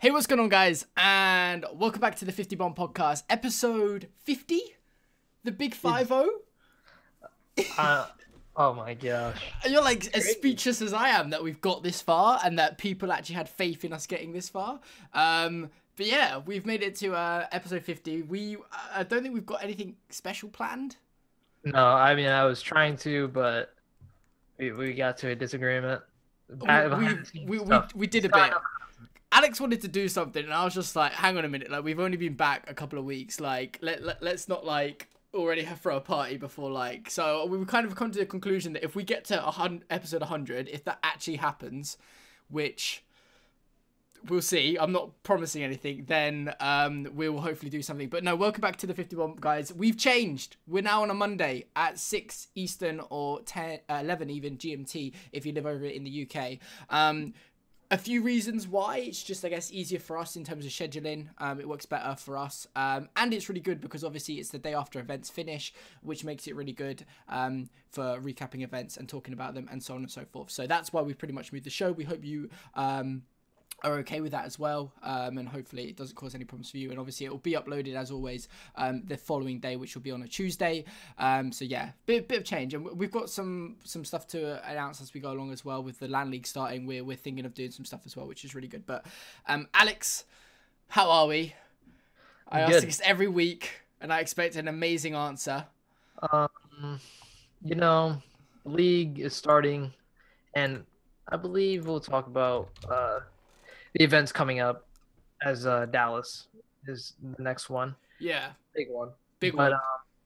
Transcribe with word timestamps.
Hey, 0.00 0.12
what's 0.12 0.28
going 0.28 0.38
on, 0.38 0.48
guys? 0.48 0.86
And 0.96 1.66
welcome 1.74 2.00
back 2.00 2.14
to 2.18 2.24
the 2.24 2.30
50 2.30 2.54
Bomb 2.54 2.72
Podcast, 2.72 3.24
episode 3.28 4.06
50? 4.22 4.60
The 5.42 5.50
Big 5.50 5.74
5 5.74 6.06
0? 6.06 6.28
Uh, 7.76 8.06
oh 8.54 8.74
my 8.74 8.94
gosh. 8.94 9.42
You're 9.68 9.82
like 9.82 10.06
as 10.14 10.24
speechless 10.24 10.80
as 10.82 10.92
I 10.92 11.08
am 11.08 11.30
that 11.30 11.42
we've 11.42 11.60
got 11.60 11.82
this 11.82 12.00
far 12.00 12.38
and 12.44 12.60
that 12.60 12.78
people 12.78 13.10
actually 13.10 13.34
had 13.34 13.48
faith 13.48 13.84
in 13.84 13.92
us 13.92 14.06
getting 14.06 14.32
this 14.32 14.48
far. 14.48 14.78
Um, 15.14 15.68
but 15.96 16.06
yeah, 16.06 16.42
we've 16.46 16.64
made 16.64 16.84
it 16.84 16.94
to 16.98 17.16
uh, 17.16 17.46
episode 17.50 17.82
50. 17.82 18.22
We 18.22 18.56
I 18.94 19.02
don't 19.02 19.24
think 19.24 19.34
we've 19.34 19.44
got 19.44 19.64
anything 19.64 19.96
special 20.10 20.48
planned. 20.48 20.94
No, 21.64 21.84
I 21.84 22.14
mean, 22.14 22.28
I 22.28 22.44
was 22.44 22.62
trying 22.62 22.98
to, 22.98 23.26
but 23.26 23.74
we, 24.58 24.70
we 24.70 24.94
got 24.94 25.16
to 25.18 25.30
a 25.30 25.34
disagreement. 25.34 26.02
We, 26.48 26.56
we, 26.68 27.48
we, 27.48 27.58
we, 27.58 27.78
we 27.96 28.06
did 28.06 28.26
a 28.26 28.28
bit. 28.28 28.52
Alex 29.30 29.60
wanted 29.60 29.82
to 29.82 29.88
do 29.88 30.08
something, 30.08 30.42
and 30.42 30.52
I 30.52 30.64
was 30.64 30.74
just 30.74 30.96
like, 30.96 31.12
"Hang 31.12 31.36
on 31.36 31.44
a 31.44 31.48
minute! 31.48 31.70
Like, 31.70 31.84
we've 31.84 32.00
only 32.00 32.16
been 32.16 32.34
back 32.34 32.68
a 32.70 32.74
couple 32.74 32.98
of 32.98 33.04
weeks. 33.04 33.40
Like, 33.40 33.78
let, 33.82 34.02
let 34.02 34.22
let's 34.22 34.48
not 34.48 34.64
like 34.64 35.08
already 35.34 35.62
have 35.62 35.80
throw 35.80 35.96
a 35.96 36.00
party 36.00 36.36
before 36.36 36.70
like." 36.70 37.10
So 37.10 37.44
we've 37.46 37.66
kind 37.66 37.86
of 37.86 37.94
come 37.94 38.10
to 38.10 38.18
the 38.18 38.26
conclusion 38.26 38.72
that 38.72 38.84
if 38.84 38.96
we 38.96 39.04
get 39.04 39.24
to 39.26 39.46
a 39.46 39.50
hun- 39.50 39.84
episode 39.90 40.22
100, 40.22 40.68
if 40.68 40.84
that 40.84 40.98
actually 41.02 41.36
happens, 41.36 41.98
which 42.48 43.04
we'll 44.26 44.42
see. 44.42 44.76
I'm 44.78 44.92
not 44.92 45.22
promising 45.22 45.62
anything. 45.62 46.04
Then 46.06 46.54
um, 46.60 47.08
we 47.14 47.28
will 47.28 47.40
hopefully 47.40 47.70
do 47.70 47.82
something. 47.82 48.08
But 48.08 48.24
no, 48.24 48.36
welcome 48.36 48.60
back 48.60 48.76
to 48.76 48.86
the 48.86 48.94
51 48.94 49.36
guys. 49.40 49.72
We've 49.72 49.96
changed. 49.96 50.56
We're 50.66 50.82
now 50.82 51.02
on 51.02 51.10
a 51.10 51.14
Monday 51.14 51.66
at 51.76 51.98
6 51.98 52.48
Eastern 52.54 53.00
or 53.10 53.40
10, 53.42 53.80
uh, 53.88 54.00
11 54.02 54.30
even 54.30 54.56
GMT 54.56 55.14
if 55.32 55.46
you 55.46 55.52
live 55.52 55.66
over 55.66 55.84
in 55.84 56.04
the 56.04 56.28
UK. 56.28 56.58
Um, 56.90 57.34
a 57.90 57.98
few 57.98 58.22
reasons 58.22 58.68
why. 58.68 58.98
It's 58.98 59.22
just 59.22 59.44
i 59.44 59.48
guess 59.48 59.72
easier 59.72 59.98
for 59.98 60.18
us 60.18 60.36
in 60.36 60.44
terms 60.44 60.66
of 60.66 60.72
scheduling. 60.72 61.28
Um, 61.38 61.60
it 61.60 61.68
works 61.68 61.86
better 61.86 62.14
for 62.16 62.36
us. 62.36 62.66
Um, 62.76 63.08
and 63.16 63.32
it's 63.32 63.48
really 63.48 63.60
good 63.60 63.80
because 63.80 64.04
obviously 64.04 64.34
it's 64.34 64.50
the 64.50 64.58
day 64.58 64.74
after 64.74 65.00
events 65.00 65.30
finish 65.30 65.72
which 66.02 66.24
makes 66.24 66.46
it 66.46 66.54
really 66.54 66.72
good 66.72 67.04
um, 67.28 67.70
for 67.90 68.20
recapping 68.20 68.62
events 68.62 68.96
and 68.96 69.08
talking 69.08 69.32
about 69.32 69.54
them 69.54 69.68
and 69.70 69.82
so 69.82 69.94
on 69.94 70.00
and 70.00 70.10
so 70.10 70.24
forth. 70.24 70.50
So 70.50 70.66
that's 70.66 70.92
why 70.92 71.02
we've 71.02 71.18
pretty 71.18 71.34
much 71.34 71.52
moved 71.52 71.64
the 71.64 71.70
show. 71.70 71.92
We 71.92 72.04
hope 72.04 72.24
you 72.24 72.50
um, 72.74 73.22
are 73.84 73.94
okay 73.98 74.20
with 74.20 74.32
that 74.32 74.44
as 74.44 74.58
well 74.58 74.92
um, 75.02 75.38
and 75.38 75.48
hopefully 75.48 75.84
it 75.84 75.96
doesn't 75.96 76.16
cause 76.16 76.34
any 76.34 76.44
problems 76.44 76.70
for 76.70 76.78
you. 76.78 76.90
And 76.90 76.98
obviously 76.98 77.26
it 77.26 77.30
will 77.30 77.38
be 77.38 77.52
uploaded 77.52 77.94
as 77.94 78.10
always 78.10 78.48
um, 78.76 79.02
the 79.06 79.16
following 79.16 79.60
day 79.60 79.76
which 79.76 79.94
will 79.94 80.02
be 80.02 80.10
on 80.10 80.22
a 80.22 80.28
tuesday. 80.28 80.84
Um, 81.18 81.52
so 81.52 81.64
yeah 81.64 81.90
bit, 82.06 82.28
bit 82.28 82.38
of 82.38 82.44
change. 82.44 82.74
And 82.74 82.84
we've 82.84 83.10
got 83.10 83.30
some 83.30 83.76
some 83.84 84.04
stuff 84.04 84.26
to 84.28 84.68
announce 84.68 85.00
as 85.00 85.14
we 85.14 85.20
go 85.20 85.32
along 85.32 85.52
as 85.52 85.64
well 85.64 85.82
with 85.82 86.00
the 86.00 86.08
LAN 86.08 86.30
league 86.30 86.46
starting. 86.46 86.86
We're, 86.86 87.04
we're 87.04 87.16
thinking 87.16 87.46
of 87.46 87.54
doing 87.54 87.70
some 87.70 87.84
stuff 87.84 88.00
as 88.04 88.16
well 88.16 88.26
which 88.26 88.44
is 88.44 88.54
really 88.54 88.68
good. 88.68 88.86
But 88.86 89.06
um, 89.46 89.68
alex 89.74 90.24
how 90.88 91.10
are 91.10 91.26
we? 91.26 91.54
I 92.48 92.60
ask 92.60 92.84
this 92.84 93.00
every 93.04 93.28
week 93.28 93.82
and 94.00 94.12
i 94.12 94.20
expect 94.20 94.56
an 94.56 94.68
amazing 94.68 95.14
answer. 95.14 95.66
Um, 96.32 97.00
you 97.64 97.74
know, 97.74 98.20
the 98.64 98.70
league 98.70 99.20
is 99.20 99.34
starting, 99.34 99.92
and 100.54 100.84
I 101.28 101.36
believe 101.36 101.86
we'll 101.86 102.00
talk 102.00 102.26
about 102.26 102.70
uh, 102.90 103.20
the 103.98 104.04
events 104.04 104.32
coming 104.32 104.60
up 104.60 104.86
as 105.42 105.66
uh, 105.66 105.86
Dallas 105.86 106.46
is 106.86 107.14
the 107.36 107.42
next 107.42 107.68
one. 107.68 107.94
yeah 108.18 108.50
Big 108.74 108.88
one. 108.90 109.10
big 109.40 109.52
but 109.52 109.70
one 109.70 109.72
um, 109.74 109.80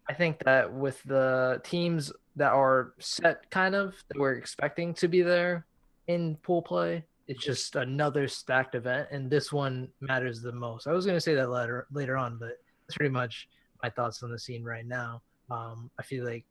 I 0.08 0.14
think 0.14 0.44
that 0.44 0.72
with 0.72 1.02
the 1.04 1.60
teams 1.64 2.12
that 2.36 2.52
are 2.52 2.92
set, 2.98 3.50
kind 3.50 3.74
of 3.74 3.94
that 4.08 4.18
we're 4.18 4.34
expecting 4.34 4.94
to 4.94 5.08
be 5.08 5.22
there 5.22 5.64
in 6.06 6.36
pool 6.42 6.60
play, 6.60 7.04
it's 7.28 7.42
just 7.42 7.76
another 7.76 8.26
stacked 8.26 8.74
event, 8.74 9.08
and 9.12 9.30
this 9.30 9.52
one 9.52 9.88
matters 10.00 10.42
the 10.42 10.52
most. 10.52 10.86
I 10.86 10.92
was 10.92 11.06
going 11.06 11.16
to 11.16 11.20
say 11.20 11.34
that 11.34 11.50
later 11.50 11.86
later 11.92 12.16
on, 12.16 12.36
but 12.36 12.58
that's 12.86 12.96
pretty 12.96 13.12
much 13.12 13.48
my 13.82 13.90
thoughts 13.90 14.22
on 14.22 14.30
the 14.30 14.38
scene 14.38 14.64
right 14.64 14.86
now. 14.86 15.22
Um, 15.50 15.90
I 15.98 16.02
feel 16.02 16.24
like 16.24 16.44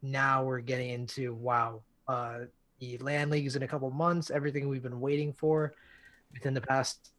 now 0.00 0.44
we're 0.44 0.60
getting 0.60 0.90
into 0.90 1.34
wow, 1.34 1.82
uh, 2.08 2.40
the 2.78 2.98
LAN 2.98 3.30
leagues 3.30 3.56
in 3.56 3.62
a 3.62 3.68
couple 3.68 3.90
months, 3.90 4.30
everything 4.30 4.68
we've 4.68 4.82
been 4.82 5.00
waiting 5.00 5.32
for 5.32 5.74
within 6.32 6.54
the 6.54 6.60
past 6.60 7.10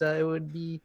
that 0.00 0.16
it 0.16 0.24
would 0.24 0.52
be 0.52 0.80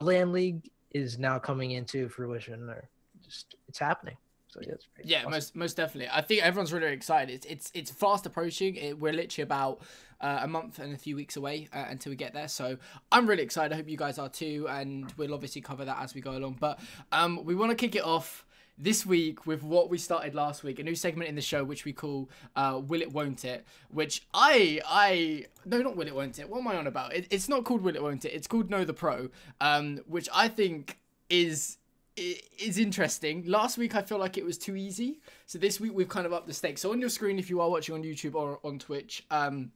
LAN 0.00 0.32
league 0.32 0.68
is 0.90 1.18
now 1.18 1.38
coming 1.38 1.70
into 1.72 2.08
fruition 2.08 2.68
or 2.68 2.88
just 3.24 3.54
it's 3.68 3.78
happening 3.78 4.16
so 4.48 4.60
yeah 4.66 4.74
Yeah, 5.02 5.18
awesome. 5.20 5.30
most 5.30 5.56
most 5.56 5.76
definitely. 5.78 6.10
I 6.12 6.20
think 6.20 6.42
everyone's 6.42 6.72
really 6.72 6.92
excited. 6.92 7.32
It's 7.34 7.46
it's, 7.46 7.70
it's 7.72 7.90
fast 7.90 8.26
approaching. 8.26 8.76
It, 8.76 8.98
we're 8.98 9.14
literally 9.14 9.44
about 9.44 9.80
uh, 10.20 10.40
a 10.42 10.46
month 10.46 10.78
and 10.78 10.92
a 10.92 10.98
few 10.98 11.16
weeks 11.16 11.36
away 11.36 11.68
uh, 11.72 11.86
until 11.88 12.10
we 12.10 12.16
get 12.16 12.34
there. 12.34 12.48
So 12.48 12.76
I'm 13.10 13.26
really 13.26 13.42
excited. 13.42 13.72
I 13.72 13.76
hope 13.76 13.88
you 13.88 13.96
guys 13.96 14.18
are 14.18 14.28
too, 14.28 14.66
and 14.68 15.10
we'll 15.16 15.32
obviously 15.32 15.62
cover 15.62 15.86
that 15.86 15.98
as 16.02 16.14
we 16.14 16.20
go 16.20 16.32
along. 16.36 16.58
But 16.60 16.80
um, 17.12 17.42
we 17.44 17.54
want 17.54 17.70
to 17.70 17.76
kick 17.76 17.96
it 17.96 18.04
off 18.04 18.44
this 18.82 19.06
week 19.06 19.46
with 19.46 19.62
what 19.62 19.88
we 19.88 19.96
started 19.96 20.34
last 20.34 20.64
week, 20.64 20.78
a 20.78 20.82
new 20.82 20.96
segment 20.96 21.28
in 21.28 21.36
the 21.36 21.40
show 21.40 21.62
which 21.62 21.84
we 21.84 21.92
call 21.92 22.28
uh, 22.56 22.80
"Will 22.84 23.00
It 23.00 23.12
Won't 23.12 23.44
It," 23.44 23.64
which 23.90 24.26
I 24.34 24.80
I 24.86 25.46
no 25.64 25.78
not 25.78 25.96
"Will 25.96 26.06
It 26.06 26.14
Won't 26.14 26.38
It." 26.38 26.48
What 26.48 26.58
am 26.58 26.68
I 26.68 26.76
on 26.76 26.86
about? 26.86 27.14
It, 27.14 27.26
it's 27.30 27.48
not 27.48 27.64
called 27.64 27.82
"Will 27.82 27.94
It 27.94 28.02
Won't 28.02 28.24
It." 28.24 28.32
It's 28.32 28.46
called 28.46 28.70
"Know 28.70 28.84
the 28.84 28.92
Pro," 28.92 29.30
um, 29.60 30.00
which 30.06 30.28
I 30.34 30.48
think 30.48 30.98
is 31.30 31.78
is 32.16 32.76
interesting. 32.76 33.44
Last 33.46 33.78
week 33.78 33.94
I 33.94 34.02
feel 34.02 34.18
like 34.18 34.36
it 34.36 34.44
was 34.44 34.58
too 34.58 34.76
easy, 34.76 35.20
so 35.46 35.58
this 35.58 35.80
week 35.80 35.92
we've 35.94 36.08
kind 36.08 36.26
of 36.26 36.32
upped 36.32 36.46
the 36.48 36.52
stakes. 36.52 36.80
So 36.80 36.92
on 36.92 37.00
your 37.00 37.08
screen, 37.08 37.38
if 37.38 37.48
you 37.48 37.60
are 37.60 37.70
watching 37.70 37.94
on 37.94 38.02
YouTube 38.02 38.34
or 38.34 38.58
on 38.64 38.78
Twitch, 38.78 39.24
um, 39.30 39.70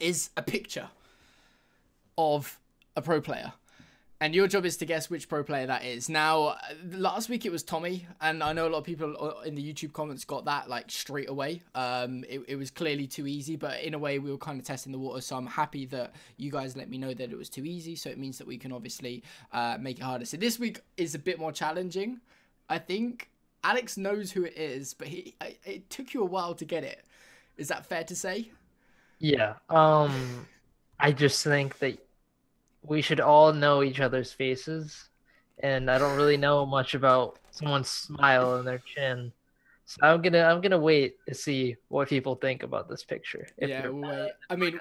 is 0.00 0.30
a 0.36 0.42
picture 0.42 0.88
of 2.16 2.58
a 2.96 3.02
pro 3.02 3.20
player. 3.20 3.52
And 4.20 4.34
your 4.34 4.48
job 4.48 4.64
is 4.64 4.76
to 4.78 4.84
guess 4.84 5.08
which 5.08 5.28
pro 5.28 5.44
player 5.44 5.66
that 5.66 5.84
is. 5.84 6.08
Now, 6.08 6.46
uh, 6.48 6.56
last 6.90 7.28
week 7.28 7.46
it 7.46 7.52
was 7.52 7.62
Tommy, 7.62 8.06
and 8.20 8.42
I 8.42 8.52
know 8.52 8.66
a 8.66 8.70
lot 8.70 8.78
of 8.78 8.84
people 8.84 9.16
uh, 9.16 9.42
in 9.42 9.54
the 9.54 9.62
YouTube 9.62 9.92
comments 9.92 10.24
got 10.24 10.44
that 10.46 10.68
like 10.68 10.90
straight 10.90 11.28
away. 11.28 11.62
Um, 11.76 12.24
it, 12.28 12.42
it 12.48 12.56
was 12.56 12.70
clearly 12.72 13.06
too 13.06 13.28
easy, 13.28 13.54
but 13.54 13.80
in 13.80 13.94
a 13.94 13.98
way 13.98 14.18
we 14.18 14.32
were 14.32 14.38
kind 14.38 14.58
of 14.58 14.66
testing 14.66 14.90
the 14.90 14.98
water. 14.98 15.20
So 15.20 15.36
I'm 15.36 15.46
happy 15.46 15.86
that 15.86 16.14
you 16.36 16.50
guys 16.50 16.76
let 16.76 16.90
me 16.90 16.98
know 16.98 17.14
that 17.14 17.30
it 17.30 17.38
was 17.38 17.48
too 17.48 17.64
easy. 17.64 17.94
So 17.94 18.10
it 18.10 18.18
means 18.18 18.38
that 18.38 18.46
we 18.46 18.58
can 18.58 18.72
obviously 18.72 19.22
uh, 19.52 19.78
make 19.80 19.98
it 19.98 20.02
harder. 20.02 20.24
So 20.24 20.36
this 20.36 20.58
week 20.58 20.80
is 20.96 21.14
a 21.14 21.18
bit 21.20 21.38
more 21.38 21.52
challenging. 21.52 22.20
I 22.68 22.78
think 22.78 23.30
Alex 23.62 23.96
knows 23.96 24.32
who 24.32 24.44
it 24.44 24.56
is, 24.56 24.94
but 24.94 25.06
he 25.06 25.36
I, 25.40 25.56
it 25.64 25.90
took 25.90 26.12
you 26.12 26.22
a 26.22 26.26
while 26.26 26.54
to 26.56 26.64
get 26.64 26.82
it. 26.82 27.04
Is 27.56 27.68
that 27.68 27.86
fair 27.86 28.02
to 28.04 28.16
say? 28.16 28.50
yeah 29.18 29.54
um 29.70 30.46
i 31.00 31.10
just 31.12 31.42
think 31.44 31.78
that 31.78 31.98
we 32.88 33.02
should 33.02 33.20
all 33.20 33.52
know 33.52 33.82
each 33.82 34.00
other's 34.00 34.32
faces 34.32 35.08
and 35.60 35.90
i 35.90 35.98
don't 35.98 36.16
really 36.16 36.36
know 36.36 36.64
much 36.64 36.94
about 36.94 37.38
someone's 37.50 37.88
smile 37.88 38.56
and 38.56 38.66
their 38.66 38.82
chin 38.94 39.32
so 39.84 39.98
i'm 40.02 40.22
gonna 40.22 40.42
i'm 40.42 40.60
gonna 40.60 40.78
wait 40.78 41.16
to 41.26 41.34
see 41.34 41.76
what 41.88 42.08
people 42.08 42.34
think 42.34 42.62
about 42.62 42.88
this 42.88 43.04
picture 43.04 43.46
if 43.58 43.68
yeah, 43.68 43.88
we'll 43.88 44.02
wait. 44.02 44.30
I 44.50 44.56
mean, 44.56 44.78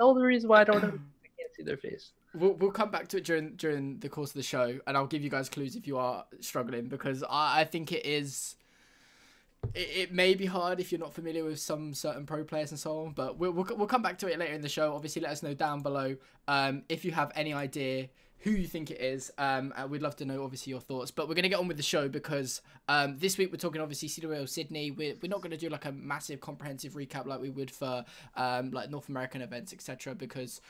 all 0.00 0.14
the 0.14 0.20
only 0.20 0.26
reason 0.26 0.48
why 0.48 0.62
i 0.62 0.64
don't 0.64 0.82
know 0.82 0.88
i 0.88 1.28
can't 1.38 1.54
see 1.56 1.62
their 1.62 1.76
face 1.76 2.12
We'll, 2.34 2.54
we'll 2.54 2.72
come 2.72 2.90
back 2.90 3.06
to 3.08 3.18
it 3.18 3.24
during 3.24 3.54
during 3.54 4.00
the 4.00 4.08
course 4.08 4.30
of 4.30 4.34
the 4.34 4.42
show, 4.42 4.78
and 4.88 4.96
I'll 4.96 5.06
give 5.06 5.22
you 5.22 5.30
guys 5.30 5.48
clues 5.48 5.76
if 5.76 5.86
you 5.86 5.98
are 5.98 6.24
struggling 6.40 6.88
because 6.88 7.22
I, 7.22 7.60
I 7.60 7.64
think 7.64 7.92
it 7.92 8.04
is. 8.04 8.56
It, 9.74 10.12
may 10.12 10.34
be 10.34 10.46
hard 10.46 10.80
if 10.80 10.92
you're 10.92 11.00
not 11.00 11.14
familiar 11.14 11.44
with 11.44 11.58
some 11.58 11.94
certain 11.94 12.26
pro 12.26 12.44
players 12.44 12.70
and 12.70 12.78
so 12.78 13.04
on, 13.04 13.12
but 13.12 13.38
we'll, 13.38 13.52
we'll 13.52 13.66
we'll 13.76 13.86
come 13.86 14.02
back 14.02 14.18
to 14.18 14.26
it 14.26 14.38
later 14.38 14.52
in 14.52 14.60
the 14.60 14.68
show. 14.68 14.94
Obviously, 14.94 15.22
let 15.22 15.32
us 15.32 15.42
know 15.42 15.54
down 15.54 15.80
below 15.80 16.16
um, 16.48 16.82
if 16.88 17.04
you 17.04 17.12
have 17.12 17.32
any 17.34 17.52
idea 17.52 18.08
who 18.44 18.50
you 18.50 18.66
think 18.66 18.90
it 18.90 19.00
is. 19.00 19.32
Um, 19.38 19.72
and 19.74 19.90
we'd 19.90 20.02
love 20.02 20.16
to 20.16 20.26
know 20.26 20.44
obviously 20.44 20.70
your 20.70 20.80
thoughts. 20.80 21.10
But 21.10 21.28
we're 21.28 21.34
gonna 21.34 21.48
get 21.48 21.58
on 21.58 21.66
with 21.66 21.78
the 21.78 21.82
show 21.82 22.08
because 22.08 22.60
um, 22.88 23.18
this 23.18 23.38
week 23.38 23.50
we're 23.50 23.58
talking 23.58 23.80
obviously 23.80 24.08
CWL 24.08 24.48
Sydney. 24.48 24.90
We're, 24.90 25.14
we're 25.22 25.30
not 25.30 25.40
gonna 25.40 25.56
do 25.56 25.70
like 25.70 25.86
a 25.86 25.92
massive 25.92 26.40
comprehensive 26.40 26.92
recap 26.92 27.26
like 27.26 27.40
we 27.40 27.50
would 27.50 27.70
for 27.70 28.04
um, 28.36 28.70
like 28.70 28.90
North 28.90 29.08
American 29.08 29.40
events 29.40 29.72
etc. 29.72 30.14
Because 30.14 30.60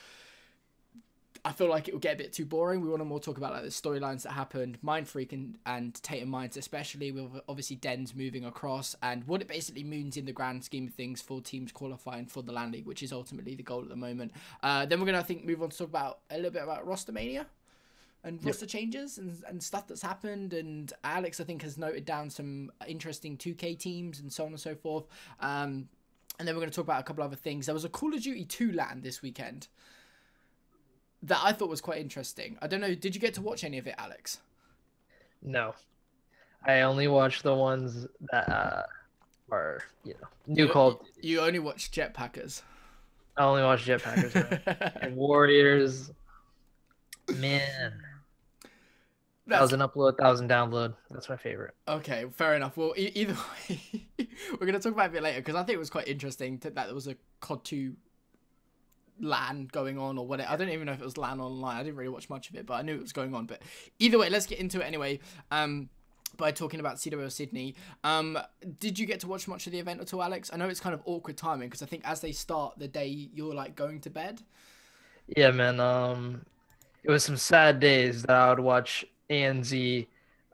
I 1.47 1.53
feel 1.53 1.69
like 1.69 1.89
it 1.89 1.93
will 1.93 2.01
get 2.01 2.15
a 2.15 2.17
bit 2.17 2.33
too 2.33 2.47
boring. 2.47 2.81
We 2.81 2.89
want 2.89 3.01
to 3.01 3.05
more 3.05 3.21
talk 3.21 3.37
about 3.37 3.53
like 3.53 3.65
the 3.65 3.69
storylines 3.69 4.23
that 4.23 4.33
happened, 4.33 4.79
Mind 4.81 5.07
Freak 5.07 5.35
and, 5.35 5.59
and 5.67 5.95
Tainted 6.03 6.29
Minds, 6.29 6.57
especially 6.57 7.13
with 7.13 7.27
obviously 7.49 7.77
Dens 7.77 8.15
moving 8.15 8.47
across 8.47 8.97
and 9.03 9.25
what 9.27 9.43
it 9.43 9.49
basically 9.49 9.85
means 9.85 10.17
in 10.17 10.25
the 10.25 10.33
grand 10.33 10.65
scheme 10.65 10.87
of 10.87 10.95
things 10.95 11.21
for 11.21 11.43
teams 11.43 11.71
qualifying 11.71 12.25
for 12.25 12.43
the 12.43 12.51
LAN 12.51 12.73
League, 12.73 12.87
which 12.87 13.03
is 13.03 13.13
ultimately 13.13 13.55
the 13.55 13.63
goal 13.63 13.83
at 13.83 13.91
the 13.91 13.97
moment. 13.97 14.33
Uh, 14.63 14.87
then 14.87 15.01
we're 15.01 15.07
gonna 15.07 15.19
I 15.19 15.23
think 15.23 15.45
move 15.45 15.63
on 15.63 15.69
to 15.69 15.77
talk 15.77 15.89
about 15.89 16.21
a 16.31 16.37
little 16.37 16.51
bit 16.51 16.63
about 16.63 16.87
roster 16.87 17.13
mania 17.13 17.47
and 18.23 18.39
Yep. 18.39 18.47
roster 18.47 18.67
changes 18.67 19.19
and, 19.19 19.37
and 19.47 19.63
stuff 19.63 19.87
that's 19.87 20.01
happened. 20.01 20.55
And 20.55 20.91
Alex 21.05 21.41
I 21.41 21.45
think 21.45 21.61
has 21.61 21.77
noted 21.77 22.07
down 22.07 22.31
some 22.31 22.73
interesting 22.89 23.37
2K 23.37 23.79
teams 23.79 24.19
and 24.21 24.33
so 24.33 24.45
on 24.45 24.53
and 24.53 24.61
so 24.61 24.75
forth. 24.75 25.05
Um, 25.41 25.91
and 26.39 26.49
then 26.49 26.55
we're 26.55 26.63
going 26.63 26.71
to 26.71 26.75
talk 26.75 26.87
about 26.87 27.01
a 27.01 27.05
couple 27.05 27.23
other 27.23 27.37
things. 27.37 27.67
There 27.67 27.75
was 27.75 27.85
a 27.85 27.89
Call 27.91 28.13
of 28.15 28.23
Duty 28.23 28.45
2 28.47 28.73
LAN 28.73 29.03
this 29.03 29.21
weekend 29.23 29.69
that 31.25 31.41
I 31.43 31.53
thought 31.53 31.69
was 31.69 31.81
quite 31.81 32.01
interesting. 32.01 32.57
I 32.63 32.67
don't 32.67 32.81
know. 32.81 32.95
Did 32.95 33.15
you 33.15 33.21
get 33.21 33.35
to 33.35 33.43
watch 33.43 33.65
any 33.65 33.79
of 33.79 33.87
it, 33.87 33.95
Alex? 33.99 34.39
No, 35.43 35.75
I 36.67 36.81
only 36.83 37.09
watch 37.09 37.43
the 37.43 37.55
ones 37.55 38.07
that 38.33 38.49
uh, 38.49 38.83
are 39.51 39.81
you 40.05 40.15
know 40.15 40.29
new 40.47 40.67
You- 40.67 40.73
called. 40.73 41.05
You 41.21 41.41
only 41.41 41.59
watched 41.59 41.95
Jetpackers. 41.95 42.63
I 43.37 43.45
only 43.45 43.63
watch 43.63 43.85
Jetpackers 43.85 44.97
and 45.03 45.17
Warriors. 45.17 46.11
Man, 47.41 47.93
That's- 49.47 49.61
thousand 49.71 49.81
upload, 49.81 50.19
thousand 50.19 50.49
download. 50.51 50.95
That's 51.11 51.29
my 51.29 51.37
favorite. 51.37 51.75
Okay, 51.89 52.27
fair 52.33 52.55
enough. 52.55 52.77
Well, 52.77 52.93
e- 52.97 53.11
either 53.15 53.35
way, 53.69 53.81
we're 54.61 54.67
gonna 54.67 54.79
talk 54.79 54.93
about 54.93 55.07
it 55.07 55.09
a 55.09 55.13
bit 55.13 55.23
later 55.23 55.41
because 55.41 55.55
I 55.55 55.63
think 55.65 55.77
it 55.77 55.79
was 55.79 55.91
quite 55.91 56.07
interesting 56.09 56.59
to, 56.61 56.71
that 56.71 56.87
there 56.87 56.95
was 56.95 57.09
a 57.09 57.17
COD 57.41 57.65
two 57.65 57.97
LAN 59.21 59.69
going 59.73 59.99
on 59.99 60.19
or 60.19 60.27
whatever. 60.27 60.51
I 60.51 60.57
don't 60.57 60.71
even 60.71 60.87
know 60.87 60.93
if 60.93 61.01
it 61.01 61.05
was 61.05 61.17
LAN 61.17 61.41
online. 61.41 61.77
I 61.77 61.83
didn't 61.83 61.97
really 61.97 62.09
watch 62.11 62.29
much 62.29 62.51
of 62.51 62.57
it, 62.57 62.67
but 62.67 62.75
I 62.75 62.83
knew 62.83 62.95
it 62.95 63.03
was 63.03 63.13
going 63.13 63.35
on. 63.35 63.47
But 63.47 63.63
either 63.99 64.19
way, 64.19 64.31
let's 64.31 64.47
get 64.47 64.59
into 64.59 64.81
it 64.81 64.85
anyway. 64.85 65.21
Um, 65.51 65.89
by 66.37 66.51
talking 66.51 66.81
about 66.81 66.97
CWL 66.97 67.31
Sydney, 67.31 67.75
um, 68.03 68.39
did 68.81 68.99
you 68.99 69.07
get 69.07 69.21
to 69.21 69.29
watch 69.29 69.47
much 69.47 69.67
of 69.67 69.73
the 69.73 69.79
event 69.79 70.01
at 70.01 70.13
all, 70.13 70.23
Alex? 70.23 70.51
I 70.53 70.57
know 70.57 70.69
it's 70.69 70.81
kind 70.81 70.95
of 70.95 71.01
awkward 71.05 71.37
timing 71.37 71.69
because 71.69 71.83
I 71.83 71.87
think 71.87 72.03
as 72.05 72.21
they 72.21 72.33
start 72.33 72.75
the 72.77 72.89
day, 72.89 73.29
you're 73.33 73.55
like 73.55 73.77
going 73.77 74.01
to 74.01 74.11
bed. 74.11 74.43
Yeah, 75.37 75.53
man. 75.53 75.81
Um, 75.81 76.45
it 77.03 77.11
was 77.11 77.25
some 77.25 77.37
sad 77.37 77.81
days 77.81 78.23
that 78.23 78.35
I 78.35 78.51
would 78.51 78.61
watch 78.61 79.05
ANZ 79.31 80.07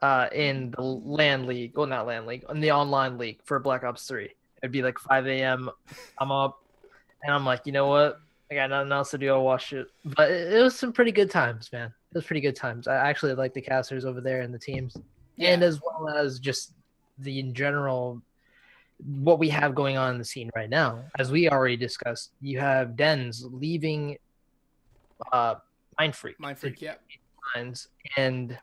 uh, 0.02 0.28
in 0.32 0.70
the 0.72 0.82
LAN 0.82 1.46
league, 1.46 1.76
well, 1.76 1.86
not 1.86 2.06
LAN 2.06 2.26
league, 2.26 2.44
in 2.50 2.60
the 2.60 2.72
online 2.72 3.18
league 3.18 3.40
for 3.44 3.58
Black 3.58 3.84
Ops 3.84 4.06
3. 4.06 4.28
It'd 4.62 4.72
be 4.72 4.82
like 4.82 4.98
5 4.98 5.26
a.m. 5.26 5.70
I'm 6.18 6.32
up, 6.32 6.62
and 7.22 7.34
I'm 7.34 7.44
like, 7.44 7.62
you 7.64 7.72
know 7.72 7.86
what? 7.86 8.20
I 8.50 8.54
got 8.54 8.70
nothing 8.70 8.92
else 8.92 9.10
to 9.12 9.18
do. 9.18 9.32
I'll 9.32 9.44
watch 9.44 9.72
it. 9.72 9.86
But 10.04 10.30
it, 10.30 10.54
it 10.54 10.62
was 10.62 10.76
some 10.76 10.92
pretty 10.92 11.12
good 11.12 11.30
times, 11.30 11.70
man. 11.72 11.88
It 11.88 12.14
was 12.16 12.24
pretty 12.24 12.40
good 12.40 12.56
times. 12.56 12.88
I 12.88 12.96
actually 12.96 13.34
like 13.34 13.54
the 13.54 13.60
casters 13.60 14.04
over 14.04 14.20
there 14.20 14.40
and 14.42 14.52
the 14.52 14.58
teams, 14.58 14.96
and 15.38 15.62
as 15.62 15.80
well 15.80 16.08
as 16.08 16.40
just 16.40 16.72
the 17.18 17.38
in 17.38 17.54
general 17.54 18.20
what 19.22 19.38
we 19.38 19.48
have 19.48 19.74
going 19.74 19.96
on 19.96 20.12
in 20.12 20.18
the 20.18 20.24
scene 20.24 20.50
right 20.54 20.68
now. 20.68 21.02
As 21.18 21.30
we 21.30 21.48
already 21.48 21.76
discussed, 21.76 22.32
you 22.40 22.58
have 22.58 22.96
Dens 22.96 23.46
leaving 23.48 24.18
uh 25.32 25.56
Mind 25.98 26.16
Freak. 26.16 26.40
Mind 26.40 26.58
Freak, 26.58 26.80
yeah. 26.82 26.94
Minds, 27.54 27.88
and 28.16 28.58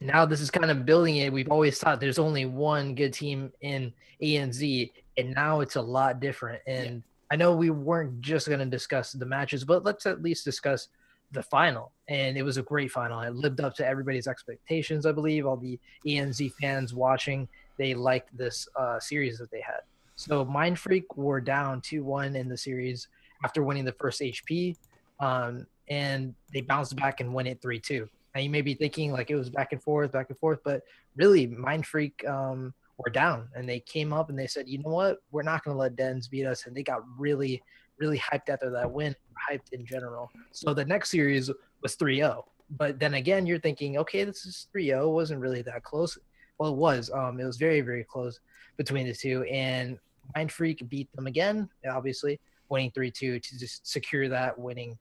now 0.00 0.24
this 0.26 0.40
is 0.40 0.50
kind 0.50 0.70
of 0.70 0.84
building 0.84 1.16
it. 1.16 1.32
We've 1.32 1.50
always 1.50 1.78
thought 1.78 2.00
there's 2.00 2.18
only 2.18 2.44
one 2.44 2.94
good 2.94 3.12
team 3.12 3.52
in 3.62 3.92
ANZ, 4.22 4.92
and 5.16 5.34
now 5.34 5.60
it's 5.60 5.76
a 5.76 5.82
lot 5.82 6.20
different. 6.20 6.60
And 6.66 7.02
I 7.30 7.36
know 7.36 7.54
we 7.54 7.70
weren't 7.70 8.20
just 8.20 8.48
going 8.48 8.60
to 8.60 8.66
discuss 8.66 9.12
the 9.12 9.26
matches, 9.26 9.64
but 9.64 9.84
let's 9.84 10.06
at 10.06 10.22
least 10.22 10.44
discuss 10.44 10.88
the 11.32 11.42
final. 11.42 11.92
And 12.08 12.38
it 12.38 12.42
was 12.42 12.56
a 12.56 12.62
great 12.62 12.90
final. 12.90 13.20
It 13.20 13.34
lived 13.34 13.60
up 13.60 13.74
to 13.76 13.86
everybody's 13.86 14.26
expectations, 14.26 15.04
I 15.04 15.12
believe. 15.12 15.46
All 15.46 15.56
the 15.56 15.78
ANZ 16.06 16.52
fans 16.60 16.94
watching, 16.94 17.46
they 17.76 17.94
liked 17.94 18.36
this 18.36 18.66
uh, 18.76 18.98
series 18.98 19.38
that 19.38 19.50
they 19.50 19.60
had. 19.60 19.80
So 20.16 20.44
Mind 20.44 20.78
Freak 20.78 21.16
were 21.16 21.40
down 21.40 21.80
2 21.82 22.02
1 22.02 22.34
in 22.34 22.48
the 22.48 22.56
series 22.56 23.08
after 23.44 23.62
winning 23.62 23.84
the 23.84 23.92
first 23.92 24.20
HP. 24.20 24.76
Um, 25.20 25.66
and 25.88 26.34
they 26.52 26.60
bounced 26.60 26.96
back 26.96 27.20
and 27.20 27.32
won 27.32 27.46
it 27.46 27.60
3 27.60 27.78
2. 27.78 28.08
Now 28.34 28.40
you 28.40 28.50
may 28.50 28.62
be 28.62 28.74
thinking 28.74 29.12
like 29.12 29.30
it 29.30 29.36
was 29.36 29.50
back 29.50 29.72
and 29.72 29.82
forth, 29.82 30.12
back 30.12 30.30
and 30.30 30.38
forth, 30.38 30.60
but 30.64 30.82
really, 31.16 31.46
Mind 31.46 31.86
Freak 31.86 32.26
um, 32.26 32.72
were 32.98 33.10
down 33.10 33.48
and 33.54 33.68
they 33.68 33.80
came 33.80 34.12
up 34.12 34.28
and 34.28 34.38
they 34.38 34.46
said, 34.46 34.68
you 34.68 34.78
know 34.78 34.90
what, 34.90 35.18
we're 35.30 35.42
not 35.42 35.64
going 35.64 35.74
to 35.74 35.80
let 35.80 35.96
Dens 35.96 36.28
beat 36.28 36.44
us. 36.44 36.66
And 36.66 36.76
they 36.76 36.82
got 36.82 37.02
really, 37.16 37.62
really 37.98 38.18
hyped 38.18 38.48
after 38.48 38.70
that 38.70 38.90
win, 38.90 39.14
hyped 39.50 39.72
in 39.72 39.86
general. 39.86 40.30
So 40.50 40.74
the 40.74 40.84
next 40.84 41.10
series 41.10 41.50
was 41.82 41.94
3 41.94 42.16
0. 42.16 42.44
But 42.76 42.98
then 42.98 43.14
again, 43.14 43.46
you're 43.46 43.60
thinking, 43.60 43.96
okay, 43.98 44.24
this 44.24 44.44
is 44.44 44.66
3 44.72 44.86
0. 44.86 45.08
It 45.08 45.12
wasn't 45.12 45.40
really 45.40 45.62
that 45.62 45.84
close. 45.84 46.18
Well, 46.58 46.72
it 46.72 46.76
was. 46.76 47.10
Um, 47.10 47.40
it 47.40 47.44
was 47.44 47.56
very, 47.56 47.80
very 47.80 48.04
close 48.04 48.40
between 48.76 49.06
the 49.06 49.14
two. 49.14 49.44
And 49.44 49.98
Mind 50.34 50.52
Freak 50.52 50.88
beat 50.88 51.10
them 51.14 51.26
again, 51.26 51.68
obviously, 51.88 52.40
winning 52.68 52.90
3 52.90 53.10
2 53.10 53.38
to 53.38 53.58
just 53.58 53.86
secure 53.86 54.28
that, 54.28 54.58
winning 54.58 54.98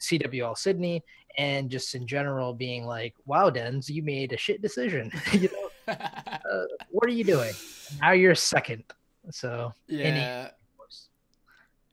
CWL 0.00 0.58
Sydney, 0.58 1.02
and 1.38 1.70
just 1.70 1.94
in 1.94 2.06
general 2.06 2.52
being 2.52 2.84
like, 2.84 3.14
wow, 3.24 3.50
Dens, 3.50 3.88
you 3.88 4.02
made 4.02 4.32
a 4.32 4.36
shit 4.36 4.60
decision. 4.60 5.10
you 5.32 5.48
know, 5.48 5.65
uh, 5.88 6.64
what 6.90 7.08
are 7.08 7.12
you 7.12 7.24
doing? 7.24 7.52
Now 8.00 8.12
you're 8.12 8.34
second. 8.34 8.84
So, 9.30 9.72
yeah. 9.88 10.50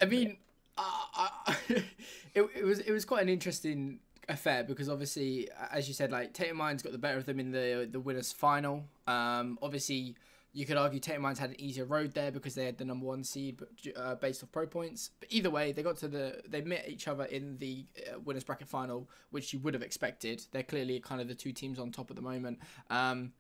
I 0.02 0.06
mean, 0.06 0.38
uh, 0.78 0.82
I, 0.84 1.56
it, 1.70 2.50
it 2.56 2.64
was 2.64 2.80
it 2.80 2.92
was 2.92 3.06
quite 3.06 3.24
an 3.24 3.30
interesting 3.30 4.00
affair 4.30 4.64
because 4.64 4.90
obviously, 4.90 5.50
as 5.72 5.88
you 5.88 5.94
said, 5.94 6.12
like 6.12 6.34
Tainted 6.34 6.56
Minds 6.56 6.84
got 6.84 6.92
the 6.92 6.98
better 6.98 7.18
of 7.18 7.26
them 7.26 7.40
in 7.40 7.52
the 7.52 7.88
the 7.90 8.00
winners 8.00 8.32
final. 8.32 8.84
Um, 9.08 9.58
obviously, 9.62 10.16
you 10.52 10.66
could 10.66 10.78
argue 10.78 11.00
Tainted 11.00 11.22
Minds 11.22 11.40
had 11.40 11.52
an 11.52 11.62
easier 11.62 11.86
road 11.86 12.14
there 12.14 12.32
because 12.32 12.56
they 12.56 12.66
had 12.66 12.78
the 12.78 12.86
number 12.86 13.06
one 13.06 13.24
seed, 13.24 13.58
but 13.58 13.70
uh, 13.96 14.16
based 14.16 14.44
off 14.44 14.52
pro 14.52 14.68
points. 14.68 15.12
But 15.20 15.32
either 15.32 15.50
way, 15.50 15.72
they 15.72 15.84
got 15.84 15.98
to 15.98 16.08
the 16.08 16.42
they 16.48 16.62
met 16.62 16.86
each 16.88 17.08
other 17.08 17.26
in 17.26 17.58
the 17.58 17.86
uh, 18.08 18.20
winners 18.20 18.44
bracket 18.44 18.68
final, 18.68 19.10
which 19.32 19.54
you 19.54 19.60
would 19.60 19.74
have 19.74 19.84
expected. 19.84 20.44
They're 20.52 20.64
clearly 20.64 21.00
kind 21.00 21.22
of 21.22 21.28
the 21.28 21.36
two 21.36 21.52
teams 21.52 21.80
on 21.80 21.92
top 21.92 22.10
at 22.10 22.16
the 22.16 22.22
moment. 22.22 22.60
Um, 22.90 23.34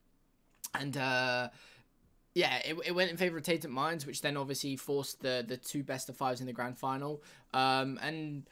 and 0.73 0.97
uh, 0.97 1.49
yeah, 2.33 2.57
it, 2.65 2.75
it 2.85 2.91
went 2.93 3.11
in 3.11 3.17
favor 3.17 3.37
of 3.37 3.43
Tainted 3.43 3.69
Minds, 3.69 4.05
which 4.05 4.21
then 4.21 4.37
obviously 4.37 4.75
forced 4.75 5.21
the 5.21 5.45
the 5.47 5.57
two 5.57 5.83
best 5.83 6.09
of 6.09 6.17
fives 6.17 6.41
in 6.41 6.47
the 6.47 6.53
grand 6.53 6.77
final. 6.77 7.21
Um, 7.53 7.99
and 8.01 8.43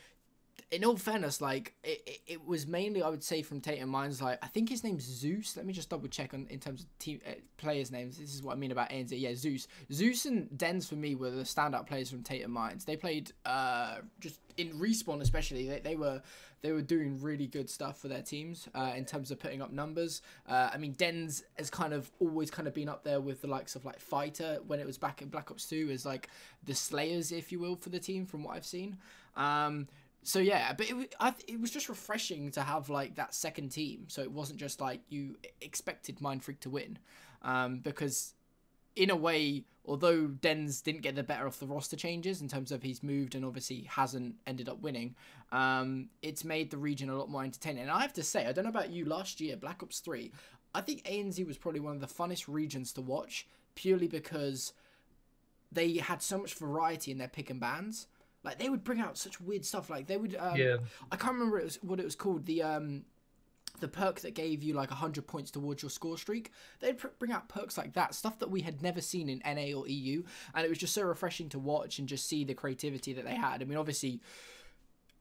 in 0.72 0.86
all 0.86 0.96
fairness, 0.96 1.42
like 1.42 1.74
it, 1.84 2.02
it, 2.06 2.20
it 2.28 2.48
was 2.48 2.66
mainly 2.66 3.04
I 3.04 3.10
would 3.10 3.24
say 3.24 3.42
from 3.42 3.60
Tainted 3.60 3.88
Minds. 3.88 4.22
Like 4.22 4.40
I 4.42 4.48
think 4.48 4.70
his 4.70 4.84
name's 4.84 5.04
Zeus. 5.04 5.58
Let 5.58 5.66
me 5.66 5.74
just 5.74 5.90
double 5.90 6.08
check 6.08 6.34
on 6.34 6.48
in 6.50 6.60
terms 6.60 6.82
of 6.82 7.00
team 7.00 7.20
uh, 7.28 7.34
players' 7.58 7.92
names. 7.92 8.18
This 8.18 8.34
is 8.34 8.42
what 8.42 8.54
I 8.54 8.56
mean 8.56 8.72
about 8.72 8.90
ANZ. 8.90 9.10
Yeah, 9.12 9.36
Zeus. 9.36 9.68
Zeus 9.92 10.26
and 10.26 10.58
Dens 10.58 10.88
for 10.88 10.96
me 10.96 11.16
were 11.16 11.30
the 11.30 11.44
standout 11.44 11.88
players 11.88 12.10
from 12.10 12.24
Tainted 12.24 12.50
Minds. 12.50 12.86
They 12.86 12.96
played 12.96 13.32
uh 13.46 13.98
just 14.20 14.40
in 14.58 14.72
respawn 14.80 15.22
especially. 15.22 15.68
They, 15.68 15.80
they 15.80 15.96
were 15.96 16.22
they 16.62 16.72
were 16.72 16.82
doing 16.82 17.20
really 17.22 17.48
good 17.48 17.70
stuff 17.70 18.00
for 18.00 18.08
their 18.08 18.22
teams 18.22 18.70
uh, 18.76 18.94
in 18.96 19.04
terms 19.04 19.32
of 19.32 19.40
putting 19.40 19.62
up 19.62 19.72
numbers. 19.72 20.22
Uh, 20.48 20.70
I 20.72 20.78
mean, 20.78 20.94
Dens 20.94 21.44
has 21.58 21.70
kind 21.70 21.94
of 21.94 22.12
always 22.20 22.52
kind 22.52 22.68
of 22.68 22.74
been 22.74 22.88
up 22.88 23.04
there 23.04 23.20
with 23.20 23.42
the 23.42 23.48
likes 23.48 23.76
of 23.76 23.84
like 23.84 24.00
Fighta 24.00 24.64
when 24.68 24.80
it 24.80 24.86
was 24.86 24.98
back 24.98 25.22
in 25.22 25.30
Black 25.30 25.50
Ops 25.50 25.66
2 25.68 25.90
as 25.92 26.06
like 26.06 26.30
the 26.64 26.76
Slayers, 26.76 27.32
if 27.32 27.52
you 27.52 27.60
will, 27.60 27.76
for 27.76 27.90
the 27.90 28.00
team 28.00 28.26
from 28.26 28.44
what 28.44 28.56
I've 28.56 28.66
seen. 28.66 28.98
Um, 29.36 29.88
so 30.24 30.40
yeah, 30.40 30.74
but 30.74 30.90
it, 30.90 31.16
I, 31.20 31.34
it 31.48 31.60
was 31.60 31.72
just 31.72 31.90
refreshing 31.90 32.52
to 32.52 32.62
have 32.62 32.90
like 32.90 33.16
that 33.16 33.34
second 33.34 33.70
team. 33.70 34.06
So 34.08 34.22
it 34.22 34.32
wasn't 34.32 34.60
just 34.60 34.80
like 34.80 35.02
you 35.10 35.38
expected 35.62 36.22
Mind 36.22 36.44
Freak 36.44 36.60
to 36.62 36.70
win, 36.70 37.00
um, 37.42 37.80
because 37.80 38.34
in 38.96 39.10
a 39.10 39.16
way, 39.16 39.64
although 39.86 40.28
Dens 40.28 40.82
didn't 40.82 41.02
get 41.02 41.16
the 41.16 41.24
better 41.24 41.46
of 41.46 41.58
the 41.60 41.66
roster 41.66 41.96
changes 41.96 42.42
in 42.42 42.48
terms 42.48 42.72
of 42.72 42.84
he's 42.84 43.02
moved 43.02 43.36
and 43.36 43.46
obviously 43.46 43.88
hasn't 43.90 44.36
ended 44.46 44.70
up 44.70 44.82
winning, 44.82 45.16
um, 45.52 46.10
it's 46.22 46.44
made 46.44 46.70
the 46.70 46.78
region 46.78 47.10
a 47.10 47.18
lot 47.18 47.30
more 47.30 47.44
entertaining. 47.44 47.84
And 47.84 47.92
I 47.92 48.02
have 48.02 48.14
to 48.14 48.24
say, 48.24 48.46
I 48.46 48.52
don't 48.52 48.66
know 48.66 48.70
about 48.70 48.92
you, 48.92 49.06
last 49.06 49.42
year 49.42 49.56
Black 49.58 49.82
Ops 49.82 50.00
Three, 50.00 50.32
I 50.74 50.82
think 50.82 51.04
ANZ 51.04 51.46
was 51.48 51.58
probably 51.58 51.80
one 51.80 51.96
of 51.96 52.02
the 52.02 52.08
funnest 52.08 52.46
regions 52.48 52.94
to 52.94 53.02
watch 53.02 53.48
purely 53.76 54.08
because 54.08 54.74
they 55.72 55.94
had 55.96 56.22
so 56.22 56.38
much 56.38 56.54
variety 56.54 57.12
in 57.12 57.18
their 57.18 57.28
pick 57.28 57.50
and 57.50 57.60
bans. 57.60 58.08
Like 58.44 58.58
they 58.58 58.70
would 58.70 58.84
bring 58.84 59.00
out 59.00 59.18
such 59.18 59.40
weird 59.40 59.66
stuff. 59.66 59.90
Like 59.90 60.08
they 60.08 60.18
would. 60.18 60.36
Um, 60.40 60.56
yeah, 60.56 60.78
I 61.12 61.16
can't 61.16 61.34
remember 61.34 61.60
it 61.60 61.66
was, 61.66 61.80
what 61.84 62.00
it 62.00 62.06
was 62.06 62.16
called. 62.16 62.46
The 62.46 62.64
um, 62.64 63.04
the 63.80 63.88
perk 63.88 64.22
that 64.22 64.34
gave 64.34 64.64
you 64.64 64.74
like 64.74 64.90
hundred 64.90 65.28
points 65.28 65.52
towards 65.52 65.84
your 65.84 65.90
score 65.90 66.18
streak. 66.18 66.52
They'd 66.80 66.98
pr- 66.98 67.08
bring 67.20 67.32
out 67.32 67.50
perks 67.50 67.78
like 67.78 67.94
that, 67.94 68.16
stuff 68.16 68.40
that 68.40 68.50
we 68.50 68.62
had 68.62 68.82
never 68.82 69.02
seen 69.02 69.30
in 69.30 69.42
NA 69.46 69.78
or 69.78 69.88
EU, 69.88 70.24
and 70.56 70.66
it 70.66 70.70
was 70.70 70.78
just 70.78 70.94
so 70.94 71.04
refreshing 71.04 71.50
to 71.50 71.60
watch 71.60 72.00
and 72.00 72.08
just 72.08 72.28
see 72.28 72.44
the 72.44 72.54
creativity 72.54 73.14
that 73.14 73.26
they 73.26 73.36
had. 73.36 73.62
I 73.62 73.66
mean, 73.66 73.78
obviously, 73.78 74.22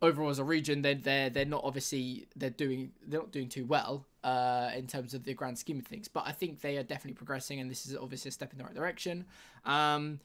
overall 0.02 0.30
as 0.30 0.38
a 0.38 0.44
region, 0.44 0.82
they're 0.82 0.94
they're 0.94 1.30
they're 1.30 1.44
not 1.44 1.62
obviously 1.64 2.26
they're 2.36 2.50
doing 2.50 2.92
they're 3.06 3.20
not 3.20 3.32
doing 3.32 3.48
too 3.48 3.64
well 3.64 4.06
uh, 4.24 4.70
in 4.76 4.86
terms 4.86 5.14
of 5.14 5.24
the 5.24 5.34
grand 5.34 5.58
scheme 5.58 5.78
of 5.78 5.86
things, 5.86 6.08
but 6.08 6.24
I 6.26 6.32
think 6.32 6.60
they 6.60 6.76
are 6.76 6.82
definitely 6.82 7.14
progressing, 7.14 7.60
and 7.60 7.70
this 7.70 7.86
is 7.86 7.96
obviously 7.96 8.30
a 8.30 8.32
step 8.32 8.52
in 8.52 8.58
the 8.58 8.64
right 8.64 8.74
direction. 8.74 9.24
Um, 9.64 10.20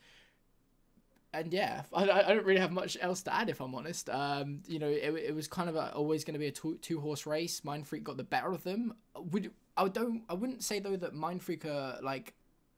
and 1.40 1.54
yeah, 1.54 1.84
I, 1.94 2.10
I 2.10 2.34
don't 2.34 2.46
really 2.46 2.60
have 2.60 2.72
much 2.72 2.98
else 3.02 3.22
to 3.24 3.34
add 3.34 3.50
if 3.50 3.60
I'm 3.62 3.76
honest. 3.76 4.10
Um, 4.10 4.62
you 4.68 4.80
know, 4.80 4.88
it, 4.88 5.14
it 5.14 5.36
was 5.36 5.48
kind 5.48 5.70
of 5.70 5.76
a, 5.76 5.94
always 5.94 6.24
going 6.24 6.34
to 6.34 6.40
be 6.40 6.48
a 6.48 6.52
two, 6.52 6.78
two 6.82 7.00
horse 7.00 7.26
race. 7.26 7.64
Mind 7.64 7.88
Freak 7.88 8.04
got 8.04 8.18
the 8.18 8.24
better 8.24 8.52
of 8.52 8.64
them. 8.64 8.94
Would 9.32 9.52
I 9.78 9.88
don't 9.88 10.24
I 10.30 10.34
wouldn't 10.34 10.64
say 10.64 10.80
though 10.80 10.96
that 10.96 11.14
Mind 11.14 11.44
Freak 11.44 11.66
are 11.66 11.98
like 12.02 12.34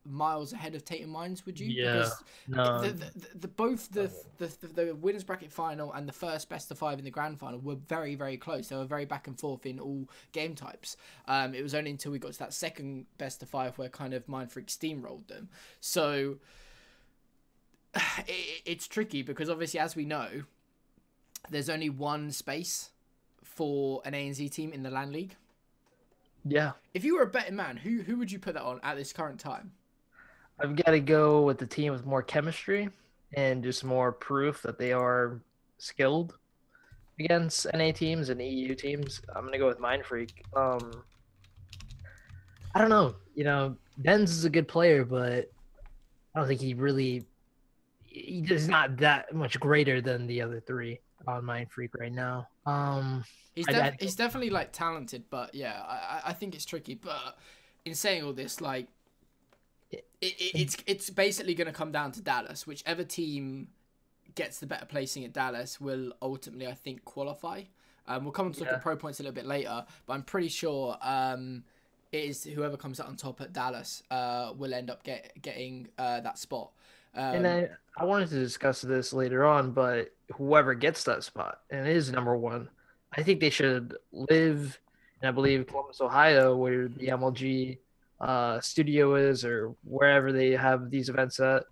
miles 0.09 0.53
ahead 0.53 0.75
of 0.75 0.85
Tainted 0.85 1.09
Minds. 1.09 1.45
Would 1.45 1.59
you? 1.59 1.67
Yeah, 1.67 1.93
Because 1.93 2.23
no, 2.47 2.81
the, 2.81 2.91
the, 2.91 3.37
the, 3.39 3.47
both 3.47 3.91
the, 3.91 4.11
the 4.37 4.47
the 4.61 4.85
the 4.85 4.95
winners 4.95 5.23
bracket 5.23 5.51
final 5.51 5.91
and 5.93 6.07
the 6.07 6.13
first 6.13 6.49
best 6.49 6.71
of 6.71 6.77
five 6.77 6.97
in 6.99 7.05
the 7.05 7.11
grand 7.11 7.39
final 7.39 7.59
were 7.59 7.75
very 7.75 8.15
very 8.15 8.37
close. 8.37 8.67
They 8.67 8.75
were 8.75 8.85
very 8.85 9.05
back 9.05 9.27
and 9.27 9.39
forth 9.39 9.65
in 9.65 9.79
all 9.79 10.09
game 10.31 10.55
types. 10.55 10.97
Um, 11.27 11.53
it 11.53 11.61
was 11.61 11.75
only 11.75 11.91
until 11.91 12.11
we 12.11 12.19
got 12.19 12.33
to 12.33 12.39
that 12.39 12.53
second 12.53 13.05
best 13.17 13.43
of 13.43 13.49
five 13.49 13.77
where 13.77 13.89
kind 13.89 14.13
of 14.13 14.27
Mind 14.27 14.51
Freak 14.51 14.67
steamrolled 14.67 15.27
them. 15.27 15.49
So 15.79 16.37
it, 18.27 18.61
it's 18.65 18.87
tricky 18.87 19.21
because 19.23 19.49
obviously, 19.49 19.79
as 19.79 19.95
we 19.95 20.05
know, 20.05 20.43
there's 21.49 21.69
only 21.69 21.89
one 21.89 22.31
space 22.31 22.91
for 23.43 24.01
an 24.05 24.13
ANZ 24.13 24.51
team 24.51 24.71
in 24.73 24.83
the 24.83 24.89
LAN 24.91 25.11
League. 25.11 25.35
yeah. 26.45 26.73
If 26.93 27.03
you 27.03 27.15
were 27.15 27.23
a 27.23 27.27
betting 27.27 27.55
man, 27.55 27.77
who 27.77 28.01
who 28.01 28.17
would 28.17 28.31
you 28.31 28.39
put 28.39 28.53
that 28.53 28.63
on 28.63 28.79
at 28.83 28.95
this 28.97 29.13
current 29.13 29.39
time? 29.39 29.71
I've 30.59 30.75
got 30.75 30.91
to 30.91 30.99
go 30.99 31.43
with 31.43 31.57
the 31.59 31.67
team 31.67 31.91
with 31.93 32.05
more 32.05 32.23
chemistry 32.23 32.89
and 33.33 33.63
just 33.63 33.83
more 33.83 34.11
proof 34.11 34.61
that 34.63 34.79
they 34.79 34.91
are 34.91 35.39
skilled. 35.77 36.37
against 37.19 37.67
NA 37.73 37.91
teams 37.91 38.29
and 38.29 38.41
EU 38.41 38.75
teams. 38.75 39.21
I'm 39.35 39.43
gonna 39.45 39.57
go 39.57 39.67
with 39.67 39.79
Mind 39.79 40.05
Freak. 40.05 40.43
Um, 40.55 41.03
I 42.75 42.79
don't 42.79 42.89
know. 42.89 43.15
You 43.35 43.43
know, 43.43 43.75
Benz 43.97 44.31
is 44.31 44.45
a 44.45 44.49
good 44.49 44.67
player, 44.67 45.03
but 45.03 45.49
I 46.35 46.39
don't 46.39 46.47
think 46.47 46.61
he 46.61 46.73
really. 46.73 47.25
He's 48.25 48.67
not 48.67 48.97
that 48.97 49.33
much 49.33 49.59
greater 49.59 50.01
than 50.01 50.27
the 50.27 50.41
other 50.41 50.59
three 50.59 50.99
on 51.27 51.45
Mind 51.45 51.71
Freak 51.71 51.93
right 51.95 52.11
now. 52.11 52.47
Um, 52.65 53.23
he's 53.55 53.67
I- 53.67 53.71
def- 53.71 53.81
I- 53.93 53.97
he's 53.99 54.15
definitely 54.15 54.49
like 54.49 54.71
talented, 54.71 55.23
but 55.29 55.53
yeah, 55.53 55.81
I 55.87 55.95
I- 55.95 56.21
I 56.29 56.33
think 56.33 56.55
it's 56.55 56.65
tricky. 56.65 56.95
But 56.95 57.37
in 57.85 57.95
saying 57.95 58.23
all 58.23 58.33
this, 58.33 58.61
like, 58.61 58.87
it, 59.91 60.05
it, 60.21 60.33
it's 60.55 60.77
it's 60.85 61.09
basically 61.09 61.53
going 61.53 61.67
to 61.67 61.73
come 61.73 61.91
down 61.91 62.11
to 62.13 62.21
Dallas. 62.21 62.65
Whichever 62.67 63.03
team 63.03 63.69
gets 64.35 64.59
the 64.59 64.67
better 64.67 64.85
placing 64.85 65.23
at 65.25 65.33
Dallas 65.33 65.79
will 65.81 66.13
ultimately, 66.21 66.67
I 66.67 66.73
think, 66.73 67.05
qualify. 67.05 67.63
Um, 68.07 68.23
we'll 68.23 68.31
come 68.33 68.45
on 68.47 68.51
to 68.53 68.59
look 68.59 68.69
Yeah. 68.69 68.75
at 68.75 68.81
pro 68.81 68.95
points 68.95 69.19
a 69.19 69.23
little 69.23 69.33
bit 69.35 69.45
later, 69.45 69.85
but 70.05 70.13
I'm 70.13 70.23
pretty 70.23 70.47
sure 70.49 70.97
um, 71.01 71.63
it 72.11 72.23
is 72.23 72.43
whoever 72.45 72.77
comes 72.77 72.99
out 72.99 73.07
on 73.07 73.15
top 73.17 73.41
at 73.41 73.51
Dallas 73.51 74.01
uh, 74.11 74.53
will 74.55 74.73
end 74.73 74.89
up 74.89 75.03
get, 75.03 75.41
getting 75.41 75.89
uh, 75.97 76.21
that 76.21 76.37
spot. 76.37 76.71
Um, 77.17 77.35
and 77.35 77.47
I, 77.47 77.69
I 77.97 78.05
wanted 78.05 78.29
to 78.29 78.39
discuss 78.39 78.81
this 78.81 79.11
later 79.11 79.43
on, 79.43 79.71
but 79.71 80.13
whoever 80.35 80.75
gets 80.75 81.03
that 81.05 81.23
spot 81.23 81.61
and 81.71 81.87
is 81.87 82.11
number 82.11 82.37
one, 82.37 82.69
I 83.11 83.23
think 83.23 83.39
they 83.39 83.49
should 83.49 83.97
live 84.11 84.79
in, 85.21 85.27
I 85.27 85.31
believe, 85.31 85.65
Columbus, 85.65 85.99
Ohio, 85.99 86.55
where 86.55 86.87
the 86.87 87.07
MLG 87.07 87.79
uh, 88.21 88.61
studio 88.61 89.15
is, 89.15 89.43
or 89.43 89.73
wherever 89.83 90.31
they 90.31 90.51
have 90.51 90.91
these 90.91 91.09
events 91.09 91.39
at, 91.39 91.63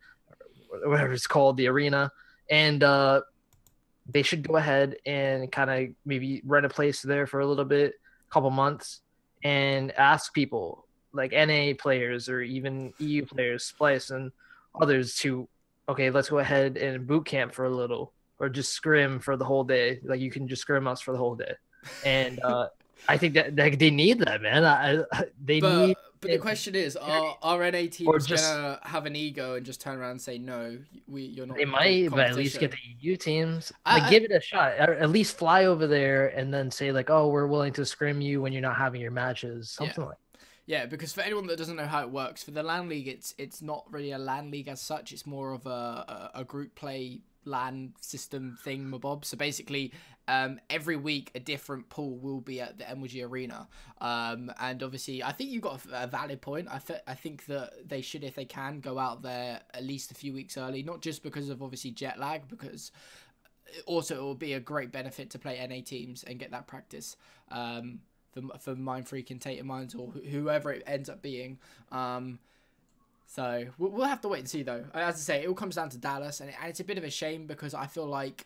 or 0.84 0.90
whatever 0.90 1.14
it's 1.14 1.28
called, 1.28 1.58
the 1.58 1.68
arena. 1.68 2.12
And 2.50 2.84
uh, 2.84 3.22
they 4.12 4.24
should 4.24 4.48
go 4.48 4.56
ahead 4.56 4.98
and 5.06 5.52
kind 5.52 5.70
of 5.70 5.96
maybe 6.06 6.42
rent 6.44 6.66
a 6.66 6.70
place 6.70 7.04
there 7.04 7.28
for 7.28 7.40
a 7.40 7.46
little 7.46 7.66
bit, 7.66 7.94
a 8.28 8.34
couple 8.34 8.50
months, 8.50 9.02
and 9.44 9.92
ask 9.92 10.34
people 10.34 10.88
like 11.14 11.34
NA 11.34 11.74
players 11.78 12.30
or 12.30 12.42
even 12.42 12.94
EU 12.98 13.26
players, 13.28 13.72
Splyce 13.72 14.10
and 14.10 14.32
others 14.82 15.16
to, 15.18 15.48
okay, 15.90 16.10
let's 16.10 16.30
go 16.30 16.40
ahead 16.40 16.78
and 16.78 17.06
boot 17.08 17.26
camp 17.26 17.54
for 17.54 17.66
a 17.66 17.70
little, 17.70 18.14
or 18.40 18.50
just 18.50 18.72
scrim 18.74 19.20
for 19.20 19.38
the 19.38 19.46
whole 19.46 19.64
day. 19.64 20.00
Like 20.04 20.20
you 20.20 20.32
can 20.32 20.48
just 20.48 20.62
scrim 20.62 20.88
us 20.88 21.02
for 21.02 21.12
the 21.12 21.18
whole 21.18 21.36
day, 21.36 21.54
and 22.06 22.40
uh, 22.44 22.68
I 23.08 23.18
think 23.18 23.34
that, 23.36 23.56
that 23.56 23.78
they 23.80 23.92
need 23.92 24.20
that, 24.20 24.42
man. 24.42 24.64
I, 24.66 25.04
I- 25.14 25.26
they 25.44 25.60
but 25.60 25.88
need. 25.88 25.98
but 26.22 26.32
the 26.32 26.38
question 26.40 26.74
is, 26.76 26.96
are 26.98 27.38
are 27.44 27.60
NA 27.72 27.88
teams 27.92 28.26
just- 28.26 28.44
gonna 28.44 28.80
have 28.84 29.06
an 29.06 29.16
ego 29.16 29.56
and 29.56 29.66
just 29.66 29.80
turn 29.82 29.98
around 30.00 30.12
and 30.12 30.22
say 30.22 30.38
no? 30.38 30.78
We 31.08 31.24
you're 31.24 31.46
not. 31.46 31.58
They 31.58 31.66
might, 31.66 32.10
but 32.10 32.22
at 32.22 32.36
least 32.36 32.60
get 32.60 32.72
the 32.72 32.78
EU 33.02 33.16
teams. 33.16 33.72
I- 33.86 34.00
Like, 34.00 34.10
give 34.10 34.24
it 34.24 34.32
a 34.32 34.42
shot. 34.42 34.74
Or 34.80 34.96
at 34.96 35.10
least 35.10 35.38
fly 35.38 35.66
over 35.66 35.86
there 35.88 36.28
and 36.30 36.54
then 36.54 36.72
say 36.72 36.92
like, 36.92 37.10
"Oh, 37.10 37.28
we're 37.30 37.48
willing 37.48 37.74
to 37.74 37.86
scrim 37.86 38.22
you 38.22 38.42
when 38.42 38.54
you're 38.54 38.62
not 38.62 38.76
having 38.78 39.02
your 39.02 39.12
matches." 39.12 39.78
Yeah. 39.80 39.88
Something 39.88 40.06
like. 40.06 40.18
Yeah, 40.66 40.88
because 40.88 41.14
for 41.14 41.22
anyone 41.22 41.46
that 41.48 41.58
doesn't 41.58 41.76
know 41.76 41.86
how 41.86 42.02
it 42.02 42.10
works, 42.10 42.44
for 42.44 42.52
the 42.52 42.64
LAN 42.64 42.90
league, 42.90 43.08
it's 43.08 43.36
it's 43.38 43.62
not 43.62 43.86
really 43.92 44.12
a 44.12 44.18
LAN 44.18 44.50
league 44.50 44.68
as 44.68 44.82
such. 44.82 45.12
It's 45.12 45.26
more 45.26 45.54
of 45.54 45.66
a 45.66 46.32
a, 46.34 46.40
a 46.40 46.44
group 46.44 46.76
play 46.76 47.22
LAN 47.46 47.94
system 48.02 48.58
thing, 48.64 48.86
mabob. 48.86 49.26
So 49.26 49.38
basically, 49.38 49.94
um, 50.28 50.60
every 50.70 50.96
week 50.96 51.32
a 51.36 51.40
different 51.40 51.90
pool 51.90 52.18
will 52.18 52.42
be 52.42 52.60
at 52.62 52.80
the 52.80 52.84
MLG 52.86 53.24
Arena. 53.30 53.68
Um, 54.02 54.52
and 54.60 54.82
obviously, 54.82 55.24
I 55.24 55.32
think 55.32 55.52
you've 55.52 55.62
got 55.62 55.86
a, 55.86 56.04
a 56.04 56.08
valid 56.08 56.42
point. 56.42 56.68
I, 56.72 56.80
th- 56.80 57.02
I 57.08 57.14
think 57.14 57.46
that 57.46 57.88
they 57.88 58.02
should, 58.02 58.24
if 58.24 58.34
they 58.34 58.46
can, 58.46 58.80
go 58.80 58.98
out 58.98 59.22
there 59.22 59.62
at 59.74 59.84
least 59.84 60.12
a 60.12 60.16
few 60.16 60.34
weeks 60.34 60.58
early. 60.58 60.82
Not 60.82 61.02
just 61.02 61.22
because 61.22 61.50
of 61.50 61.62
obviously 61.62 61.92
jet 61.92 62.20
lag, 62.20 62.48
because 62.48 62.92
also 63.86 64.16
it 64.16 64.22
will 64.22 64.36
be 64.36 64.54
a 64.54 64.60
great 64.60 64.92
benefit 64.92 65.30
to 65.32 65.40
play 65.40 65.66
NA 65.68 65.84
teams 65.86 66.24
and 66.24 66.40
get 66.40 66.52
that 66.52 66.68
practice. 66.68 67.16
Um, 67.52 68.00
for, 68.36 68.58
for 68.60 68.76
Mind 68.76 69.08
Freak 69.08 69.32
and 69.32 69.42
Tainted 69.42 69.66
Minds 69.66 69.96
or 69.96 70.10
whoever 70.10 70.72
it 70.72 70.84
ends 70.86 71.10
up 71.10 71.22
being. 71.22 71.58
Um, 71.92 72.40
so 73.28 73.66
we'll, 73.78 73.92
we'll 73.92 74.08
have 74.08 74.22
to 74.22 74.28
wait 74.28 74.40
and 74.40 74.50
see 74.50 74.64
though. 74.64 74.86
As 74.94 75.16
I 75.16 75.20
say, 75.20 75.44
it 75.44 75.48
all 75.48 75.56
comes 75.56 75.76
down 75.76 75.90
to 75.90 75.98
Dallas, 75.98 76.40
and, 76.40 76.50
it, 76.50 76.56
and 76.60 76.70
it's 76.70 76.80
a 76.80 76.84
bit 76.84 76.98
of 76.98 77.04
a 77.04 77.10
shame 77.10 77.48
because 77.48 77.74
I 77.74 77.88
feel 77.88 78.06
like 78.06 78.46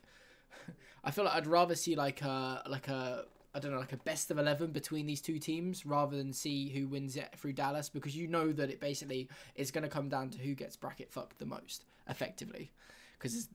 I 1.04 1.12
feel 1.12 1.26
like 1.26 1.36
I'd 1.36 1.48
rather 1.48 1.76
see 1.76 1.96
like 1.96 2.22
a 2.22 2.64
like 2.68 2.88
a 2.88 3.26
I 3.54 3.60
don't 3.60 3.72
know 3.72 3.80
like 3.80 3.94
a 3.94 3.98
best 3.98 4.32
of 4.32 4.38
eleven 4.38 4.72
between 4.72 5.06
these 5.06 5.22
two 5.22 5.40
teams 5.40 5.86
rather 5.86 6.16
than 6.16 6.34
see 6.34 6.70
who 6.70 6.88
wins 6.88 7.16
it 7.18 7.30
through 7.36 7.54
Dallas 7.54 7.90
because 7.90 8.16
you 8.16 8.28
know 8.28 8.52
that 8.54 8.70
it 8.70 8.80
basically 8.80 9.28
is 9.56 9.72
going 9.72 9.84
to 9.84 9.90
come 9.90 10.08
down 10.08 10.30
to 10.30 10.38
who 10.40 10.54
gets 10.54 10.76
bracket 10.76 11.12
fucked 11.12 11.40
the 11.40 11.46
most 11.46 11.86
effectively. 12.08 12.72
Because 13.18 13.50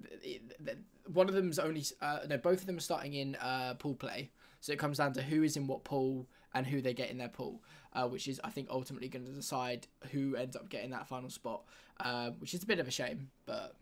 one 1.10 1.26
of 1.26 1.34
them's 1.34 1.58
only 1.58 1.84
uh, 2.02 2.18
no, 2.28 2.36
both 2.36 2.60
of 2.60 2.66
them 2.66 2.76
are 2.76 2.80
starting 2.80 3.14
in 3.14 3.34
uh, 3.36 3.74
pool 3.78 3.94
play, 3.94 4.30
so 4.64 4.72
it 4.72 4.78
comes 4.78 4.96
down 4.96 5.12
to 5.12 5.20
who 5.22 5.42
is 5.42 5.58
in 5.58 5.66
what 5.66 5.84
pool 5.84 6.26
and 6.54 6.66
who 6.66 6.80
they 6.80 6.94
get 6.94 7.10
in 7.10 7.18
their 7.18 7.28
pool, 7.28 7.60
uh, 7.92 8.08
which 8.08 8.26
is 8.26 8.40
I 8.42 8.48
think 8.48 8.68
ultimately 8.70 9.08
going 9.08 9.26
to 9.26 9.30
decide 9.30 9.86
who 10.10 10.36
ends 10.36 10.56
up 10.56 10.70
getting 10.70 10.88
that 10.92 11.06
final 11.06 11.28
spot, 11.28 11.64
uh, 12.00 12.30
which 12.38 12.54
is 12.54 12.62
a 12.62 12.66
bit 12.66 12.78
of 12.78 12.88
a 12.88 12.90
shame, 12.90 13.28
but 13.44 13.74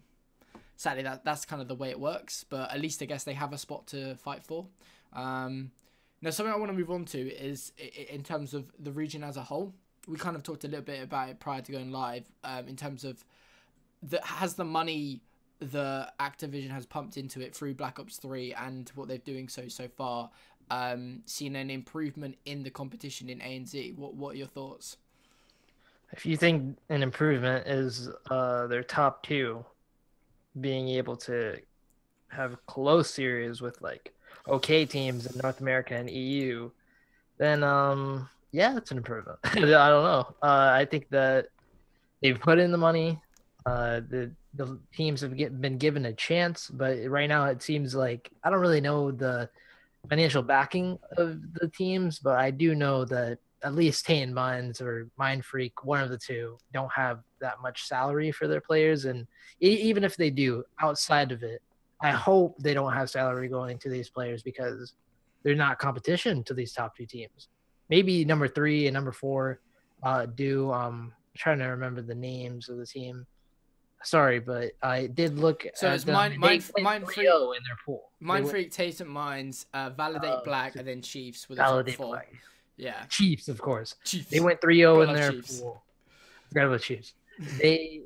sadly 0.75 1.05
that 1.05 1.25
that's 1.25 1.45
kind 1.45 1.62
of 1.62 1.69
the 1.69 1.77
way 1.77 1.91
it 1.91 2.01
works. 2.01 2.45
But 2.51 2.73
at 2.73 2.81
least 2.81 3.01
I 3.01 3.05
guess 3.05 3.23
they 3.23 3.35
have 3.35 3.53
a 3.53 3.59
spot 3.59 3.87
to 3.89 4.17
fight 4.17 4.43
for. 4.43 4.67
Um, 5.12 5.71
now 6.21 6.31
something 6.31 6.53
I 6.53 6.57
want 6.57 6.73
to 6.73 6.77
move 6.77 6.91
on 6.91 7.05
to 7.05 7.33
is 7.33 7.71
in 8.11 8.25
terms 8.25 8.53
of 8.53 8.73
the 8.77 8.91
region 8.91 9.23
as 9.23 9.37
a 9.37 9.43
whole. 9.43 9.73
We 10.09 10.17
kind 10.17 10.35
of 10.35 10.43
talked 10.43 10.65
a 10.65 10.67
little 10.67 10.85
bit 10.85 11.01
about 11.01 11.29
it 11.29 11.39
prior 11.39 11.61
to 11.61 11.71
going 11.71 11.93
live. 11.93 12.25
Um, 12.43 12.67
in 12.67 12.75
terms 12.75 13.05
of 13.05 13.25
that 14.03 14.25
has 14.25 14.55
the 14.55 14.65
money 14.65 15.21
the 15.71 16.11
Activision 16.19 16.71
has 16.71 16.87
pumped 16.87 17.17
into 17.17 17.41
it 17.41 17.55
through 17.55 17.75
Black 17.75 18.01
Ops 18.01 18.17
3 18.17 18.55
and 18.55 18.91
what 18.95 19.09
they're 19.09 19.19
doing 19.19 19.49
so 19.49 19.69
so 19.69 19.89
far, 19.89 20.31
um, 20.71 21.23
seen 21.26 21.57
an 21.57 21.71
improvement 21.71 22.37
in 22.45 22.62
the 22.62 22.71
competition 22.71 23.28
in 23.28 23.38
ANZ. 23.40 23.97
What 23.97 24.14
what 24.14 24.35
are 24.35 24.38
your 24.38 24.47
thoughts? 24.47 24.97
If 26.12 26.26
you 26.26 26.37
think 26.37 26.76
an 26.90 27.02
improvement 27.02 27.66
is 27.66 28.11
uh, 28.31 28.66
their 28.66 28.83
top 28.83 29.23
two 29.23 29.64
being 30.61 30.88
able 30.90 31.16
to 31.16 31.59
have 32.28 32.64
close 32.66 33.11
series 33.11 33.62
with 33.62 33.81
like 33.81 34.12
okay 34.47 34.85
teams 34.85 35.26
in 35.26 35.38
North 35.42 35.61
America 35.61 35.95
and 35.95 36.11
EU, 36.11 36.71
then 37.38 37.62
um 37.62 38.28
yeah, 38.52 38.76
it's 38.76 38.90
an 38.90 38.99
improvement. 38.99 39.38
I 39.45 39.61
don't 39.61 39.71
know. 40.04 40.35
Uh, 40.42 40.71
I 40.75 40.85
think 40.85 41.09
that 41.09 41.47
they've 42.23 42.38
put 42.38 42.59
in 42.59 42.71
the 42.71 42.78
money. 42.78 43.21
Uh, 43.64 44.00
the 44.09 44.31
the 44.54 44.78
teams 44.95 45.23
have 45.23 45.37
get, 45.37 45.61
been 45.61 45.78
given 45.78 46.04
a 46.04 46.12
chance, 46.12 46.69
but 46.69 46.99
right 47.09 47.28
now 47.28 47.47
it 47.47 47.62
seems 47.62 47.95
like 47.95 48.31
I 48.45 48.50
don't 48.50 48.61
really 48.61 48.81
know 48.81 49.11
the 49.11 49.49
financial 50.09 50.42
backing 50.42 50.99
of 51.16 51.40
the 51.54 51.68
teams, 51.68 52.18
but 52.18 52.38
I 52.38 52.50
do 52.50 52.75
know 52.75 53.04
that 53.06 53.38
at 53.64 53.75
least 53.75 54.04
Tainted 54.04 54.35
Minds 54.35 54.80
or 54.80 55.09
Mind 55.16 55.44
Freak, 55.44 55.85
one 55.85 56.02
of 56.02 56.11
the 56.11 56.18
two, 56.18 56.59
don't 56.73 56.90
have 56.92 57.21
that 57.40 57.62
much 57.62 57.85
salary 57.85 58.32
for 58.32 58.49
their 58.49 58.61
players. 58.61 59.04
And 59.04 59.26
even 59.61 60.04
if 60.04 60.16
they 60.16 60.30
do, 60.30 60.64
outside 60.80 61.32
of 61.32 61.42
it, 61.42 61.62
I 62.00 62.11
hope 62.11 62.56
they 62.59 62.75
don't 62.75 62.92
have 62.92 63.11
salary 63.11 63.49
going 63.49 63.78
to 63.78 63.88
these 63.88 64.11
players 64.11 64.42
because 64.42 64.94
they're 65.42 65.54
not 65.54 65.78
competition 65.78 66.42
to 66.44 66.54
these 66.54 66.73
top 66.73 66.97
two 66.97 67.06
teams. 67.06 67.49
Maybe 67.88 68.25
number 68.25 68.49
three 68.49 68.87
and 68.87 68.94
number 68.94 69.12
four 69.12 69.61
uh, 70.02 70.26
do. 70.26 70.73
Um, 70.73 71.12
I'm 71.14 71.38
trying 71.38 71.59
to 71.59 71.66
remember 71.66 72.02
the 72.02 72.14
names 72.14 72.68
of 72.68 72.78
the 72.78 72.87
team. 72.87 73.26
Sorry, 74.04 74.38
but 74.40 74.73
I 74.82 75.06
did 75.06 75.38
look. 75.38 75.64
So 75.75 75.88
at 75.88 75.94
it's 75.94 76.04
them. 76.04 76.14
Mind- 76.14 76.38
Mind- 76.38 76.71
Mind 76.80 77.04
Freak- 77.04 77.18
in 77.26 77.62
their 77.66 77.76
pool. 77.85 78.11
Mind 78.21 78.49
Freak, 78.49 78.71
Tainted 78.73 79.06
Minds, 79.06 79.66
uh, 79.75 79.90
Validate 79.90 80.30
Uh, 80.30 80.40
Black, 80.44 80.76
and 80.76 80.87
then 80.87 81.02
Chiefs 81.02 81.49
with 81.49 81.59
a 81.59 81.62
Validate 81.62 81.97
four. 81.97 82.16
play. 82.16 82.26
Yeah, 82.76 83.04
Chiefs, 83.09 83.49
of 83.49 83.61
course. 83.61 83.94
Chiefs. 84.04 84.30
They 84.30 84.40
went 84.40 84.61
3-0 84.61 85.02
in 85.06 85.14
their 85.14 85.30
Chiefs. 85.32 85.61
pool. 85.61 85.82
Forgot 86.49 86.66
about 86.66 86.80
Chiefs. 86.80 87.14
They, 87.61 88.02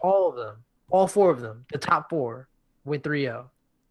all 0.00 0.28
of 0.30 0.36
them, 0.36 0.56
all 0.90 1.06
four 1.06 1.30
of 1.30 1.40
them, 1.40 1.64
the 1.72 1.78
top 1.78 2.10
four 2.10 2.48
went 2.84 3.02
3-0. 3.02 3.44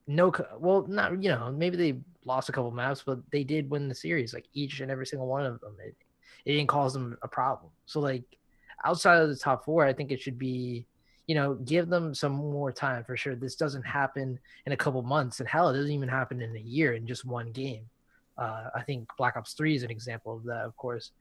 No, 0.08 0.34
well, 0.58 0.86
not 0.88 1.22
you 1.22 1.30
know, 1.30 1.52
maybe 1.52 1.78
they 1.78 2.00
lost 2.26 2.50
a 2.50 2.52
couple 2.52 2.72
maps, 2.72 3.04
but 3.06 3.20
they 3.32 3.44
did 3.44 3.70
win 3.70 3.88
the 3.88 3.96
series. 3.96 4.34
Like 4.34 4.46
each 4.54 4.80
and 4.82 4.90
every 4.92 5.06
single 5.06 5.28
one 5.28 5.46
of 5.46 5.60
them, 5.62 5.76
it, 5.80 5.96
it 6.46 6.54
didn't 6.54 6.68
cause 6.68 6.94
them 6.94 7.18
a 7.22 7.28
problem. 7.28 7.72
So 7.86 8.00
like, 8.00 8.24
outside 8.84 9.22
of 9.22 9.30
the 9.30 9.36
top 9.36 9.66
four, 9.66 9.86
I 9.86 9.94
think 9.94 10.12
it 10.12 10.20
should 10.22 10.38
be, 10.40 10.86
you 11.30 11.36
know, 11.36 11.54
give 11.54 11.90
them 11.90 12.16
some 12.16 12.32
more 12.32 12.72
time 12.72 13.04
for 13.04 13.16
sure. 13.16 13.36
This 13.36 13.56
doesn't 13.56 13.84
happen 13.84 14.40
in 14.66 14.72
a 14.72 14.76
couple 14.76 15.04
months, 15.04 15.40
and 15.40 15.48
hell, 15.48 15.70
it 15.70 15.78
doesn't 15.78 15.92
even 15.92 16.10
happen 16.10 16.42
in 16.42 16.56
a 16.56 16.60
year 16.60 16.94
in 16.94 17.06
just 17.06 17.24
one 17.24 17.52
game. 17.52 17.84
Uh, 18.36 18.72
I 18.76 18.82
think 18.82 19.08
Black 19.16 19.38
Ops 19.38 19.54
3 19.54 19.76
is 19.76 19.84
an 19.84 19.92
example 19.92 20.38
of 20.38 20.44
that, 20.46 20.66
of 20.66 20.76
course. 20.76 21.12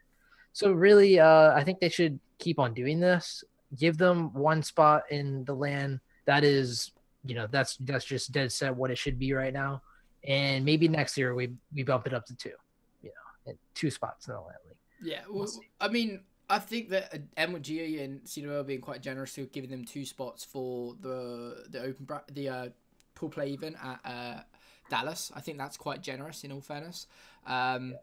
So 0.55 0.73
really, 0.73 1.21
uh, 1.21 1.53
I 1.55 1.63
think 1.63 1.79
they 1.79 1.91
should 1.91 2.19
keep 2.39 2.59
on 2.59 2.73
doing 2.73 3.01
this. 3.01 3.45
Give 3.79 3.99
them 3.99 4.33
one 4.33 4.63
spot 4.63 5.03
in 5.11 5.45
the 5.45 5.55
LAN 5.55 6.01
that 6.25 6.43
is, 6.43 6.91
you 7.27 7.35
know, 7.35 7.47
that's 7.51 7.77
that's 7.77 8.07
just 8.07 8.33
dead 8.33 8.51
set 8.51 8.75
what 8.75 8.91
it 8.91 8.97
should 8.97 9.19
be 9.19 9.35
right 9.35 9.53
now. 9.53 9.83
And 10.27 10.65
maybe 10.65 10.89
next 10.89 11.19
year 11.19 11.35
we 11.35 11.53
we 11.75 11.83
bump 11.83 12.07
it 12.07 12.15
up 12.15 12.25
to 12.27 12.35
two, 12.35 12.57
you 13.03 13.11
know, 13.47 13.53
two 13.75 13.91
spots 13.91 14.27
in 14.27 14.33
the 14.33 14.41
LAN 14.41 14.55
league. 14.67 15.13
Yeah, 15.13 15.21
We'll 15.29 15.41
well. 15.41 15.61
I 15.83 15.89
mean, 15.89 16.21
I 16.51 16.59
think 16.59 16.89
that 16.91 17.15
uh, 17.15 17.47
MLG 17.47 18.03
and 18.03 18.25
CWL 18.25 18.67
being 18.67 18.81
quite 18.81 19.03
generous 19.03 19.35
to 19.35 19.47
giving 19.47 19.71
them 19.71 19.85
two 19.85 20.05
spots 20.05 20.45
for 20.45 20.95
the 21.01 21.65
the 21.69 21.81
open 21.83 22.05
bra- 22.05 22.21
the 22.33 22.49
uh, 22.49 22.69
pool 23.15 23.29
play 23.29 23.49
even 23.49 23.77
at 23.77 24.01
uh, 24.05 24.41
Dallas. 24.89 25.31
I 25.35 25.41
think 25.41 25.59
that's 25.59 25.77
quite 25.77 26.03
generous 26.03 26.45
in 26.45 26.53
all 26.53 26.61
fairness. 26.61 27.07
Um, 27.47 27.95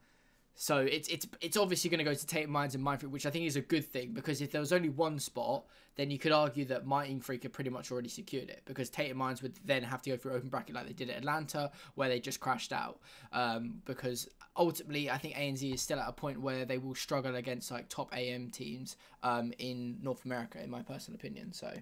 so 0.55 0.77
it's 0.77 1.09
it's 1.09 1.27
it's 1.41 1.57
obviously 1.57 1.89
going 1.89 1.97
to 1.99 2.05
go 2.05 2.13
to 2.13 2.25
Tainted 2.25 2.49
Minds 2.49 2.75
and 2.75 2.83
Mind 2.83 3.03
which 3.03 3.25
I 3.25 3.29
think 3.29 3.45
is 3.45 3.57
a 3.57 3.61
good 3.61 3.85
thing 3.85 4.13
because 4.13 4.41
if 4.41 4.51
there 4.51 4.61
was 4.61 4.71
only 4.71 4.87
one 4.87 5.19
spot, 5.19 5.65
then 5.95 6.09
you 6.09 6.17
could 6.17 6.31
argue 6.31 6.63
that 6.65 6.85
Mind 6.85 7.25
Freak 7.25 7.43
had 7.43 7.51
pretty 7.51 7.69
much 7.69 7.91
already 7.91 8.07
secured 8.07 8.49
it 8.49 8.61
because 8.65 8.89
Tainted 8.89 9.17
Minds 9.17 9.41
would 9.41 9.59
then 9.65 9.83
have 9.83 10.01
to 10.03 10.11
go 10.11 10.17
through 10.17 10.33
open 10.33 10.47
bracket 10.47 10.73
like 10.73 10.87
they 10.87 10.93
did 10.93 11.09
at 11.09 11.17
Atlanta, 11.17 11.71
where 11.95 12.07
they 12.07 12.21
just 12.21 12.39
crashed 12.39 12.71
out. 12.71 12.99
Um, 13.33 13.81
because 13.83 14.29
ultimately, 14.55 15.09
I 15.09 15.17
think 15.17 15.35
ANZ 15.35 15.73
is 15.73 15.81
still 15.81 15.99
at 15.99 16.07
a 16.07 16.13
point 16.13 16.39
where 16.39 16.63
they 16.63 16.77
will 16.77 16.95
struggle 16.95 17.35
against 17.35 17.69
like 17.69 17.89
top 17.89 18.15
AM 18.15 18.49
teams 18.49 18.95
um, 19.23 19.51
in 19.59 19.97
North 20.01 20.23
America, 20.23 20.63
in 20.63 20.69
my 20.69 20.81
personal 20.81 21.15
opinion. 21.15 21.51
So, 21.51 21.73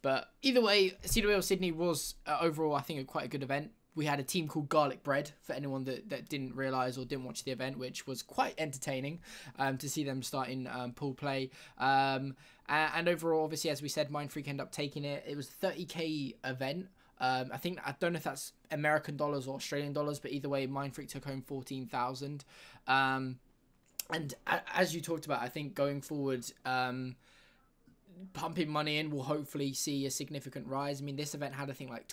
but 0.00 0.30
either 0.42 0.60
way, 0.60 0.92
CWL 1.04 1.42
Sydney 1.42 1.72
was 1.72 2.14
uh, 2.26 2.38
overall, 2.40 2.74
I 2.74 2.82
think, 2.82 3.00
a 3.00 3.04
quite 3.04 3.24
a 3.24 3.28
good 3.28 3.42
event 3.42 3.72
we 3.94 4.06
had 4.06 4.18
a 4.20 4.22
team 4.22 4.48
called 4.48 4.68
Garlic 4.68 5.02
Bread 5.02 5.30
for 5.42 5.52
anyone 5.52 5.84
that, 5.84 6.08
that 6.08 6.28
didn't 6.28 6.54
realize 6.54 6.96
or 6.96 7.04
didn't 7.04 7.24
watch 7.24 7.44
the 7.44 7.50
event, 7.50 7.78
which 7.78 8.06
was 8.06 8.22
quite 8.22 8.54
entertaining 8.58 9.20
um, 9.58 9.76
to 9.78 9.88
see 9.88 10.02
them 10.04 10.22
starting 10.22 10.66
um, 10.66 10.92
pool 10.92 11.14
play. 11.14 11.50
Um, 11.78 12.36
and, 12.68 12.90
and, 12.94 13.08
overall, 13.08 13.44
obviously, 13.44 13.70
as 13.70 13.82
we 13.82 13.88
said, 13.88 14.10
Mindfreak 14.10 14.48
ended 14.48 14.60
up 14.60 14.72
taking 14.72 15.04
it. 15.04 15.24
It 15.26 15.36
was 15.36 15.48
a 15.48 15.66
30k 15.66 16.36
event. 16.44 16.86
Um, 17.20 17.50
I 17.52 17.56
think 17.58 17.78
I 17.86 17.94
don't 18.00 18.14
know 18.14 18.16
if 18.16 18.24
that's 18.24 18.52
American 18.70 19.16
dollars 19.16 19.46
or 19.46 19.56
Australian 19.56 19.92
dollars, 19.92 20.18
but 20.18 20.32
either 20.32 20.48
way, 20.48 20.66
Mindfreak 20.66 21.08
took 21.08 21.24
home 21.24 21.42
14,000. 21.42 22.44
Um, 22.88 23.38
and 24.10 24.34
as 24.74 24.94
you 24.94 25.00
talked 25.00 25.26
about, 25.26 25.40
I 25.40 25.48
think 25.48 25.74
going 25.74 26.00
forward, 26.00 26.44
um, 26.64 27.16
pumping 28.32 28.68
money 28.68 28.98
in 28.98 29.10
will 29.10 29.22
hopefully 29.22 29.72
see 29.72 30.06
a 30.06 30.10
significant 30.10 30.66
rise. 30.66 31.00
I 31.00 31.04
mean, 31.04 31.16
this 31.16 31.34
event 31.34 31.54
had 31.54 31.70
I 31.70 31.72
think 31.72 31.90
like 31.90 32.08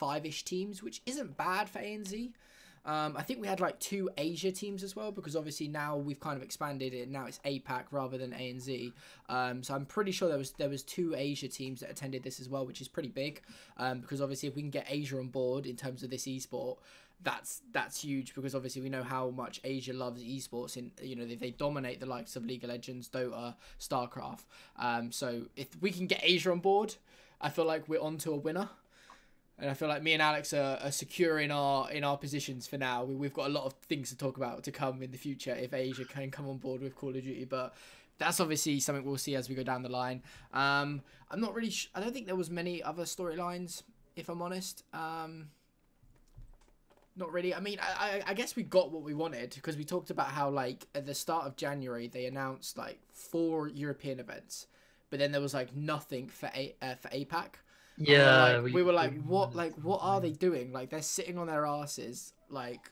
25-ish 0.00 0.44
teams, 0.44 0.82
which 0.82 1.02
isn't 1.06 1.36
bad 1.36 1.68
for 1.68 1.78
ANZ. 1.78 2.32
Um, 2.86 3.16
I 3.16 3.22
think 3.22 3.40
we 3.40 3.48
had 3.48 3.58
like 3.58 3.80
two 3.80 4.08
Asia 4.16 4.52
teams 4.52 4.84
as 4.84 4.94
well 4.94 5.10
because 5.10 5.34
obviously 5.34 5.66
now 5.66 5.96
we've 5.96 6.20
kind 6.20 6.36
of 6.36 6.42
expanded 6.42 6.94
it. 6.94 7.10
Now 7.10 7.26
it's 7.26 7.40
APAC 7.44 7.86
rather 7.90 8.16
than 8.16 8.30
ANZ. 8.30 8.92
Um, 9.28 9.64
so 9.64 9.74
I'm 9.74 9.86
pretty 9.86 10.12
sure 10.12 10.28
there 10.28 10.38
was 10.38 10.52
there 10.52 10.68
was 10.68 10.84
two 10.84 11.12
Asia 11.16 11.48
teams 11.48 11.80
that 11.80 11.90
attended 11.90 12.22
this 12.22 12.38
as 12.38 12.48
well, 12.48 12.64
which 12.64 12.80
is 12.80 12.86
pretty 12.86 13.08
big. 13.08 13.42
Um, 13.76 14.00
because 14.00 14.22
obviously 14.22 14.48
if 14.48 14.54
we 14.54 14.62
can 14.62 14.70
get 14.70 14.86
Asia 14.88 15.18
on 15.18 15.28
board 15.28 15.66
in 15.66 15.74
terms 15.74 16.04
of 16.04 16.10
this 16.10 16.26
esport, 16.26 16.76
that's 17.24 17.62
that's 17.72 18.04
huge 18.04 18.36
because 18.36 18.54
obviously 18.54 18.82
we 18.82 18.88
know 18.88 19.02
how 19.02 19.30
much 19.30 19.60
Asia 19.64 19.92
loves 19.92 20.22
esports. 20.22 20.76
In 20.76 20.92
you 21.02 21.16
know 21.16 21.26
they, 21.26 21.34
they 21.34 21.50
dominate 21.50 21.98
the 21.98 22.06
likes 22.06 22.36
of 22.36 22.44
League 22.44 22.62
of 22.62 22.70
Legends, 22.70 23.08
Dota, 23.08 23.56
Starcraft. 23.80 24.44
Um, 24.78 25.10
so 25.10 25.46
if 25.56 25.68
we 25.80 25.90
can 25.90 26.06
get 26.06 26.20
Asia 26.22 26.52
on 26.52 26.60
board, 26.60 26.94
I 27.40 27.50
feel 27.50 27.64
like 27.64 27.88
we're 27.88 28.00
onto 28.00 28.32
a 28.32 28.36
winner. 28.36 28.68
And 29.58 29.70
I 29.70 29.74
feel 29.74 29.88
like 29.88 30.02
me 30.02 30.12
and 30.12 30.20
Alex 30.20 30.52
are, 30.52 30.78
are 30.82 30.90
secure 30.90 31.38
in 31.38 31.50
our 31.50 31.90
in 31.90 32.04
our 32.04 32.18
positions 32.18 32.66
for 32.66 32.76
now. 32.76 33.04
We, 33.04 33.14
we've 33.14 33.32
got 33.32 33.46
a 33.46 33.52
lot 33.52 33.64
of 33.64 33.72
things 33.88 34.10
to 34.10 34.16
talk 34.16 34.36
about 34.36 34.64
to 34.64 34.72
come 34.72 35.02
in 35.02 35.10
the 35.10 35.18
future 35.18 35.54
if 35.54 35.72
Asia 35.72 36.04
can 36.04 36.30
come 36.30 36.48
on 36.48 36.58
board 36.58 36.82
with 36.82 36.94
Call 36.94 37.10
of 37.10 37.22
Duty. 37.22 37.46
But 37.46 37.74
that's 38.18 38.38
obviously 38.40 38.80
something 38.80 39.04
we'll 39.04 39.18
see 39.18 39.34
as 39.34 39.48
we 39.48 39.54
go 39.54 39.62
down 39.62 39.82
the 39.82 39.88
line. 39.88 40.22
Um, 40.52 41.02
I'm 41.30 41.40
not 41.40 41.54
really. 41.54 41.72
I 41.94 42.00
don't 42.00 42.12
think 42.12 42.26
there 42.26 42.36
was 42.36 42.50
many 42.50 42.82
other 42.82 43.04
storylines, 43.04 43.82
if 44.14 44.28
I'm 44.28 44.42
honest. 44.42 44.84
Um, 44.92 45.48
not 47.16 47.32
really. 47.32 47.54
I 47.54 47.60
mean, 47.60 47.78
I, 47.80 48.22
I 48.26 48.34
guess 48.34 48.56
we 48.56 48.62
got 48.62 48.92
what 48.92 49.02
we 49.02 49.14
wanted 49.14 49.52
because 49.54 49.76
we 49.76 49.84
talked 49.84 50.10
about 50.10 50.28
how 50.28 50.50
like 50.50 50.86
at 50.94 51.06
the 51.06 51.14
start 51.14 51.46
of 51.46 51.56
January 51.56 52.08
they 52.08 52.26
announced 52.26 52.76
like 52.76 53.00
four 53.10 53.68
European 53.68 54.20
events, 54.20 54.66
but 55.08 55.18
then 55.18 55.32
there 55.32 55.40
was 55.40 55.54
like 55.54 55.74
nothing 55.74 56.28
for 56.28 56.50
a 56.54 56.74
uh, 56.82 56.94
for 56.96 57.08
APAC. 57.08 57.54
Yeah, 57.98 58.48
we, 58.48 58.54
like, 58.54 58.64
we, 58.64 58.72
we 58.72 58.82
were 58.82 58.92
like, 58.92 59.22
what 59.22 59.54
like 59.54 59.74
what 59.76 60.00
are 60.02 60.20
they 60.20 60.32
doing? 60.32 60.72
Like 60.72 60.90
they're 60.90 61.02
sitting 61.02 61.38
on 61.38 61.46
their 61.46 61.66
asses, 61.66 62.32
like 62.50 62.90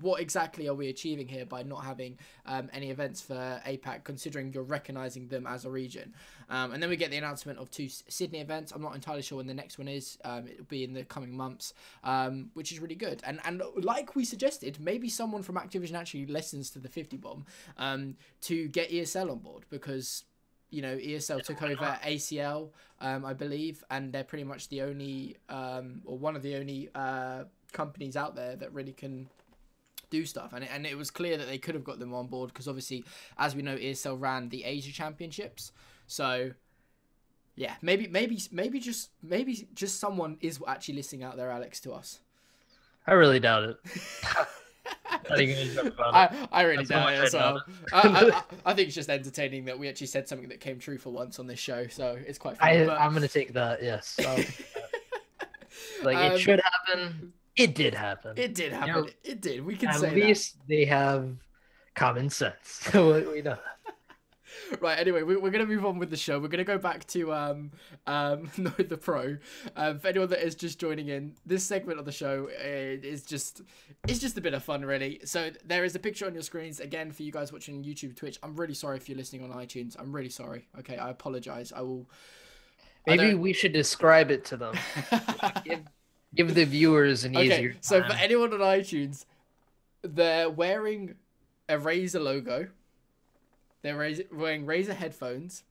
what 0.00 0.20
exactly 0.20 0.68
are 0.68 0.74
we 0.74 0.88
achieving 0.88 1.28
here 1.28 1.46
by 1.46 1.62
not 1.62 1.84
having 1.84 2.18
um, 2.46 2.68
any 2.72 2.90
events 2.90 3.20
for 3.20 3.60
APAC, 3.66 4.04
considering 4.04 4.52
you're 4.52 4.62
recognizing 4.62 5.28
them 5.28 5.46
as 5.46 5.64
a 5.64 5.70
region? 5.70 6.14
Um, 6.50 6.72
and 6.72 6.82
then 6.82 6.90
we 6.90 6.96
get 6.96 7.10
the 7.10 7.16
announcement 7.16 7.58
of 7.58 7.70
two 7.70 7.88
Sydney 7.88 8.40
events. 8.40 8.72
I'm 8.72 8.82
not 8.82 8.94
entirely 8.94 9.22
sure 9.22 9.38
when 9.38 9.46
the 9.46 9.54
next 9.54 9.78
one 9.78 9.88
is. 9.88 10.18
Um, 10.24 10.48
it'll 10.48 10.64
be 10.64 10.84
in 10.84 10.92
the 10.92 11.04
coming 11.04 11.36
months, 11.36 11.74
um, 12.04 12.50
which 12.54 12.72
is 12.72 12.80
really 12.80 12.94
good. 12.94 13.22
And 13.24 13.40
and 13.44 13.62
like 13.76 14.16
we 14.16 14.24
suggested, 14.24 14.78
maybe 14.80 15.08
someone 15.08 15.42
from 15.42 15.56
Activision 15.56 15.94
actually 15.94 16.26
listens 16.26 16.70
to 16.70 16.78
the 16.78 16.88
50 16.88 17.16
bomb 17.18 17.44
um, 17.76 18.16
to 18.42 18.68
get 18.68 18.90
ESL 18.90 19.30
on 19.30 19.38
board 19.38 19.64
because 19.70 20.24
you 20.70 20.82
know, 20.82 20.96
ESL 20.96 21.42
took 21.42 21.62
over 21.62 21.98
ACL, 22.04 22.70
um, 23.00 23.24
I 23.24 23.32
believe, 23.32 23.82
and 23.90 24.12
they're 24.12 24.24
pretty 24.24 24.44
much 24.44 24.68
the 24.68 24.82
only, 24.82 25.36
um, 25.48 26.02
or 26.04 26.18
one 26.18 26.36
of 26.36 26.42
the 26.42 26.56
only 26.56 26.90
uh, 26.94 27.44
companies 27.72 28.16
out 28.16 28.34
there 28.34 28.56
that 28.56 28.72
really 28.72 28.92
can 28.92 29.28
do 30.10 30.24
stuff. 30.24 30.52
And 30.52 30.64
it, 30.64 30.70
and 30.72 30.86
it 30.86 30.96
was 30.96 31.10
clear 31.10 31.36
that 31.36 31.46
they 31.46 31.58
could 31.58 31.74
have 31.74 31.84
got 31.84 31.98
them 31.98 32.14
on 32.14 32.26
board 32.26 32.50
because 32.52 32.68
obviously, 32.68 33.04
as 33.38 33.54
we 33.54 33.62
know, 33.62 33.76
ESL 33.76 34.20
ran 34.20 34.48
the 34.48 34.64
Asia 34.64 34.92
Championships. 34.92 35.72
So 36.06 36.52
yeah, 37.56 37.74
maybe 37.82 38.06
maybe 38.06 38.40
maybe 38.52 38.78
just 38.78 39.10
maybe 39.22 39.68
just 39.74 39.98
someone 39.98 40.38
is 40.40 40.60
actually 40.66 40.94
listening 40.94 41.24
out 41.24 41.36
there, 41.36 41.50
Alex, 41.50 41.80
to 41.80 41.92
us. 41.92 42.20
I 43.06 43.12
really 43.12 43.40
doubt 43.40 43.64
it. 43.64 43.76
I, 45.98 46.48
I 46.50 46.62
really 46.62 46.84
doubt 46.84 47.12
it 47.12 47.24
as 47.24 47.34
well. 47.34 47.62
I, 47.92 48.08
I, 48.08 48.42
I, 48.70 48.74
think 48.74 48.88
it's 48.88 48.94
just 48.94 49.10
entertaining 49.10 49.64
that 49.66 49.78
we 49.78 49.88
actually 49.88 50.06
said 50.06 50.28
something 50.28 50.48
that 50.48 50.60
came 50.60 50.78
true 50.78 50.98
for 50.98 51.10
once 51.10 51.38
on 51.38 51.46
this 51.46 51.58
show, 51.58 51.86
so 51.86 52.18
it's 52.26 52.38
quite 52.38 52.58
funny. 52.58 52.82
I, 52.82 52.86
but... 52.86 53.00
I'm 53.00 53.12
gonna 53.12 53.28
take 53.28 53.52
that. 53.54 53.82
Yes. 53.82 54.18
like 56.02 56.16
um, 56.16 56.32
it 56.32 56.38
should 56.38 56.60
happen. 56.60 57.32
It 57.56 57.74
did 57.74 57.94
happen. 57.94 58.34
It 58.36 58.54
did 58.54 58.72
happen. 58.72 58.88
You 58.88 58.94
know, 59.02 59.08
it 59.24 59.40
did. 59.40 59.64
We 59.64 59.76
can 59.76 59.88
at 59.88 59.96
say 59.96 60.08
At 60.08 60.14
least 60.14 60.58
that. 60.58 60.68
they 60.68 60.84
have 60.84 61.28
common 61.94 62.30
sense. 62.30 62.54
So 62.92 63.30
we 63.32 63.42
know. 63.42 63.58
right. 64.80 64.98
Anyway, 64.98 65.22
we, 65.22 65.34
are 65.34 65.50
gonna 65.50 65.66
move 65.66 65.84
on 65.84 65.98
with 65.98 66.10
the 66.10 66.16
show. 66.16 66.38
We're 66.38 66.48
gonna 66.48 66.64
go 66.64 66.78
back 66.78 67.06
to 67.08 67.32
um 67.32 67.70
um 68.06 68.50
no 68.58 68.70
the 68.70 68.96
pro. 68.96 69.38
Um, 69.76 69.98
for 69.98 70.08
anyone 70.08 70.28
that 70.28 70.44
is 70.44 70.54
just 70.54 70.78
joining 70.78 71.08
in, 71.08 71.34
this 71.46 71.64
segment 71.64 71.98
of 71.98 72.04
the 72.04 72.12
show 72.12 72.48
is 72.50 73.22
just 73.22 73.62
it's 74.06 74.18
just 74.18 74.38
a 74.38 74.40
bit 74.40 74.54
of 74.54 74.62
fun, 74.62 74.84
really. 74.84 75.20
So 75.24 75.50
there 75.64 75.84
is 75.84 75.94
a 75.94 75.98
picture 75.98 76.26
on 76.26 76.34
your 76.34 76.42
screens 76.42 76.80
again 76.80 77.12
for 77.12 77.22
you 77.22 77.32
guys 77.32 77.52
watching 77.52 77.82
YouTube, 77.82 78.16
Twitch. 78.16 78.38
I'm 78.42 78.54
really 78.56 78.74
sorry 78.74 78.96
if 78.96 79.08
you're 79.08 79.18
listening 79.18 79.44
on 79.44 79.50
iTunes. 79.50 79.96
I'm 79.98 80.14
really 80.14 80.30
sorry. 80.30 80.68
Okay, 80.78 80.96
I 80.96 81.10
apologize. 81.10 81.72
I 81.74 81.82
will. 81.82 82.08
Maybe 83.06 83.34
we 83.34 83.54
should 83.54 83.72
describe 83.72 84.30
it 84.30 84.44
to 84.46 84.58
them. 84.58 84.74
give, 85.64 85.80
Give 86.34 86.54
the 86.54 86.64
viewers 86.64 87.24
an 87.24 87.36
okay, 87.36 87.46
easier. 87.46 87.72
Time. 87.72 87.82
So 87.82 88.02
for 88.02 88.12
anyone 88.12 88.52
on 88.52 88.60
iTunes, 88.60 89.24
they're 90.02 90.50
wearing 90.50 91.14
a 91.68 91.76
Razer 91.76 92.22
logo. 92.22 92.68
They're 93.82 93.96
wearing 93.96 94.66
Razer 94.66 94.94
headphones. 94.94 95.64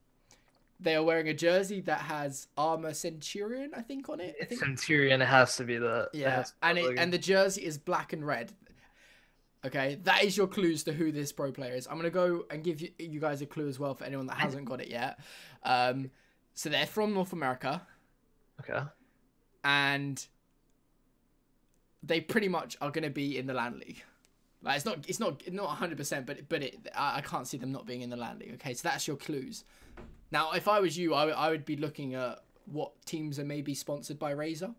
They 0.80 0.94
are 0.94 1.02
wearing 1.02 1.28
a 1.28 1.34
jersey 1.34 1.80
that 1.82 2.02
has 2.02 2.46
Armor 2.56 2.94
Centurion, 2.94 3.72
I 3.76 3.82
think, 3.82 4.08
on 4.08 4.20
it. 4.20 4.36
I 4.40 4.44
think. 4.44 4.60
Centurion. 4.60 5.20
It 5.20 5.26
has 5.26 5.56
to 5.56 5.64
be 5.64 5.76
the 5.76 6.08
yeah, 6.12 6.44
and 6.62 6.78
it, 6.78 6.98
and 6.98 7.12
the 7.12 7.18
jersey 7.18 7.64
is 7.64 7.78
black 7.78 8.12
and 8.12 8.24
red. 8.24 8.52
Okay, 9.66 9.98
that 10.04 10.22
is 10.22 10.36
your 10.36 10.46
clues 10.46 10.84
to 10.84 10.92
who 10.92 11.10
this 11.10 11.32
pro 11.32 11.50
player 11.50 11.74
is. 11.74 11.88
I'm 11.88 11.96
gonna 11.96 12.10
go 12.10 12.44
and 12.48 12.62
give 12.62 12.80
you, 12.80 12.90
you 12.98 13.18
guys 13.18 13.42
a 13.42 13.46
clue 13.46 13.68
as 13.68 13.78
well 13.78 13.94
for 13.94 14.04
anyone 14.04 14.26
that 14.28 14.36
hasn't 14.36 14.66
got 14.66 14.80
it 14.80 14.88
yet. 14.88 15.18
Um, 15.64 16.10
so 16.54 16.68
they're 16.68 16.86
from 16.86 17.14
North 17.14 17.32
America. 17.32 17.82
Okay. 18.60 18.80
And 19.64 20.24
they 22.02 22.20
pretty 22.20 22.48
much 22.48 22.76
are 22.80 22.90
going 22.90 23.04
to 23.04 23.10
be 23.10 23.38
in 23.38 23.46
the 23.46 23.54
LAN 23.54 23.78
league. 23.78 24.02
Like 24.62 24.76
it's 24.76 24.84
not 24.84 25.04
it's 25.08 25.20
not 25.20 25.42
not 25.52 25.78
100%, 25.78 26.26
but 26.26 26.48
but 26.48 26.62
it 26.62 26.88
I, 26.94 27.18
I 27.18 27.20
can't 27.20 27.46
see 27.46 27.58
them 27.58 27.72
not 27.72 27.86
being 27.86 28.02
in 28.02 28.10
the 28.10 28.16
landing. 28.16 28.52
Okay, 28.54 28.74
so 28.74 28.88
that's 28.88 29.06
your 29.06 29.16
clues. 29.16 29.64
Now, 30.30 30.52
if 30.52 30.68
I 30.68 30.80
was 30.80 30.98
you, 30.98 31.14
I, 31.14 31.28
I 31.28 31.50
would 31.50 31.64
be 31.64 31.76
looking 31.76 32.14
at 32.14 32.40
what 32.66 32.92
teams 33.06 33.38
are 33.38 33.44
maybe 33.44 33.74
sponsored 33.74 34.18
by 34.18 34.34
Razer 34.34 34.74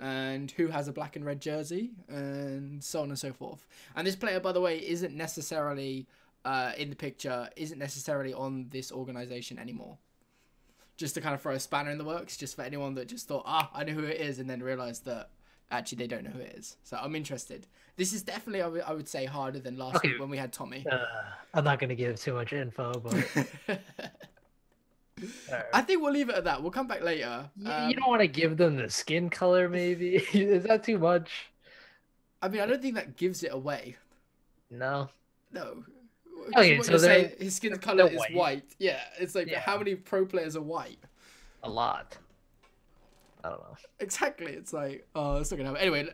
and 0.00 0.50
who 0.52 0.68
has 0.68 0.88
a 0.88 0.92
black 0.92 1.14
and 1.14 1.24
red 1.24 1.40
jersey 1.40 1.92
and 2.08 2.82
so 2.82 3.02
on 3.02 3.10
and 3.10 3.18
so 3.18 3.32
forth. 3.32 3.66
And 3.94 4.06
this 4.06 4.16
player, 4.16 4.40
by 4.40 4.52
the 4.52 4.60
way, 4.60 4.78
isn't 4.78 5.14
necessarily 5.14 6.06
uh, 6.44 6.72
in 6.76 6.90
the 6.90 6.96
picture, 6.96 7.48
isn't 7.56 7.78
necessarily 7.78 8.34
on 8.34 8.66
this 8.70 8.90
organization 8.90 9.58
anymore. 9.58 9.98
Just 10.96 11.14
to 11.14 11.20
kind 11.20 11.34
of 11.34 11.40
throw 11.40 11.54
a 11.54 11.60
spanner 11.60 11.90
in 11.90 11.98
the 11.98 12.04
works, 12.04 12.36
just 12.36 12.56
for 12.56 12.62
anyone 12.62 12.94
that 12.94 13.08
just 13.08 13.28
thought, 13.28 13.44
ah, 13.46 13.70
I 13.72 13.84
know 13.84 13.92
who 13.92 14.04
it 14.04 14.20
is, 14.20 14.38
and 14.38 14.50
then 14.50 14.62
realized 14.62 15.04
that 15.04 15.30
actually 15.70 15.98
they 15.98 16.06
don't 16.06 16.24
know 16.24 16.30
who 16.30 16.40
it 16.40 16.54
is. 16.56 16.76
So 16.82 16.98
I'm 17.00 17.14
interested. 17.14 17.66
This 17.96 18.12
is 18.12 18.22
definitely, 18.22 18.60
I, 18.62 18.64
w- 18.64 18.84
I 18.86 18.92
would 18.92 19.08
say, 19.08 19.24
harder 19.24 19.58
than 19.58 19.76
last 19.76 19.96
okay. 19.96 20.08
week 20.08 20.20
when 20.20 20.30
we 20.30 20.38
had 20.38 20.52
Tommy. 20.52 20.84
Uh, 20.90 20.98
I'm 21.54 21.64
not 21.64 21.78
going 21.78 21.90
to 21.90 21.96
give 21.96 22.18
too 22.20 22.34
much 22.34 22.52
info, 22.52 22.92
but. 22.92 23.46
I 25.72 25.82
think 25.82 26.02
we'll 26.02 26.12
leave 26.12 26.28
it 26.28 26.34
at 26.34 26.44
that. 26.44 26.62
We'll 26.62 26.70
come 26.70 26.86
back 26.86 27.02
later. 27.02 27.48
You, 27.56 27.70
um, 27.70 27.88
you 27.88 27.94
don't 27.94 28.08
want 28.08 28.22
to 28.22 28.26
give 28.26 28.56
them 28.56 28.76
the 28.76 28.88
skin 28.90 29.30
color, 29.30 29.68
maybe? 29.68 30.16
is 30.32 30.64
that 30.64 30.84
too 30.84 30.98
much? 30.98 31.50
I 32.40 32.48
mean, 32.48 32.60
I 32.60 32.66
don't 32.66 32.82
think 32.82 32.96
that 32.96 33.16
gives 33.16 33.42
it 33.42 33.52
away. 33.52 33.96
No. 34.70 35.08
No. 35.52 35.84
Okay, 36.48 36.82
so 36.82 36.96
say 36.98 37.34
his 37.38 37.54
skin 37.54 37.76
color 37.78 38.08
is 38.08 38.18
white. 38.18 38.34
white. 38.34 38.64
Yeah, 38.78 39.00
it's 39.20 39.34
like 39.34 39.48
yeah. 39.48 39.60
how 39.60 39.78
many 39.78 39.94
pro 39.94 40.26
players 40.26 40.56
are 40.56 40.62
white? 40.62 40.98
A 41.62 41.70
lot. 41.70 42.18
I 43.44 43.48
don't 43.48 43.60
know. 43.60 43.76
Exactly. 44.00 44.52
It's 44.52 44.72
like, 44.72 45.06
oh, 45.14 45.36
it's 45.36 45.50
not 45.50 45.56
gonna 45.56 45.70
happen. 45.70 45.82
Anyway, 45.82 46.08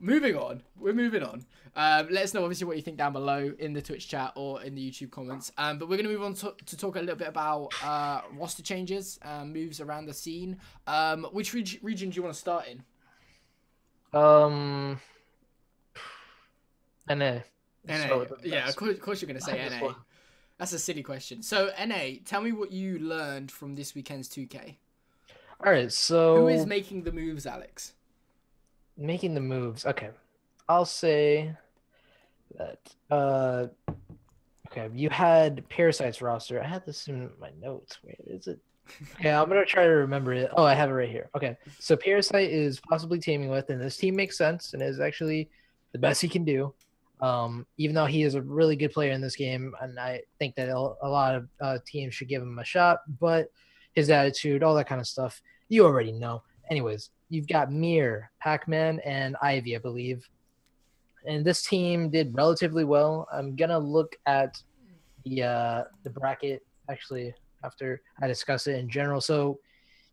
moving 0.00 0.36
on. 0.36 0.62
We're 0.78 0.94
moving 0.94 1.22
on. 1.22 1.44
Um, 1.74 2.08
let 2.10 2.24
us 2.24 2.34
know 2.34 2.42
obviously 2.42 2.66
what 2.66 2.76
you 2.76 2.82
think 2.82 2.98
down 2.98 3.12
below 3.12 3.52
in 3.58 3.72
the 3.72 3.80
Twitch 3.80 4.08
chat 4.08 4.32
or 4.36 4.62
in 4.62 4.74
the 4.74 4.90
YouTube 4.90 5.10
comments. 5.10 5.52
Um, 5.56 5.78
but 5.78 5.88
we're 5.88 5.96
gonna 5.96 6.08
move 6.08 6.22
on 6.22 6.34
to, 6.34 6.54
to 6.66 6.76
talk 6.76 6.96
a 6.96 7.00
little 7.00 7.16
bit 7.16 7.28
about 7.28 7.72
uh, 7.82 8.20
roster 8.32 8.62
changes, 8.62 9.18
um, 9.22 9.52
moves 9.52 9.80
around 9.80 10.06
the 10.06 10.14
scene. 10.14 10.58
Um, 10.86 11.24
which 11.32 11.54
reg- 11.54 11.78
region 11.82 12.10
do 12.10 12.16
you 12.16 12.22
want 12.22 12.34
to 12.34 12.40
start 12.40 12.66
in? 12.68 12.82
Um, 14.18 15.00
NA. 17.08 17.38
NA. 17.86 18.24
Yeah, 18.44 18.68
of 18.68 18.76
course, 18.76 18.90
of 18.92 19.00
course 19.00 19.22
you're 19.22 19.28
gonna 19.28 19.40
say 19.40 19.68
NA. 19.80 19.92
That's 20.58 20.72
a 20.74 20.78
silly 20.78 21.02
question. 21.02 21.42
So 21.42 21.70
NA, 21.84 22.18
tell 22.24 22.40
me 22.40 22.52
what 22.52 22.70
you 22.70 22.98
learned 22.98 23.50
from 23.50 23.74
this 23.74 23.94
weekend's 23.94 24.28
2K. 24.28 24.76
All 25.64 25.70
right, 25.70 25.92
so 25.92 26.38
Who 26.38 26.48
is 26.48 26.66
making 26.66 27.04
the 27.04 27.12
moves, 27.12 27.46
Alex? 27.46 27.94
making 28.96 29.34
the 29.34 29.40
moves. 29.40 29.86
Okay, 29.86 30.10
I'll 30.68 30.84
say 30.84 31.54
that. 32.58 32.78
Uh, 33.10 33.68
okay, 34.68 34.88
you 34.94 35.08
had 35.08 35.66
Parasite's 35.68 36.20
roster. 36.20 36.62
I 36.62 36.66
had 36.66 36.84
this 36.84 37.08
in 37.08 37.30
my 37.40 37.50
notes. 37.60 37.98
Where 38.02 38.14
is 38.26 38.48
it? 38.48 38.58
Okay, 39.14 39.30
I'm 39.30 39.48
gonna 39.48 39.64
try 39.64 39.84
to 39.84 39.90
remember 39.90 40.32
it. 40.32 40.50
Oh, 40.56 40.64
I 40.64 40.74
have 40.74 40.90
it 40.90 40.94
right 40.94 41.08
here. 41.08 41.30
Okay, 41.36 41.56
so 41.78 41.96
Parasite 41.96 42.50
is 42.50 42.80
possibly 42.80 43.18
teaming 43.18 43.48
with, 43.48 43.70
and 43.70 43.80
this 43.80 43.96
team 43.96 44.16
makes 44.16 44.36
sense 44.36 44.74
and 44.74 44.82
is 44.82 45.00
actually 45.00 45.48
the 45.92 45.98
best 45.98 46.20
he 46.20 46.28
can 46.28 46.44
do. 46.44 46.74
Um, 47.20 47.66
even 47.78 47.94
though 47.94 48.06
he 48.06 48.24
is 48.24 48.34
a 48.34 48.42
really 48.42 48.74
good 48.74 48.92
player 48.92 49.12
in 49.12 49.20
this 49.20 49.36
game, 49.36 49.74
and 49.80 49.98
I 49.98 50.22
think 50.40 50.56
that 50.56 50.68
a 50.68 50.76
a 50.76 51.08
lot 51.08 51.36
of 51.36 51.48
uh, 51.60 51.78
teams 51.86 52.14
should 52.14 52.28
give 52.28 52.42
him 52.42 52.58
a 52.58 52.64
shot, 52.64 52.98
but 53.20 53.48
his 53.92 54.10
attitude, 54.10 54.62
all 54.62 54.74
that 54.74 54.88
kind 54.88 55.00
of 55.00 55.06
stuff, 55.06 55.42
you 55.68 55.84
already 55.84 56.12
know. 56.12 56.42
Anyways, 56.70 57.10
you've 57.28 57.48
got 57.48 57.72
Mir, 57.72 58.30
Pac-Man, 58.40 59.00
and 59.04 59.36
Ivy, 59.42 59.76
I 59.76 59.78
believe. 59.78 60.28
And 61.26 61.44
this 61.44 61.62
team 61.62 62.10
did 62.10 62.34
relatively 62.34 62.84
well. 62.84 63.28
I'm 63.32 63.56
gonna 63.56 63.78
look 63.78 64.16
at 64.26 64.60
the 65.24 65.42
uh, 65.42 65.84
the 66.02 66.10
bracket 66.10 66.62
actually 66.90 67.34
after 67.64 68.02
I 68.20 68.26
discuss 68.26 68.66
it 68.66 68.78
in 68.78 68.88
general. 68.88 69.20
So, 69.20 69.60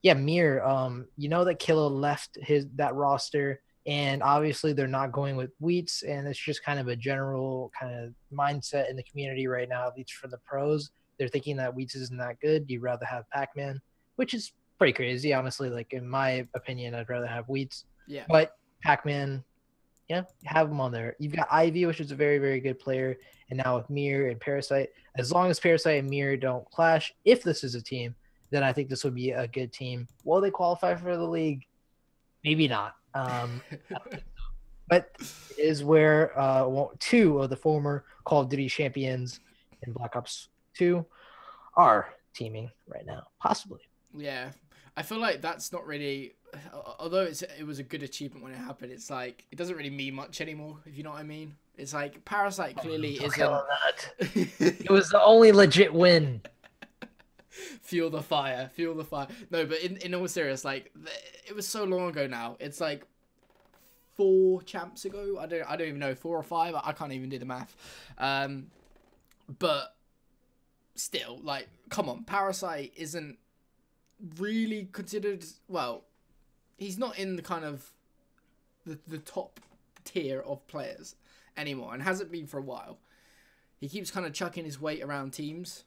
yeah, 0.04 0.14
Mir, 0.14 0.64
um, 0.64 1.08
you 1.18 1.30
know 1.30 1.44
that 1.46 1.60
Killa 1.60 1.88
left 1.88 2.38
his 2.42 2.68
that 2.76 2.94
roster, 2.96 3.62
and 3.86 4.22
obviously 4.22 4.72
they're 4.72 4.88
not 4.88 5.12
going 5.12 5.36
with 5.36 5.52
Wheats, 5.60 6.04
and 6.04 6.28
it's 6.28 6.40
just 6.40 6.64
kind 6.64 6.80
of 6.80 6.88
a 6.88 6.96
general 6.96 7.72
kind 7.80 7.96
of 7.96 8.14
mindset 8.32 8.90
in 8.90 8.96
the 8.96 9.04
community 9.04 9.48
right 9.48 9.68
now, 9.68 9.88
at 9.88 9.98
least 9.98 10.14
for 10.14 10.28
the 10.28 10.38
pros. 10.46 10.92
They're 11.20 11.28
thinking 11.28 11.58
that 11.58 11.76
Weeds 11.76 11.96
isn't 11.96 12.18
that 12.18 12.40
good. 12.40 12.66
You'd 12.68 12.82
rather 12.82 13.06
have 13.06 13.30
Pac-Man, 13.30 13.80
which 14.16 14.34
is 14.34 14.54
pretty 14.78 14.94
crazy, 14.94 15.34
honestly. 15.34 15.70
Like 15.70 15.94
in 15.94 16.08
my 16.08 16.48
opinion, 16.56 16.96
I'd 16.96 17.10
rather 17.10 17.28
have 17.28 17.48
Weeds. 17.50 17.86
Yeah. 18.08 18.24
but 18.28 18.56
Pac-Man, 18.82 19.44
yeah, 20.08 20.24
have 20.46 20.72
him 20.72 20.82
on 20.82 20.92
there. 20.92 21.16
You've 21.20 21.36
got 21.36 21.48
Ivy, 21.52 21.86
which 21.86 22.00
is 22.00 22.12
a 22.12 22.16
very, 22.16 22.40
very 22.40 22.60
good 22.60 22.80
player, 22.80 23.18
and 23.52 23.62
now 23.64 23.78
with 23.78 23.90
Mir 23.90 24.30
and 24.30 24.40
Parasite. 24.40 24.90
As 25.18 25.32
long 25.32 25.52
as 25.52 25.60
Parasite 25.60 26.00
and 26.00 26.10
Mir 26.10 26.36
don't 26.38 26.70
clash, 26.72 27.14
if 27.26 27.44
this 27.44 27.64
is 27.64 27.76
a 27.76 27.82
team, 27.82 28.16
then 28.50 28.64
I 28.64 28.74
think 28.74 28.90
this 28.90 29.04
would 29.04 29.14
be 29.14 29.32
a 29.32 29.48
good 29.48 29.72
team. 29.72 30.08
Will 30.24 30.42
they 30.42 30.50
qualify 30.50 30.96
for 30.96 31.16
the 31.16 31.28
league? 31.28 31.66
Maybe 32.44 32.68
not. 32.68 32.96
Um, 33.14 33.62
but 34.90 35.12
is 35.58 35.84
where 35.84 36.38
uh, 36.40 36.86
two 37.00 37.40
of 37.40 37.50
the 37.50 37.56
former 37.56 38.06
Call 38.24 38.42
of 38.42 38.50
Duty 38.50 38.68
champions 38.68 39.40
in 39.84 39.94
Black 39.94 40.16
Ops 40.16 40.50
2 40.80 41.06
are 41.76 42.08
teaming 42.34 42.72
right 42.88 43.06
now, 43.06 43.28
possibly. 43.40 43.82
Yeah, 44.16 44.52
I 44.98 45.04
feel 45.04 45.20
like 45.20 45.42
that's 45.42 45.72
not 45.72 45.86
really. 45.86 46.36
Although 47.00 47.22
it's 47.24 47.42
it 47.44 47.66
was 47.66 47.78
a 47.80 47.84
good 47.84 48.02
achievement 48.02 48.44
when 48.44 48.54
it 48.54 48.58
happened, 48.58 48.92
it's 48.92 49.10
like 49.10 49.46
it 49.52 49.58
doesn't 49.58 49.76
really 49.76 49.90
mean 49.90 50.16
much 50.16 50.42
anymore. 50.42 50.78
If 50.86 50.98
you 50.98 51.04
know 51.04 51.12
what 51.12 51.20
I 51.20 51.24
mean. 51.24 51.56
It's 51.78 51.94
like 51.94 52.26
Parasite 52.26 52.76
clearly 52.76 53.16
Don't 53.18 53.28
isn't. 53.28 53.40
that. 53.40 54.50
It 54.86 54.90
was 54.90 55.10
the 55.10 55.22
only 55.22 55.52
legit 55.54 55.94
win. 55.94 56.42
fuel 57.82 58.10
the 58.10 58.22
fire, 58.22 58.70
fuel 58.74 58.96
the 58.96 59.06
fire. 59.06 59.28
No, 59.50 59.66
but 59.66 59.80
in 59.80 59.98
in 59.98 60.14
all 60.16 60.28
serious, 60.28 60.66
like 60.66 60.92
it 61.48 61.56
was 61.56 61.68
so 61.68 61.84
long 61.84 62.10
ago 62.10 62.28
now. 62.28 62.58
It's 62.60 62.82
like 62.82 63.06
four 64.18 64.62
champs 64.64 65.06
ago. 65.06 65.38
I 65.40 65.46
don't 65.46 65.64
I 65.70 65.76
don't 65.78 65.88
even 65.88 66.00
know 66.00 66.16
four 66.16 66.38
or 66.38 66.44
five. 66.44 66.76
I, 66.76 66.82
I 66.86 66.92
can't 66.94 67.14
even 67.14 67.30
do 67.30 67.38
the 67.40 67.46
math. 67.46 67.76
Um, 68.18 68.68
but 69.60 69.96
still, 71.00 71.40
like, 71.44 71.68
come 71.90 72.10
on, 72.10 72.24
Parasite 72.24 72.94
isn't 72.96 73.38
really 74.38 74.90
considered. 74.92 75.44
Well, 75.68 76.04
he's 76.78 76.98
not 76.98 77.18
in 77.18 77.36
the 77.36 77.42
kind 77.42 77.66
of 77.66 77.92
the 78.86 79.00
the 79.08 79.18
top 79.18 79.60
tier 80.04 80.42
of 80.42 80.66
players 80.68 81.16
anymore, 81.58 81.94
and 81.94 82.04
hasn't 82.04 82.32
been 82.32 82.48
for 82.48 82.58
a 82.58 82.64
while. 82.64 83.00
He 83.80 83.88
keeps 83.88 84.12
kind 84.12 84.26
of 84.26 84.34
chucking 84.34 84.66
his 84.66 84.80
weight 84.82 85.02
around 85.02 85.32
teams. 85.32 85.86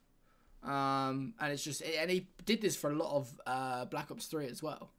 Um, 0.63 1.35
and 1.41 1.53
it's 1.53 1.65
just, 1.65 1.83
and 1.83 2.11
he 2.11 2.29
did 2.45 2.63
this 2.63 2.77
for 2.77 2.91
a 2.91 2.95
lot 2.95 3.15
of 3.15 3.41
uh, 3.47 3.85
Black 3.87 4.11
Ops 4.11 4.27
3 4.27 4.47
as 4.47 4.63
well. 4.63 4.91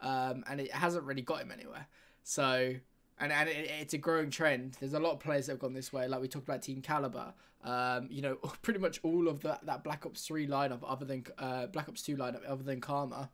Um, 0.00 0.44
and 0.48 0.60
it 0.60 0.72
hasn't 0.72 1.04
really 1.04 1.22
got 1.22 1.40
him 1.40 1.52
anywhere. 1.52 1.86
So, 2.24 2.74
and, 3.20 3.32
and 3.32 3.48
it, 3.48 3.70
it's 3.80 3.94
a 3.94 3.98
growing 3.98 4.30
trend. 4.30 4.76
There's 4.80 4.94
a 4.94 5.00
lot 5.00 5.12
of 5.12 5.20
players 5.20 5.46
that 5.46 5.52
have 5.52 5.60
gone 5.60 5.74
this 5.74 5.92
way. 5.92 6.08
Like 6.08 6.20
we 6.20 6.28
talked 6.28 6.48
about 6.48 6.62
Team 6.62 6.82
Kaliber. 6.82 7.32
Um, 7.64 8.08
you 8.10 8.22
know, 8.22 8.34
pretty 8.62 8.80
much 8.80 9.00
all 9.02 9.28
of 9.28 9.42
that, 9.42 9.64
that 9.66 9.84
Black 9.84 10.04
Ops 10.06 10.26
3 10.26 10.46
lineup, 10.46 10.80
other 10.86 11.04
than 11.04 11.24
uh, 11.38 11.66
Black 11.66 11.88
Ops 11.88 12.02
2 12.02 12.16
lineup, 12.16 12.40
other 12.46 12.62
than 12.62 12.80
Karma, 12.80 13.30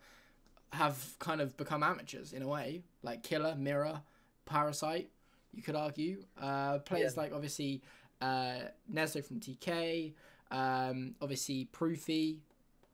have 0.73 1.17
kind 1.19 1.41
of 1.41 1.57
become 1.57 1.83
amateurs 1.83 2.33
in 2.33 2.43
a 2.43 2.49
way. 2.49 2.83
Like 3.03 3.23
Killa, 3.23 3.57
Mirror, 3.57 4.03
Parasite, 4.45 5.11
you 5.55 5.63
could 5.63 5.77
argue. 5.77 6.25
Uh, 6.41 6.79
players 6.79 7.17
like 7.17 7.33
obviously 7.33 7.83
uh, 8.21 8.59
Neslo 8.93 9.25
from 9.25 9.41
TK, 9.41 10.13
um, 10.51 11.15
obviously 11.21 11.67
Proofy, 11.67 12.41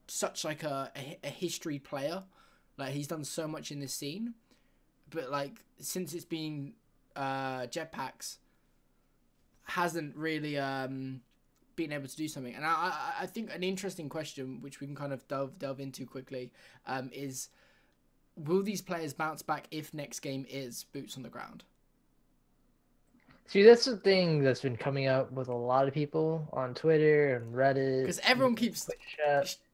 such 0.07 0.45
like 0.45 0.63
a, 0.63 0.91
a, 0.95 1.17
a 1.23 1.29
history 1.29 1.79
player. 1.79 2.23
Like 2.77 2.93
he's 2.93 3.07
done 3.07 3.23
so 3.23 3.47
much 3.47 3.71
in 3.71 3.79
this 3.79 3.93
scene, 3.93 4.33
but 5.15 5.31
like 5.31 5.63
since 5.79 6.13
it's 6.13 6.25
been 6.25 6.73
uh, 7.15 7.61
jetpacks, 7.67 8.37
hasn't 9.63 10.15
really 10.15 10.57
um, 10.57 11.21
been 11.75 11.91
able 11.91 12.07
to 12.07 12.15
do 12.15 12.27
something. 12.27 12.53
And 12.53 12.65
I, 12.65 13.13
I, 13.21 13.25
think 13.25 13.53
an 13.53 13.63
interesting 13.63 14.09
question, 14.09 14.61
which 14.61 14.79
we 14.79 14.87
can 14.87 14.95
kind 14.95 15.13
of 15.13 15.27
delve 15.27 15.57
delve 15.57 15.79
into 15.79 16.05
quickly, 16.05 16.51
um, 16.85 17.09
is 17.13 17.49
will 18.37 18.63
these 18.63 18.81
players 18.81 19.13
bounce 19.13 19.41
back 19.41 19.67
if 19.71 19.93
next 19.93 20.19
game 20.19 20.45
is 20.49 20.83
boots 20.83 21.17
on 21.17 21.23
the 21.23 21.29
ground? 21.29 21.63
See, 23.47 23.61
that's 23.61 23.85
the 23.85 23.97
thing 23.97 24.43
that's 24.43 24.61
been 24.61 24.75
coming 24.75 25.07
up 25.07 25.31
with 25.31 25.49
a 25.49 25.53
lot 25.53 25.87
of 25.87 25.93
people 25.93 26.49
on 26.51 26.73
Twitter 26.73 27.35
and 27.35 27.53
Reddit. 27.53 28.01
Because 28.01 28.19
everyone 28.23 28.55
keeps 28.55 28.89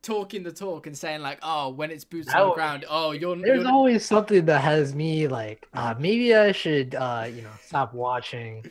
talking 0.01 0.43
the 0.43 0.51
talk 0.51 0.87
and 0.87 0.97
saying 0.97 1.21
like, 1.21 1.39
oh, 1.41 1.69
when 1.69 1.89
it's 1.89 2.03
boots 2.03 2.33
on 2.33 2.49
the 2.49 2.53
ground, 2.53 2.85
oh, 2.89 3.11
you're, 3.11 3.35
There's 3.37 3.63
you're 3.63 3.71
always 3.71 4.05
something 4.05 4.45
that 4.45 4.61
has 4.61 4.93
me 4.93 5.27
like, 5.27 5.67
uh, 5.73 5.95
maybe 5.97 6.35
I 6.35 6.51
should, 6.51 6.95
uh, 6.95 7.27
you 7.33 7.43
know, 7.43 7.51
stop 7.63 7.93
watching 7.93 8.69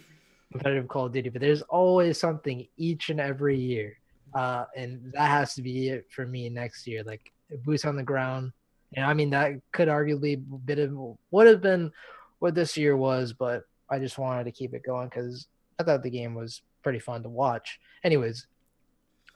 competitive 0.53 0.87
Call 0.89 1.07
of 1.07 1.13
Duty. 1.13 1.31
But 1.31 1.41
there's 1.41 1.63
always 1.63 2.21
something 2.21 2.67
each 2.77 3.09
and 3.09 3.21
every 3.21 3.57
year, 3.57 3.97
uh, 4.35 4.67
and 4.77 5.13
that 5.15 5.29
has 5.31 5.55
to 5.55 5.63
be 5.63 5.89
it 5.89 6.07
for 6.11 6.27
me 6.27 6.51
next 6.51 6.87
year. 6.87 7.03
Like 7.05 7.33
boots 7.65 7.87
on 7.87 7.97
the 7.97 8.03
ground. 8.03 8.53
And 8.95 9.07
I 9.07 9.15
mean, 9.15 9.31
that 9.31 9.53
could 9.73 9.89
arguably 9.89 10.43
bit 10.67 10.79
of 10.79 10.93
would 11.31 11.47
have 11.47 11.63
been 11.63 11.91
what 12.39 12.55
this 12.55 12.77
year 12.77 12.97
was, 12.97 13.33
but 13.33 13.65
I 13.91 13.99
just 13.99 14.19
wanted 14.19 14.45
to 14.45 14.53
keep 14.53 14.75
it 14.75 14.85
going 14.85 15.09
because 15.09 15.47
I 15.79 15.83
thought 15.83 16.03
the 16.03 16.11
game 16.11 16.35
was 16.35 16.63
pretty 16.83 16.99
fun 16.99 17.23
to 17.23 17.29
watch. 17.29 17.79
Anyways, 18.05 18.47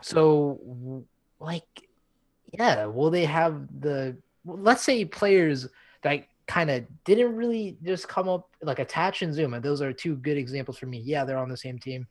so 0.03 1.05
like, 1.41 1.89
yeah, 2.53 2.87
will 2.87 3.11
they 3.11 3.25
have 3.25 3.67
the? 3.81 4.17
Let's 4.45 4.83
say 4.83 5.05
players 5.05 5.67
that 6.03 6.27
kind 6.47 6.71
of 6.71 6.85
didn't 7.05 7.35
really 7.35 7.79
just 7.83 8.09
come 8.09 8.29
up 8.29 8.51
like 8.63 8.79
attach 8.79 9.23
and 9.23 9.33
zoom, 9.33 9.55
and 9.55 9.65
those 9.65 9.81
are 9.81 9.93
two 9.93 10.17
good 10.17 10.37
examples 10.37 10.79
for 10.79 10.87
me. 10.87 10.99
Yeah, 10.99 11.25
they're 11.25 11.39
on 11.39 11.49
the 11.49 11.57
same 11.57 11.79
team, 11.79 12.07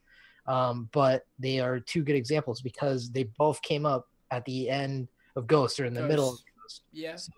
um, 0.46 0.88
but 0.92 1.24
they 1.38 1.60
are 1.60 1.78
two 1.80 2.02
good 2.02 2.16
examples 2.16 2.60
because 2.60 3.10
they 3.10 3.24
both 3.38 3.62
came 3.62 3.86
up 3.86 4.08
at 4.30 4.44
the 4.44 4.68
end 4.68 5.08
of 5.36 5.46
Ghost 5.46 5.78
or 5.80 5.84
in 5.84 5.94
the 5.94 6.02
middle. 6.02 6.30
Of 6.30 6.34
Ghost. 6.34 6.44
Ghost. 6.60 6.82
yeah. 6.92 7.16
So, 7.16 7.32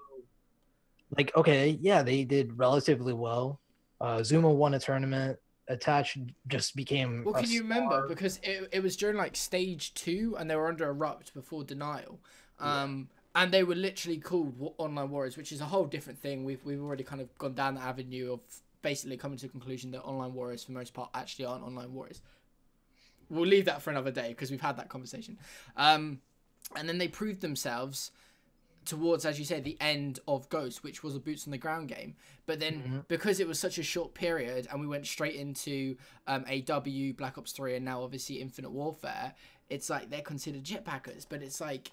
like, 1.16 1.36
okay, 1.36 1.78
yeah, 1.80 2.02
they 2.02 2.24
did 2.24 2.58
relatively 2.58 3.12
well. 3.12 3.60
Uh, 4.00 4.18
Zoomaa 4.18 4.54
won 4.54 4.74
a 4.74 4.78
tournament. 4.78 5.38
Attach 5.68 6.16
just 6.46 6.76
became. 6.76 7.24
Well, 7.24 7.34
can 7.34 7.50
you 7.50 7.62
remember 7.62 8.06
because 8.06 8.38
it, 8.44 8.68
it 8.70 8.82
was 8.82 8.96
during 8.96 9.16
like 9.16 9.34
stage 9.34 9.94
two 9.94 10.36
and 10.38 10.48
they 10.48 10.54
were 10.54 10.68
under 10.68 10.88
erupt 10.88 11.34
before 11.34 11.64
denial, 11.64 12.20
um, 12.60 13.08
and 13.34 13.50
they 13.50 13.64
were 13.64 13.74
literally 13.74 14.18
called 14.18 14.74
online 14.78 15.10
warriors, 15.10 15.36
which 15.36 15.50
is 15.50 15.60
a 15.60 15.64
whole 15.64 15.84
different 15.84 16.20
thing. 16.20 16.44
We've 16.44 16.64
we've 16.64 16.80
already 16.80 17.02
kind 17.02 17.20
of 17.20 17.36
gone 17.38 17.54
down 17.54 17.74
the 17.74 17.80
avenue 17.80 18.34
of 18.34 18.40
basically 18.82 19.16
coming 19.16 19.38
to 19.38 19.46
the 19.46 19.50
conclusion 19.50 19.90
that 19.90 20.04
online 20.04 20.34
warriors, 20.34 20.62
for 20.62 20.70
the 20.70 20.78
most 20.78 20.94
part, 20.94 21.10
actually 21.12 21.46
aren't 21.46 21.64
online 21.64 21.92
warriors. 21.92 22.22
We'll 23.28 23.46
leave 23.46 23.64
that 23.64 23.82
for 23.82 23.90
another 23.90 24.12
day 24.12 24.28
because 24.28 24.52
we've 24.52 24.60
had 24.60 24.76
that 24.76 24.88
conversation. 24.88 25.36
Um, 25.76 26.20
and 26.76 26.88
then 26.88 26.98
they 26.98 27.08
proved 27.08 27.40
themselves 27.40 28.12
towards, 28.86 29.24
as 29.26 29.38
you 29.38 29.44
said, 29.44 29.64
the 29.64 29.76
end 29.80 30.20
of 30.26 30.48
Ghost, 30.48 30.82
which 30.82 31.02
was 31.02 31.14
a 31.16 31.20
boots 31.20 31.46
on 31.46 31.50
the 31.50 31.58
ground 31.58 31.88
game. 31.88 32.14
But 32.46 32.60
then 32.60 32.74
Mm-hmm. 32.74 32.98
because 33.08 33.40
it 33.40 33.46
was 33.48 33.58
such 33.58 33.78
a 33.78 33.82
short 33.82 34.14
period, 34.14 34.68
and 34.70 34.80
we 34.80 34.86
went 34.86 35.06
straight 35.06 35.34
into 35.34 35.96
um, 36.26 36.44
AW, 36.48 37.12
Black 37.16 37.36
Ops 37.38 37.52
Three, 37.52 37.76
and 37.76 37.84
now 37.84 38.02
obviously 38.02 38.36
Infinite 38.40 38.70
Warfare, 38.70 39.34
it's 39.68 39.90
like 39.90 40.10
they're 40.10 40.22
considered 40.22 40.64
jetpackers, 40.64 41.26
but 41.28 41.42
it's 41.42 41.60
like 41.60 41.90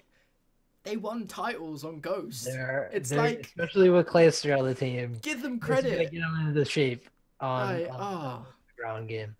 they 0.84 0.96
won 0.96 1.26
titles 1.26 1.84
on 1.84 2.00
Ghost. 2.00 2.44
They're, 2.44 2.90
It's 2.92 3.10
they're- 3.10 3.18
like- 3.18 3.46
especially 3.46 3.90
with 3.90 4.06
Clayster 4.06 4.56
on 4.58 4.64
the 4.66 4.74
team. 4.74 5.18
Give 5.22 5.42
them 5.42 5.58
credit. 5.58 6.10
get 6.10 6.20
them 6.20 6.36
into 6.40 6.52
the 6.58 6.64
shape 6.64 7.08
on, 7.40 7.68
I, 7.68 7.84
on 7.86 7.96
oh, 8.00 8.46
the 8.76 8.82
ground 8.82 9.08
game. 9.08 9.34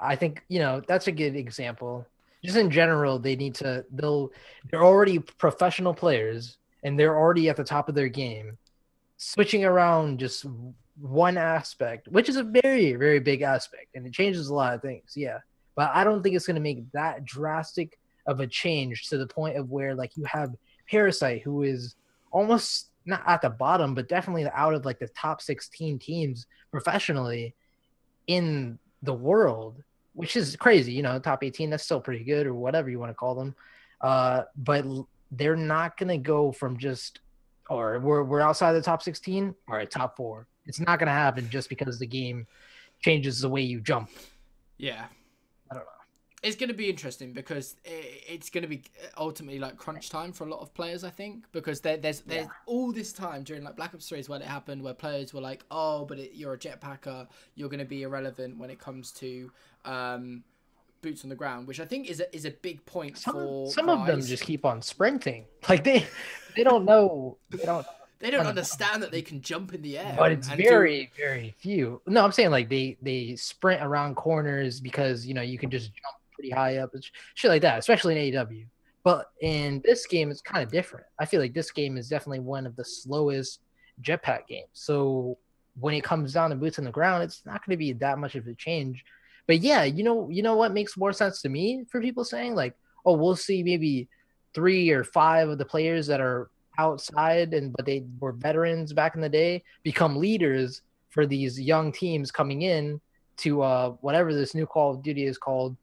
I 0.00 0.16
think 0.16 0.42
you 0.48 0.58
know 0.58 0.82
that's 0.86 1.06
a 1.06 1.12
good 1.12 1.36
example. 1.36 2.06
Just 2.44 2.56
in 2.58 2.70
general, 2.70 3.18
they 3.18 3.36
need 3.36 3.54
to. 3.54 3.86
They'll. 3.90 4.30
They're 4.70 4.84
already 4.84 5.18
professional 5.20 5.94
players, 5.94 6.58
and 6.84 6.98
they're 6.98 7.18
already 7.18 7.48
at 7.48 7.56
the 7.56 7.64
top 7.64 7.88
of 7.88 7.94
their 7.94 8.08
game. 8.08 8.58
Switching 9.16 9.64
around 9.64 10.20
just 10.20 10.44
one 11.00 11.36
aspect, 11.36 12.08
which 12.08 12.28
is 12.28 12.36
a 12.36 12.42
very, 12.42 12.94
very 12.94 13.18
big 13.18 13.42
aspect, 13.42 13.86
and 13.94 14.06
it 14.06 14.12
changes 14.12 14.48
a 14.48 14.54
lot 14.54 14.74
of 14.74 14.82
things. 14.82 15.12
Yeah, 15.16 15.38
but 15.74 15.90
I 15.94 16.04
don't 16.04 16.22
think 16.22 16.36
it's 16.36 16.46
going 16.46 16.56
to 16.56 16.60
make 16.60 16.90
that 16.92 17.24
drastic 17.24 17.98
of 18.26 18.40
a 18.40 18.46
change 18.46 19.08
to 19.08 19.18
the 19.18 19.26
point 19.26 19.56
of 19.56 19.70
where 19.70 19.94
like 19.94 20.16
you 20.16 20.24
have 20.24 20.54
Parasite, 20.88 21.42
who 21.42 21.62
is 21.62 21.96
almost 22.30 22.88
not 23.06 23.22
at 23.26 23.42
the 23.42 23.50
bottom, 23.50 23.94
but 23.94 24.08
definitely 24.08 24.46
out 24.52 24.74
of 24.74 24.84
like 24.84 24.98
the 24.98 25.08
top 25.08 25.40
16 25.40 25.98
teams 25.98 26.46
professionally 26.70 27.54
in 28.26 28.78
the 29.02 29.12
world, 29.12 29.82
which 30.14 30.36
is 30.36 30.56
crazy. 30.56 30.92
You 30.92 31.02
know, 31.02 31.18
top 31.18 31.42
18, 31.42 31.70
that's 31.70 31.84
still 31.84 32.00
pretty 32.00 32.24
good, 32.24 32.46
or 32.46 32.54
whatever 32.54 32.90
you 32.90 32.98
want 32.98 33.10
to 33.10 33.14
call 33.14 33.34
them. 33.34 33.54
Uh, 34.00 34.42
but 34.56 34.84
they're 35.30 35.56
not 35.56 35.96
going 35.96 36.08
to 36.08 36.18
go 36.18 36.52
from 36.52 36.76
just, 36.78 37.20
or 37.70 37.98
we're, 38.00 38.22
we're 38.24 38.40
outside 38.40 38.72
the 38.72 38.82
top 38.82 39.02
16, 39.02 39.54
all 39.68 39.74
right, 39.76 39.90
top 39.90 40.16
four. 40.16 40.46
It's 40.66 40.80
not 40.80 40.98
going 40.98 41.06
to 41.08 41.12
happen 41.12 41.48
just 41.50 41.68
because 41.68 41.98
the 41.98 42.06
game 42.06 42.46
changes 43.00 43.40
the 43.40 43.48
way 43.48 43.62
you 43.62 43.80
jump. 43.80 44.10
yeah. 44.78 45.06
I 45.70 45.74
don't 45.74 45.84
know. 45.84 45.90
It's 46.42 46.56
going 46.56 46.68
to 46.68 46.74
be 46.74 46.90
interesting 46.90 47.32
because 47.32 47.76
it's 47.84 48.50
going 48.50 48.62
to 48.62 48.68
be 48.68 48.82
ultimately 49.16 49.58
like 49.58 49.78
crunch 49.78 50.10
time 50.10 50.30
for 50.30 50.46
a 50.46 50.50
lot 50.50 50.60
of 50.60 50.74
players, 50.74 51.02
I 51.02 51.08
think, 51.08 51.46
because 51.52 51.80
there, 51.80 51.96
there's 51.96 52.20
there's 52.20 52.44
Yeah. 52.44 52.50
all 52.66 52.92
this 52.92 53.14
time 53.14 53.44
during 53.44 53.64
like 53.64 53.76
Black 53.76 53.94
Ops 53.94 54.06
3 54.10 54.18
is 54.18 54.28
when 54.28 54.42
it 54.42 54.46
happened, 54.46 54.82
where 54.82 54.92
players 54.92 55.32
were 55.32 55.40
like, 55.40 55.64
"Oh, 55.70 56.04
but 56.04 56.18
it, 56.18 56.32
you're 56.34 56.52
a 56.52 56.58
jetpacker, 56.58 57.26
you're 57.54 57.70
going 57.70 57.78
to 57.78 57.86
be 57.86 58.02
irrelevant 58.02 58.58
when 58.58 58.68
it 58.68 58.78
comes 58.78 59.10
to 59.12 59.50
um, 59.86 60.44
boots 61.04 61.22
on 61.22 61.30
the 61.30 61.36
ground," 61.36 61.68
which 61.68 61.78
I 61.78 61.84
think 61.84 62.10
is 62.10 62.20
a, 62.20 62.34
is 62.34 62.44
a 62.44 62.50
big 62.50 62.84
point 62.86 63.18
Some, 63.18 63.34
for 63.34 63.70
some 63.70 63.88
of 63.88 64.06
them 64.06 64.20
just 64.20 64.42
keep 64.42 64.64
on 64.64 64.82
sprinting. 64.82 65.46
Like 65.68 65.82
they, 65.82 66.06
they 66.56 66.64
don't 66.64 66.84
know. 66.84 67.38
They 67.50 67.64
don't 67.64 67.86
they 68.18 68.30
don't 68.30 68.46
understand 68.46 69.02
that 69.02 69.10
they 69.10 69.22
can 69.22 69.40
jump 69.40 69.74
in 69.74 69.82
the 69.82 69.98
air, 69.98 70.14
but 70.18 70.32
it's 70.32 70.48
and 70.48 70.58
do- 70.58 70.68
very 70.68 71.10
very 71.16 71.54
few. 71.58 72.00
No 72.06 72.24
i'm 72.24 72.32
saying 72.32 72.50
like 72.50 72.68
they 72.68 72.96
they 73.02 73.36
sprint 73.36 73.82
around 73.82 74.16
corners 74.16 74.80
because 74.80 75.26
you 75.26 75.34
know 75.34 75.42
you 75.42 75.58
can 75.58 75.70
just 75.70 75.86
jump 75.86 76.16
pretty 76.32 76.50
high 76.50 76.78
up 76.78 76.92
and 76.94 77.04
shit 77.34 77.50
like 77.50 77.62
that 77.62 77.78
especially 77.78 78.28
in 78.28 78.36
aw 78.36 78.44
but 79.04 79.26
in 79.42 79.82
this 79.84 80.06
game 80.06 80.30
it's 80.30 80.40
kind 80.40 80.64
of 80.64 80.72
different. 80.72 81.06
I 81.20 81.26
feel 81.26 81.40
like 81.40 81.52
this 81.52 81.70
game 81.70 81.98
is 81.98 82.08
definitely 82.08 82.40
one 82.40 82.66
of 82.66 82.74
the 82.74 82.84
slowest 82.84 83.60
jetpack 84.02 84.46
games. 84.48 84.68
So 84.72 85.36
when 85.78 85.94
it 85.94 86.02
comes 86.02 86.32
down 86.32 86.50
to 86.50 86.56
boots 86.56 86.78
on 86.78 86.84
the 86.84 86.90
ground 86.90 87.22
it's 87.22 87.44
not 87.44 87.64
going 87.64 87.76
to 87.76 87.76
be 87.76 87.92
that 87.92 88.18
much 88.18 88.34
of 88.34 88.46
a 88.46 88.54
change 88.54 89.04
but 89.46 89.60
yeah 89.60 89.84
you 89.84 90.02
know 90.02 90.28
you 90.30 90.42
know 90.42 90.56
what 90.56 90.72
makes 90.72 90.96
more 90.96 91.12
sense 91.12 91.42
to 91.42 91.48
me 91.48 91.84
for 91.90 92.00
people 92.00 92.24
saying 92.24 92.54
like 92.54 92.74
oh 93.04 93.12
we'll 93.12 93.36
see 93.36 93.62
maybe 93.62 94.08
three 94.54 94.90
or 94.90 95.04
five 95.04 95.48
of 95.48 95.58
the 95.58 95.64
players 95.64 96.06
that 96.06 96.20
are 96.20 96.50
outside 96.78 97.54
and 97.54 97.72
but 97.72 97.86
they 97.86 98.04
were 98.18 98.32
veterans 98.32 98.92
back 98.92 99.14
in 99.14 99.20
the 99.20 99.28
day 99.28 99.62
become 99.82 100.16
leaders 100.16 100.82
for 101.10 101.26
these 101.26 101.60
young 101.60 101.92
teams 101.92 102.30
coming 102.30 102.62
in 102.62 103.00
to 103.36 103.62
uh 103.62 103.90
whatever 104.00 104.34
this 104.34 104.54
new 104.54 104.66
Call 104.66 104.92
of 104.92 105.02
Duty 105.02 105.24
is 105.24 105.38
called 105.38 105.76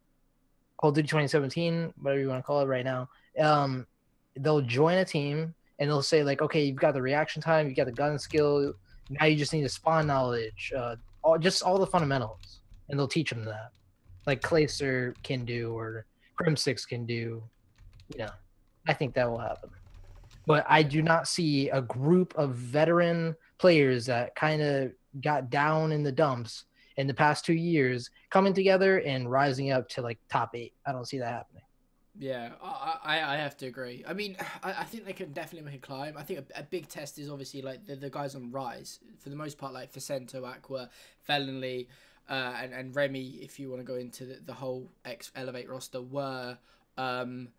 Call 0.77 0.89
of 0.89 0.95
Duty 0.95 1.07
2017 1.07 1.93
whatever 2.01 2.19
you 2.19 2.27
want 2.27 2.39
to 2.39 2.45
call 2.45 2.61
it 2.61 2.65
right 2.65 2.85
now 2.85 3.09
um 3.39 3.85
they'll 4.37 4.61
join 4.61 4.97
a 4.97 5.05
team 5.05 5.53
and 5.79 5.89
they'll 5.89 6.01
say 6.01 6.23
like 6.23 6.41
okay 6.41 6.63
you've 6.63 6.77
got 6.77 6.93
the 6.93 7.01
reaction 7.01 7.41
time 7.41 7.67
you've 7.67 7.77
got 7.77 7.85
the 7.85 7.91
gun 7.91 8.19
skill 8.19 8.73
now 9.09 9.25
you 9.25 9.35
just 9.35 9.53
need 9.53 9.63
the 9.63 9.69
spawn 9.69 10.07
knowledge 10.07 10.73
uh 10.75 10.95
all 11.23 11.37
just 11.37 11.63
all 11.63 11.77
the 11.77 11.87
fundamentals 11.87 12.60
and 12.91 12.99
they'll 12.99 13.07
teach 13.07 13.31
them 13.31 13.43
that 13.45 13.71
like 14.27 14.41
Clayster 14.41 15.15
can 15.23 15.45
do 15.45 15.75
or 15.75 16.05
Crimsix 16.39 16.87
can 16.87 17.05
do 17.05 17.41
you 18.09 18.19
know 18.19 18.29
I 18.87 18.93
think 18.93 19.15
that 19.15 19.29
will 19.29 19.39
happen 19.39 19.69
but 20.45 20.65
I 20.67 20.83
do 20.83 21.01
not 21.01 21.27
see 21.27 21.69
a 21.69 21.81
group 21.81 22.33
of 22.35 22.51
veteran 22.55 23.35
players 23.57 24.05
that 24.07 24.35
kind 24.35 24.61
of 24.61 24.91
got 25.21 25.49
down 25.49 25.91
in 25.91 26.03
the 26.03 26.11
dumps 26.11 26.65
in 26.97 27.07
the 27.07 27.13
past 27.13 27.45
two 27.45 27.53
years 27.53 28.09
coming 28.29 28.53
together 28.53 28.99
and 29.01 29.29
rising 29.31 29.71
up 29.71 29.87
to 29.89 30.01
like 30.01 30.19
top 30.29 30.55
eight. 30.55 30.73
I 30.85 30.91
don't 30.91 31.05
see 31.05 31.19
that 31.19 31.31
happening. 31.31 31.63
Yeah, 32.17 32.51
I, 32.61 32.97
I 33.03 33.33
I 33.33 33.37
have 33.37 33.55
to 33.57 33.67
agree. 33.67 34.03
I 34.07 34.13
mean, 34.13 34.35
I, 34.63 34.71
I 34.71 34.83
think 34.83 35.05
they 35.05 35.13
can 35.13 35.31
definitely 35.31 35.71
make 35.71 35.79
a 35.79 35.85
climb. 35.85 36.17
I 36.17 36.23
think 36.23 36.39
a, 36.39 36.59
a 36.59 36.63
big 36.63 36.87
test 36.87 37.17
is 37.19 37.29
obviously 37.29 37.61
like 37.61 37.85
the, 37.85 37.95
the 37.95 38.09
guys 38.09 38.35
on 38.35 38.51
Rise. 38.51 38.99
For 39.19 39.29
the 39.29 39.35
most 39.35 39.57
part, 39.57 39.73
like 39.73 39.93
Facento, 39.93 40.45
Aqua, 40.45 40.89
Felonly, 41.27 41.87
uh, 42.29 42.53
and, 42.61 42.73
and 42.73 42.95
Remy, 42.95 43.39
if 43.41 43.59
you 43.59 43.69
want 43.69 43.81
to 43.81 43.85
go 43.85 43.95
into 43.95 44.25
the, 44.25 44.39
the 44.45 44.53
whole 44.53 44.89
X 45.05 45.31
Elevate 45.35 45.69
roster, 45.69 46.01
were 46.01 46.57
um, 46.97 47.49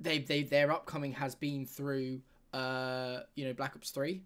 they 0.00 0.18
they 0.18 0.42
their 0.42 0.70
upcoming 0.70 1.12
has 1.12 1.34
been 1.34 1.66
through 1.66 2.20
uh, 2.52 3.20
you 3.34 3.46
know 3.46 3.52
Black 3.52 3.74
Ops 3.76 3.90
Three, 3.90 4.22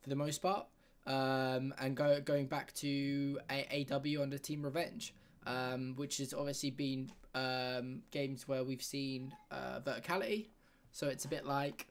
for 0.00 0.08
the 0.08 0.16
most 0.16 0.42
part, 0.42 0.66
um, 1.06 1.74
and 1.78 1.96
go 1.96 2.20
going 2.20 2.46
back 2.46 2.72
to 2.74 3.38
AW 3.50 4.22
under 4.22 4.38
Team 4.38 4.62
Revenge, 4.62 5.14
um, 5.46 5.94
which 5.96 6.18
has 6.18 6.32
obviously 6.32 6.70
been 6.70 7.10
um, 7.34 8.02
games 8.10 8.48
where 8.48 8.64
we've 8.64 8.82
seen 8.82 9.32
uh, 9.50 9.80
verticality. 9.80 10.46
So 10.92 11.08
it's 11.08 11.24
a 11.24 11.28
bit 11.28 11.46
like 11.46 11.86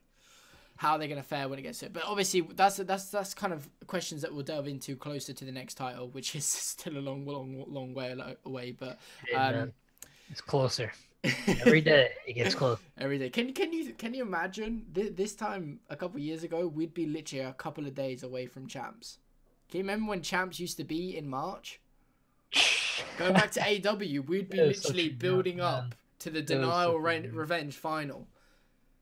how 0.80 0.96
they're 0.96 1.08
going 1.08 1.20
to 1.20 1.28
fare 1.28 1.46
when 1.46 1.58
it 1.58 1.62
gets 1.62 1.80
to 1.80 1.86
it. 1.86 1.92
But 1.92 2.04
obviously, 2.06 2.40
that's 2.40 2.78
that's 2.78 3.10
that's 3.10 3.34
kind 3.34 3.52
of 3.52 3.68
questions 3.86 4.22
that 4.22 4.32
we'll 4.32 4.44
delve 4.44 4.66
into 4.66 4.96
closer 4.96 5.34
to 5.34 5.44
the 5.44 5.52
next 5.52 5.74
title, 5.74 6.08
which 6.08 6.34
is 6.34 6.44
still 6.72 6.96
a 6.96 7.04
long, 7.04 7.26
long, 7.26 7.62
long 7.68 7.92
way 7.92 8.16
away. 8.46 8.72
But 8.72 8.98
Um, 9.34 9.52
man, 9.52 9.72
it's 10.30 10.40
closer 10.40 10.90
every 11.46 11.82
day. 11.82 12.08
It 12.26 12.32
gets 12.32 12.54
closer. 12.54 12.80
Every 12.96 13.18
day. 13.18 13.28
Can 13.28 13.52
can 13.52 13.74
you 13.74 13.92
can 13.92 14.14
you 14.14 14.22
imagine 14.22 14.86
Th- 14.94 15.14
this 15.14 15.34
time 15.34 15.80
a 15.90 15.96
couple 15.96 16.18
years 16.18 16.44
ago 16.44 16.66
we'd 16.66 16.94
be 16.94 17.04
literally 17.04 17.44
a 17.44 17.52
couple 17.52 17.86
of 17.86 17.94
days 17.94 18.22
away 18.22 18.46
from 18.46 18.66
champs. 18.66 19.18
Can 19.68 19.78
you 19.80 19.84
remember 19.84 20.08
when 20.08 20.22
champs 20.22 20.58
used 20.58 20.78
to 20.78 20.84
be 20.84 21.14
in 21.14 21.28
March? 21.28 21.78
Going 23.18 23.34
back 23.34 23.50
to 23.52 23.60
AW, 23.60 24.22
we'd 24.26 24.48
be 24.48 24.58
It 24.58 24.66
was 24.66 24.78
such 24.82 24.94
literally 24.94 25.08
building 25.10 25.56
man. 25.58 25.66
up 25.66 25.94
to 26.20 26.30
the 26.30 26.40
denial 26.40 26.98
re- 26.98 27.28
revenge 27.28 27.76
final. 27.76 28.26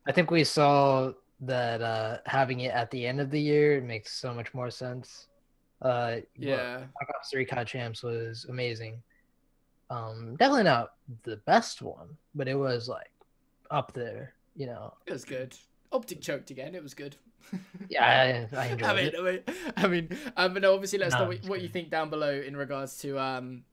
I 0.07 0.12
think 0.12 0.31
we 0.33 0.43
saw 0.43 1.12
that 1.40 1.81
uh 1.83 2.18
having 2.27 2.61
it 2.61 2.72
at 2.72 2.90
the 2.90 3.07
end 3.07 3.20
of 3.20 3.31
the 3.31 3.40
year 3.40 3.81
makes 3.81 4.12
so 4.12 4.35
much 4.35 4.53
more 4.55 4.70
sense. 4.70 5.29
Uh, 5.81 6.16
Yeah. 6.37 6.79
Black 6.79 7.11
Ops 7.14 7.31
3 7.31 7.44
COD 7.44 7.66
Champs 7.66 8.03
was 8.03 8.46
amazing. 8.48 9.03
Um, 9.90 10.37
definitely 10.37 10.64
not 10.64 10.90
the 11.22 11.37
best 11.46 11.81
one, 11.83 12.09
but 12.35 12.48
it 12.48 12.57
was 12.57 12.88
like 12.88 13.11
up 13.70 13.92
there, 13.94 14.35
you 14.57 14.66
know. 14.66 14.92
It 15.07 15.12
was 15.12 15.24
good. 15.24 15.55
Optic 15.92 16.20
choked 16.20 16.51
again. 16.51 16.74
It 16.74 16.83
was 16.83 16.94
good. 16.94 17.16
Yeah, 17.88 18.05
I, 18.53 18.57
I 18.57 18.66
enjoyed 18.66 18.88
I 18.90 18.94
mean, 18.94 19.07
it. 19.07 19.14
I 19.16 19.22
mean, 19.22 19.42
I 19.77 19.87
mean, 19.88 20.09
um, 20.37 20.53
but 20.53 20.62
no, 20.62 20.74
obviously, 20.74 20.98
let 20.98 21.09
us 21.09 21.12
No, 21.14 21.20
know 21.20 21.29
what, 21.29 21.44
what 21.48 21.61
you 21.62 21.68
think 21.68 21.88
down 21.88 22.11
below 22.11 22.33
in 22.33 22.55
regards 22.57 22.98
to. 22.98 23.18
Um, 23.18 23.64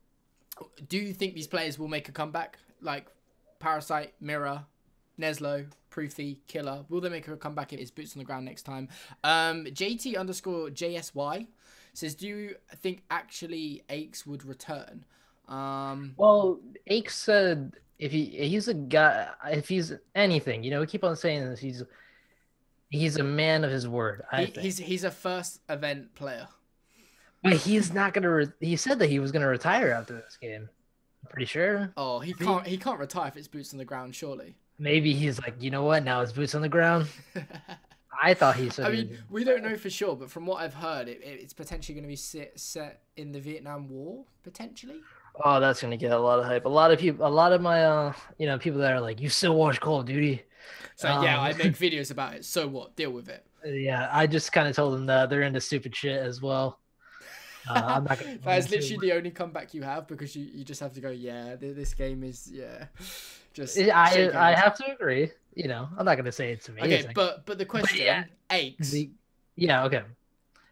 do 0.88 0.98
you 0.98 1.14
think 1.14 1.34
these 1.34 1.48
players 1.48 1.78
will 1.78 1.90
make 1.90 2.08
a 2.08 2.14
comeback? 2.14 2.58
Like 2.82 3.08
Parasite, 3.60 4.14
Mirror, 4.22 4.64
Neslo, 5.20 5.66
Proofy, 5.90 6.40
Killa. 6.48 6.86
Will 6.90 7.02
they 7.02 7.10
make 7.10 7.28
a 7.28 7.38
comeback 7.38 7.74
if 7.74 7.80
it's 7.80 7.92
boots 7.92 8.16
on 8.16 8.20
the 8.20 8.26
ground 8.26 8.46
next 8.46 8.64
time? 8.64 8.90
Um, 9.24 9.66
JT 9.66 10.18
underscore 10.18 10.70
JSY 10.70 11.48
says, 11.94 12.16
"Do 12.16 12.28
you 12.28 12.56
think 12.78 13.04
actually 13.10 13.84
Aches 13.90 14.26
would 14.26 14.44
return?" 14.46 15.06
Um, 15.48 16.14
Well, 16.18 16.60
Ake 16.88 17.10
said 17.10 17.74
if 18.00 18.12
he 18.12 18.26
he's 18.26 18.68
a 18.68 18.74
guy, 18.74 19.30
if 19.52 19.70
he's 19.70 19.94
anything, 20.16 20.64
you 20.64 20.72
know, 20.72 20.82
we 20.82 20.88
keep 20.88 21.04
on 21.04 21.16
saying 21.16 21.46
this. 21.46 21.60
He's 21.60 21.84
he's 22.90 23.18
a 23.18 23.24
man 23.24 23.64
of 23.64 23.72
his 23.72 23.88
word. 23.88 24.24
I 24.32 24.42
he, 24.42 24.46
think. 24.48 24.58
he's 24.58 24.78
he's 24.78 25.04
a 25.04 25.12
first 25.12 25.62
event 25.70 26.14
player. 26.16 26.48
but 27.44 27.54
he's 27.54 27.94
not 27.94 28.14
gonna. 28.14 28.30
Re- 28.32 28.48
he 28.60 28.76
said 28.76 29.00
that 29.00 29.10
he 29.10 29.20
was 29.20 29.32
gonna 29.32 29.48
retire 29.48 29.92
after 29.92 30.14
this 30.14 30.38
game. 30.42 30.68
I'm 31.24 31.30
pretty 31.30 31.46
sure. 31.46 31.92
Oh, 31.96 32.20
He- 32.20 32.34
can't 32.34 32.68
he 32.68 32.78
can't 32.78 33.00
retire 33.00 33.28
if 33.30 33.38
it's 33.38 33.48
boots 33.48 33.72
on 33.74 33.78
the 33.80 33.86
ground, 33.86 34.14
surely. 34.16 34.56
Maybe 34.78 35.14
he's 35.14 35.40
like, 35.40 35.56
you 35.62 35.72
know 35.72 35.84
what? 35.84 36.04
Now 36.04 36.22
his 36.22 36.34
boots 36.34 36.54
on 36.56 36.62
the 36.62 36.70
ground. 36.70 37.08
I 38.24 38.34
thought 38.34 38.56
he 38.56 38.70
said. 38.70 38.86
I 38.88 38.92
mean, 38.92 39.18
we 39.30 39.44
don't 39.44 39.62
know 39.64 39.76
for 39.78 39.90
sure, 39.90 40.16
but 40.16 40.32
from 40.32 40.46
what 40.46 40.62
I've 40.62 40.74
heard, 40.74 41.08
it, 41.08 41.22
it- 41.24 41.40
it's 41.42 41.54
potentially 41.54 41.94
going 41.96 42.04
to 42.04 42.08
be 42.10 42.16
set, 42.16 42.60
set 42.60 43.02
in 43.18 43.32
the 43.32 43.40
Vietnam 43.40 43.90
War, 43.90 44.24
potentially. 44.44 45.02
Oh, 45.44 45.60
that's 45.60 45.82
gonna 45.82 45.98
get 45.98 46.14
a 46.14 46.18
lot 46.18 46.40
of 46.40 46.46
hype. 46.46 46.64
A 46.64 46.70
lot 46.70 46.92
of 46.92 47.00
people, 47.00 47.28
a 47.28 47.30
lot 47.30 47.52
of 47.52 47.60
my, 47.62 47.84
uh, 47.84 48.14
you 48.38 48.46
know, 48.48 48.58
people 48.58 48.80
that 48.80 48.94
are 48.94 49.02
like, 49.02 49.20
"You 49.20 49.28
still 49.28 49.54
watch 49.58 49.82
Call 49.82 50.00
of 50.00 50.06
Duty?" 50.06 50.44
So 50.96 51.10
yeah, 51.22 51.42
I 51.42 51.52
make 51.52 51.74
videos 51.78 52.10
about 52.10 52.36
it. 52.36 52.46
So 52.46 52.70
what? 52.70 52.96
Deal 52.96 53.12
with 53.12 53.28
it. 53.28 53.46
Yeah, 53.66 54.08
I 54.14 54.28
just 54.28 54.54
kind 54.54 54.66
of 54.70 54.78
told 54.78 54.94
them 54.94 55.08
that 55.08 55.30
they're 55.30 55.42
into 55.42 55.60
stupid 55.60 55.94
shit 55.94 56.22
as 56.22 56.42
well. 56.42 56.80
Uh, 57.68 57.82
I'm 57.86 58.04
not 58.04 58.20
gonna. 58.20 58.38
That's 58.44 58.70
literally 58.70 59.10
the 59.10 59.16
only 59.16 59.32
comeback 59.32 59.74
you 59.74 59.84
have 59.84 60.08
because 60.08 60.36
you, 60.36 60.46
you 60.46 60.64
just 60.64 60.80
have 60.82 60.94
to 60.94 61.02
go. 61.02 61.10
Yeah, 61.10 61.56
this 61.56 61.94
game 61.94 62.24
is 62.24 62.50
yeah. 62.52 62.86
Just 63.54 63.80
I 63.80 64.30
I 64.36 64.54
have 64.54 64.76
to 64.80 64.92
agree. 64.92 65.32
You 65.54 65.70
know, 65.70 65.88
I'm 65.98 66.04
not 66.04 66.16
gonna 66.16 66.32
say 66.32 66.52
it's 66.52 66.68
amazing. 66.68 67.06
Okay, 67.06 67.12
but 67.16 67.46
but 67.46 67.58
the 67.58 67.66
question, 67.66 68.00
but 68.00 68.06
yeah, 68.06 68.24
aches. 68.52 68.92
The, 68.92 69.10
yeah. 69.56 69.86
Okay. 69.86 70.02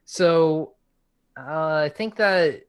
So, 0.03 0.73
uh, 1.37 1.83
I 1.85 1.89
think 1.95 2.17
that 2.17 2.63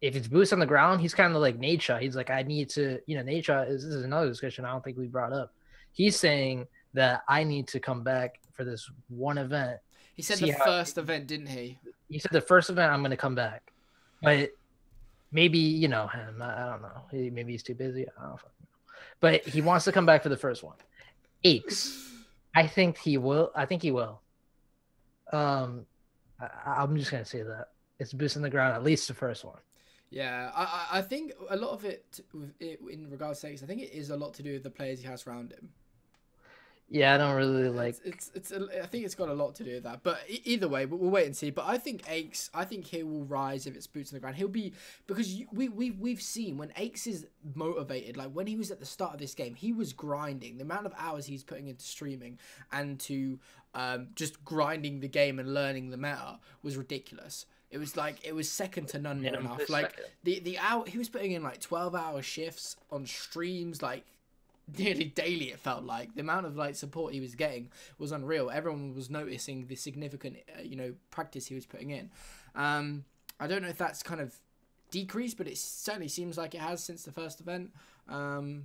if 0.00 0.16
it's 0.16 0.28
boots 0.28 0.52
on 0.52 0.58
the 0.58 0.66
ground, 0.66 1.00
he's 1.00 1.14
kind 1.14 1.34
of 1.34 1.42
like 1.42 1.58
Nature. 1.58 1.98
He's 1.98 2.16
like, 2.16 2.30
I 2.30 2.42
need 2.42 2.70
to, 2.70 3.00
you 3.06 3.16
know, 3.16 3.22
Nature 3.22 3.64
is 3.68 3.84
this 3.84 3.92
is 3.92 4.04
another 4.04 4.28
discussion 4.28 4.64
I 4.64 4.72
don't 4.72 4.82
think 4.82 4.96
we 4.96 5.06
brought 5.06 5.32
up. 5.32 5.52
He's 5.92 6.18
saying 6.18 6.66
that 6.94 7.22
I 7.28 7.44
need 7.44 7.68
to 7.68 7.80
come 7.80 8.02
back 8.02 8.40
for 8.52 8.64
this 8.64 8.90
one 9.08 9.38
event. 9.38 9.78
He 10.14 10.22
said 10.22 10.38
the 10.38 10.52
first 10.52 10.98
event, 10.98 11.26
didn't 11.26 11.48
he? 11.48 11.78
He 12.08 12.18
said 12.18 12.32
the 12.32 12.40
first 12.40 12.70
event 12.70 12.92
I'm 12.92 13.00
going 13.00 13.10
to 13.10 13.16
come 13.16 13.34
back, 13.34 13.72
but 14.22 14.50
maybe 15.32 15.58
you 15.58 15.88
know 15.88 16.06
him. 16.06 16.40
I 16.42 16.70
don't 16.70 16.82
know. 16.82 17.02
Maybe 17.12 17.52
he's 17.52 17.62
too 17.62 17.74
busy. 17.74 18.06
I 18.18 18.22
don't 18.22 18.30
know. 18.32 18.38
But 19.20 19.46
he 19.46 19.60
wants 19.60 19.84
to 19.84 19.92
come 19.92 20.06
back 20.06 20.22
for 20.22 20.28
the 20.28 20.36
first 20.36 20.62
one. 20.62 20.76
Aches. 21.44 22.08
I 22.54 22.66
think 22.66 22.98
he 22.98 23.18
will. 23.18 23.52
I 23.54 23.66
think 23.66 23.82
he 23.82 23.90
will. 23.90 24.20
Um, 25.32 25.86
I, 26.40 26.82
am 26.82 26.96
just 26.96 27.10
gonna 27.10 27.24
say 27.24 27.42
that 27.42 27.68
it's 27.98 28.12
boots 28.12 28.34
the 28.34 28.50
ground. 28.50 28.74
At 28.74 28.82
least 28.82 29.08
the 29.08 29.14
first 29.14 29.44
one. 29.44 29.58
Yeah, 30.10 30.50
I 30.54 30.98
I 30.98 31.02
think 31.02 31.32
a 31.50 31.56
lot 31.56 31.70
of 31.70 31.84
it, 31.84 32.20
in 32.60 33.10
regards 33.10 33.40
to 33.40 33.48
Aches, 33.48 33.62
I 33.62 33.66
think 33.66 33.82
it 33.82 33.92
is 33.92 34.10
a 34.10 34.16
lot 34.16 34.34
to 34.34 34.42
do 34.42 34.54
with 34.54 34.62
the 34.62 34.70
players 34.70 35.00
he 35.00 35.06
has 35.06 35.26
around 35.26 35.52
him. 35.52 35.68
Yeah, 36.90 37.14
I 37.14 37.18
don't 37.18 37.36
really 37.36 37.68
like. 37.68 37.96
It's 38.02 38.30
it's. 38.34 38.50
it's 38.50 38.50
a, 38.50 38.82
I 38.82 38.86
think 38.86 39.04
it's 39.04 39.14
got 39.14 39.28
a 39.28 39.34
lot 39.34 39.54
to 39.56 39.64
do 39.64 39.74
with 39.74 39.82
that. 39.82 40.02
But 40.02 40.20
either 40.44 40.68
way, 40.68 40.86
we'll 40.86 41.10
wait 41.10 41.26
and 41.26 41.36
see. 41.36 41.50
But 41.50 41.66
I 41.66 41.76
think 41.76 42.02
Aches. 42.08 42.50
I 42.54 42.64
think 42.64 42.86
he 42.86 43.02
will 43.02 43.24
rise 43.24 43.66
if 43.66 43.76
it's 43.76 43.86
boots 43.86 44.10
on 44.10 44.16
the 44.16 44.20
ground. 44.20 44.36
He'll 44.36 44.48
be 44.48 44.72
because 45.06 45.34
you, 45.34 45.46
we 45.52 45.68
we 45.68 45.90
we've 45.90 46.22
seen 46.22 46.56
when 46.56 46.72
Aches 46.76 47.06
is 47.06 47.26
motivated. 47.54 48.16
Like 48.16 48.30
when 48.32 48.46
he 48.46 48.56
was 48.56 48.70
at 48.70 48.80
the 48.80 48.86
start 48.86 49.12
of 49.12 49.20
this 49.20 49.34
game, 49.34 49.54
he 49.54 49.72
was 49.72 49.92
grinding. 49.92 50.56
The 50.56 50.64
amount 50.64 50.86
of 50.86 50.94
hours 50.96 51.26
he's 51.26 51.44
putting 51.44 51.68
into 51.68 51.84
streaming 51.84 52.38
and 52.72 52.98
to 53.00 53.38
um, 53.74 54.08
just 54.14 54.42
grinding 54.44 55.00
the 55.00 55.08
game 55.08 55.38
and 55.38 55.52
learning 55.52 55.90
the 55.90 55.98
meta 55.98 56.38
was 56.62 56.78
ridiculous. 56.78 57.44
It 57.70 57.76
was 57.76 57.98
like 57.98 58.26
it 58.26 58.34
was 58.34 58.50
second 58.50 58.88
to 58.88 58.98
none 58.98 59.22
yeah, 59.22 59.38
enough. 59.38 59.68
Like 59.68 59.90
second. 59.90 60.04
the 60.24 60.40
the 60.40 60.58
hour 60.58 60.86
he 60.86 60.96
was 60.96 61.10
putting 61.10 61.32
in 61.32 61.42
like 61.42 61.60
twelve 61.60 61.94
hour 61.94 62.22
shifts 62.22 62.76
on 62.90 63.04
streams. 63.04 63.82
Like 63.82 64.06
nearly 64.76 65.04
daily 65.04 65.50
it 65.50 65.58
felt 65.58 65.84
like 65.84 66.14
the 66.14 66.20
amount 66.20 66.46
of 66.46 66.56
like 66.56 66.74
support 66.74 67.12
he 67.12 67.20
was 67.20 67.34
getting 67.34 67.70
was 67.98 68.12
unreal 68.12 68.50
everyone 68.50 68.94
was 68.94 69.08
noticing 69.08 69.66
the 69.66 69.76
significant 69.76 70.36
uh, 70.56 70.62
you 70.62 70.76
know 70.76 70.94
practice 71.10 71.46
he 71.46 71.54
was 71.54 71.64
putting 71.66 71.90
in 71.90 72.10
um 72.54 73.04
i 73.40 73.46
don't 73.46 73.62
know 73.62 73.68
if 73.68 73.78
that's 73.78 74.02
kind 74.02 74.20
of 74.20 74.34
decreased 74.90 75.36
but 75.36 75.46
it 75.46 75.56
certainly 75.56 76.08
seems 76.08 76.36
like 76.36 76.54
it 76.54 76.60
has 76.60 76.82
since 76.82 77.04
the 77.04 77.12
first 77.12 77.40
event 77.40 77.70
um 78.08 78.64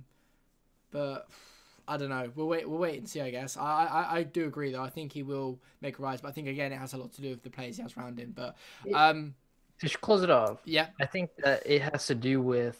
but 0.90 1.28
I 1.86 1.96
don't 1.96 2.08
know. 2.08 2.30
We'll 2.34 2.46
wait. 2.46 2.68
We'll 2.68 2.78
wait 2.78 2.98
and 2.98 3.08
see. 3.08 3.20
I 3.20 3.30
guess. 3.30 3.56
I, 3.56 3.84
I 3.84 4.16
I 4.18 4.22
do 4.22 4.46
agree 4.46 4.72
though. 4.72 4.82
I 4.82 4.88
think 4.88 5.12
he 5.12 5.22
will 5.22 5.58
make 5.82 5.98
a 5.98 6.02
rise, 6.02 6.20
but 6.20 6.28
I 6.28 6.32
think 6.32 6.48
again 6.48 6.72
it 6.72 6.78
has 6.78 6.94
a 6.94 6.96
lot 6.96 7.12
to 7.14 7.20
do 7.22 7.30
with 7.30 7.42
the 7.42 7.50
players 7.50 7.76
he 7.76 7.82
has 7.82 7.96
around 7.96 8.18
him. 8.18 8.32
But 8.34 8.56
um, 8.94 9.34
to 9.80 9.98
close 9.98 10.22
it 10.22 10.30
off, 10.30 10.60
yeah, 10.64 10.86
I 11.00 11.06
think 11.06 11.30
that 11.44 11.62
it 11.66 11.82
has 11.82 12.06
to 12.06 12.14
do 12.14 12.40
with 12.40 12.78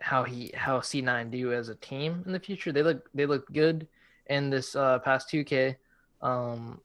how 0.00 0.24
he 0.24 0.50
how 0.54 0.80
C9 0.80 1.30
do 1.30 1.52
as 1.52 1.68
a 1.68 1.74
team 1.76 2.22
in 2.26 2.32
the 2.32 2.40
future. 2.40 2.72
They 2.72 2.82
look 2.82 3.08
they 3.14 3.26
look 3.26 3.50
good 3.52 3.86
in 4.26 4.50
this 4.50 4.76
uh, 4.76 4.98
past 5.00 5.30
2K. 5.30 5.76
Um, 6.22 6.80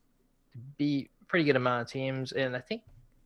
beat 0.77 1.09
pretty 1.27 1.45
good 1.45 1.55
amount 1.55 1.83
of 1.83 1.91
teams, 1.91 2.31
and 2.31 2.55
I 2.55 2.59
think 2.59 2.81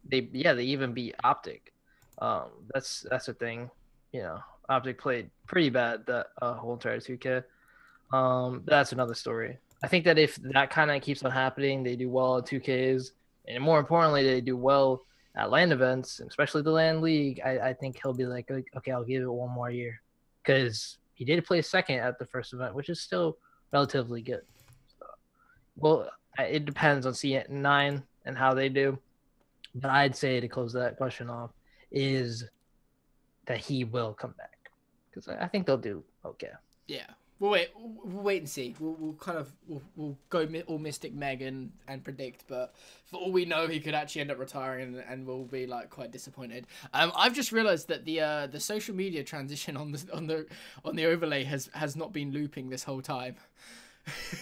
they 0.08 0.30
yeah 0.32 0.54
they 0.54 0.64
even 0.64 0.94
beat 0.94 1.16
Optic. 1.24 1.74
Um, 2.20 2.50
that's 2.74 3.06
that's 3.10 3.28
a 3.28 3.34
thing. 3.34 3.70
You 4.12 4.22
know, 4.22 4.40
Optic 4.70 5.00
played 5.00 5.30
pretty 5.48 5.70
bad 5.70 6.06
that 6.08 6.28
uh, 6.42 6.54
whole 6.54 6.74
entire 6.74 7.00
2K. 7.00 7.44
Um, 8.14 8.64
that's 8.66 8.92
another 8.92 9.16
story. 9.16 9.58
I 9.84 9.88
think 9.88 10.06
that 10.06 10.18
if 10.18 10.36
that 10.38 10.70
kind 10.70 10.90
of 10.90 11.02
keeps 11.02 11.24
on 11.24 11.32
happening, 11.32 11.84
they 11.84 11.96
do 11.96 12.10
well 12.10 12.38
at 12.38 12.46
2Ks, 12.46 13.12
and 13.48 13.64
more 13.64 13.80
importantly, 13.80 14.24
they 14.24 14.42
do 14.42 14.56
well 14.56 15.02
at 15.36 15.52
LAN 15.52 15.72
events, 15.72 16.22
especially 16.22 16.62
the 16.62 16.72
LAN 16.72 17.02
league, 17.02 17.42
I, 17.44 17.70
I 17.70 17.74
think 17.74 18.00
he'll 18.02 18.14
be 18.14 18.26
like, 18.26 18.50
okay, 18.50 18.92
I'll 18.92 19.04
give 19.04 19.22
it 19.22 19.32
one 19.32 19.52
more 19.52 19.70
year, 19.70 20.02
because 20.44 20.98
he 21.14 21.26
did 21.26 21.46
play 21.46 21.62
second 21.62 22.00
at 22.00 22.18
the 22.20 22.26
first 22.26 22.54
event, 22.54 22.76
which 22.76 22.90
is 22.90 23.02
still 23.02 23.38
relatively 23.74 24.22
good. 24.22 24.42
So, 25.00 25.06
well, 25.76 26.10
it 26.38 26.66
depends 26.66 27.06
on 27.06 27.14
C9 27.14 28.04
and 28.26 28.38
how 28.38 28.54
they 28.54 28.70
do, 28.70 28.98
but 29.76 29.92
I'd 29.92 30.16
say 30.16 30.40
to 30.40 30.48
close 30.48 30.74
that 30.74 30.98
question 30.98 31.30
off 31.30 31.52
is 31.92 32.46
that 33.46 33.58
he 33.58 33.84
will 33.84 34.14
come 34.14 34.34
back 34.38 34.72
because 35.10 35.28
I 35.28 35.48
think 35.48 35.66
they'll 35.66 35.78
do 35.78 36.04
okay. 36.26 36.50
Yeah, 36.88 37.08
We'll 37.40 37.52
wait. 37.52 37.70
We'll 37.76 38.24
wait 38.24 38.42
and 38.42 38.50
see. 38.50 38.76
We'll, 38.80 38.96
we'll 38.98 39.14
kind 39.14 39.38
of 39.38 39.52
we'll, 39.68 39.82
we'll 39.96 40.18
go 40.30 40.48
all 40.68 40.78
Mystic 40.78 41.14
Megan 41.14 41.74
and 41.88 42.04
predict, 42.04 42.46
but 42.48 42.74
for 43.06 43.18
all 43.18 43.32
we 43.32 43.44
know, 43.44 43.68
he 43.68 43.80
could 43.82 43.94
actually 43.94 44.22
end 44.22 44.32
up 44.32 44.40
retiring, 44.40 44.96
and, 44.96 45.04
and 45.08 45.28
we'll 45.28 45.44
be 45.44 45.68
like 45.68 45.90
quite 45.90 46.12
disappointed. 46.12 46.66
Um, 46.94 47.12
I've 47.16 47.34
just 47.34 47.52
realised 47.52 47.90
that 47.90 48.06
the 48.06 48.22
uh 48.22 48.48
the 48.48 48.60
social 48.60 48.96
media 48.96 49.24
transition 49.24 49.76
on 49.76 49.92
the 49.92 50.06
on 50.14 50.28
the 50.28 50.48
on 50.86 50.96
the 50.96 51.06
overlay 51.06 51.44
has 51.44 51.70
has 51.74 51.96
not 51.96 52.14
been 52.14 52.32
looping 52.32 52.70
this 52.70 52.84
whole 52.84 53.02
time. 53.02 53.36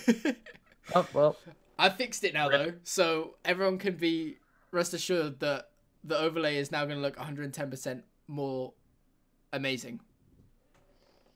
oh 0.95 1.07
well. 1.13 1.35
I 1.79 1.89
fixed 1.89 2.23
it 2.23 2.35
now 2.35 2.49
though, 2.49 2.73
so 2.83 3.35
everyone 3.43 3.79
can 3.79 3.95
be 3.95 4.37
rest 4.71 4.93
assured 4.93 5.39
that 5.39 5.69
the 6.03 6.17
overlay 6.17 6.57
is 6.57 6.71
now 6.71 6.85
going 6.85 6.97
to 6.97 7.01
look 7.01 7.15
110% 7.15 8.01
more 8.27 8.73
amazing. 9.51 10.01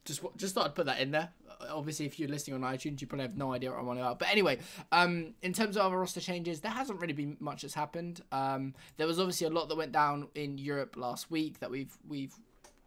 Just 0.08 0.22
just 0.38 0.56
thought 0.56 0.66
I'd 0.66 0.76
put 0.76 0.86
that 0.86 1.00
in 1.00 1.12
there. 1.12 1.30
Obviously, 1.70 2.06
if 2.06 2.18
you're 2.18 2.30
listening 2.30 2.64
on 2.64 2.74
iTunes, 2.74 3.02
you 3.02 3.08
probably 3.08 3.26
have 3.26 3.36
no 3.36 3.52
idea 3.54 3.72
what 3.72 3.80
I'm 3.80 3.90
on 3.90 3.98
about. 3.98 4.20
But 4.20 4.30
anyway, 4.30 4.60
um, 4.92 5.34
in 5.42 5.52
terms 5.54 5.76
of 5.76 5.84
other 5.84 6.00
roster 6.00 6.22
changes, 6.22 6.62
there 6.62 6.72
hasn't 6.72 7.02
really 7.02 7.14
been 7.14 7.36
much 7.40 7.64
that's 7.64 7.74
happened. 7.74 8.22
Um, 8.32 8.74
there 8.96 9.06
was 9.06 9.20
obviously 9.20 9.48
a 9.48 9.50
lot 9.50 9.68
that 9.68 9.76
went 9.76 9.92
down 9.92 10.30
in 10.34 10.58
Europe 10.58 10.96
last 10.96 11.30
week 11.30 11.60
that 11.60 11.70
we've 11.70 11.96
we've 12.08 12.34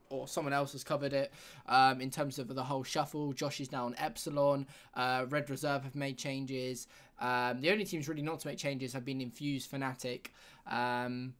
or 0.08 0.26
someone 0.26 0.52
else 0.52 0.72
has 0.72 0.82
covered 0.82 1.12
it 1.12 1.32
um, 1.66 2.00
in 2.00 2.10
terms 2.10 2.38
of 2.38 2.48
the 2.48 2.64
whole 2.64 2.82
shuffle. 2.82 3.32
Josh 3.32 3.60
is 3.60 3.70
now 3.70 3.84
on 3.84 3.94
Epsilon. 3.96 4.66
Uh, 4.94 5.26
Red 5.28 5.48
Reserve 5.48 5.84
have 5.84 5.94
made 5.94 6.18
changes. 6.18 6.88
Um, 7.20 7.60
the 7.60 7.70
only 7.70 7.84
teams 7.84 8.08
really 8.08 8.22
not 8.22 8.40
to 8.40 8.48
make 8.48 8.58
changes 8.58 8.92
have 8.92 9.04
been 9.04 9.20
Infused, 9.20 9.70
Fnatic. 9.70 10.26
Um, 10.66 11.34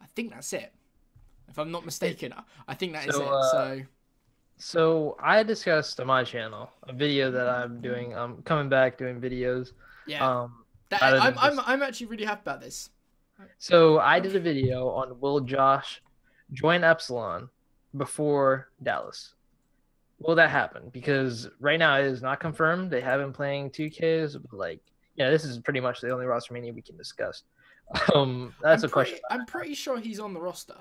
I 0.00 0.06
think 0.14 0.32
that's 0.32 0.52
it. 0.52 0.72
If 1.48 1.58
I'm 1.58 1.70
not 1.70 1.84
mistaken, 1.84 2.34
I 2.66 2.74
think 2.74 2.92
that 2.92 3.04
so, 3.04 3.10
is 3.10 3.16
it. 3.16 3.28
Uh, 3.28 3.50
so 3.52 3.82
so 4.58 5.16
I 5.22 5.42
discussed 5.42 5.98
on 6.00 6.06
my 6.06 6.24
channel 6.24 6.70
a 6.84 6.92
video 6.92 7.30
that 7.30 7.48
I'm 7.48 7.80
doing. 7.80 8.14
I'm 8.14 8.42
coming 8.42 8.68
back 8.68 8.98
doing 8.98 9.20
videos. 9.20 9.72
Yeah. 10.06 10.26
Um, 10.26 10.64
that, 10.90 11.02
I'm. 11.02 11.38
I'm, 11.38 11.60
I'm 11.60 11.82
actually 11.82 12.06
really 12.06 12.24
happy 12.24 12.42
about 12.42 12.60
this. 12.60 12.90
So 13.58 14.00
I 14.00 14.18
did 14.20 14.34
a 14.34 14.40
video 14.40 14.88
on 14.88 15.20
will 15.20 15.40
Josh 15.40 16.02
join 16.52 16.84
Epsilon 16.84 17.48
before 17.96 18.70
Dallas? 18.82 19.34
Will 20.18 20.34
that 20.34 20.50
happen? 20.50 20.90
Because 20.92 21.48
right 21.60 21.78
now 21.78 21.98
it 21.98 22.06
is 22.06 22.22
not 22.22 22.40
confirmed. 22.40 22.90
They 22.90 23.00
have 23.00 23.20
been 23.20 23.32
playing 23.32 23.70
2Ks, 23.70 24.36
but 24.50 24.56
like, 24.56 24.80
yeah, 25.14 25.30
this 25.30 25.44
is 25.44 25.58
pretty 25.58 25.80
much 25.80 26.00
the 26.00 26.10
only 26.10 26.26
roster 26.26 26.52
mania 26.54 26.72
we 26.72 26.82
can 26.82 26.96
discuss. 26.96 27.42
Um, 28.14 28.52
that's 28.62 28.82
I'm 28.82 28.90
a 28.90 28.92
pretty, 28.92 29.10
question. 29.12 29.24
I'm 29.30 29.46
pretty 29.46 29.72
sure 29.72 29.98
he's 29.98 30.20
on 30.20 30.34
the 30.34 30.40
roster. 30.40 30.74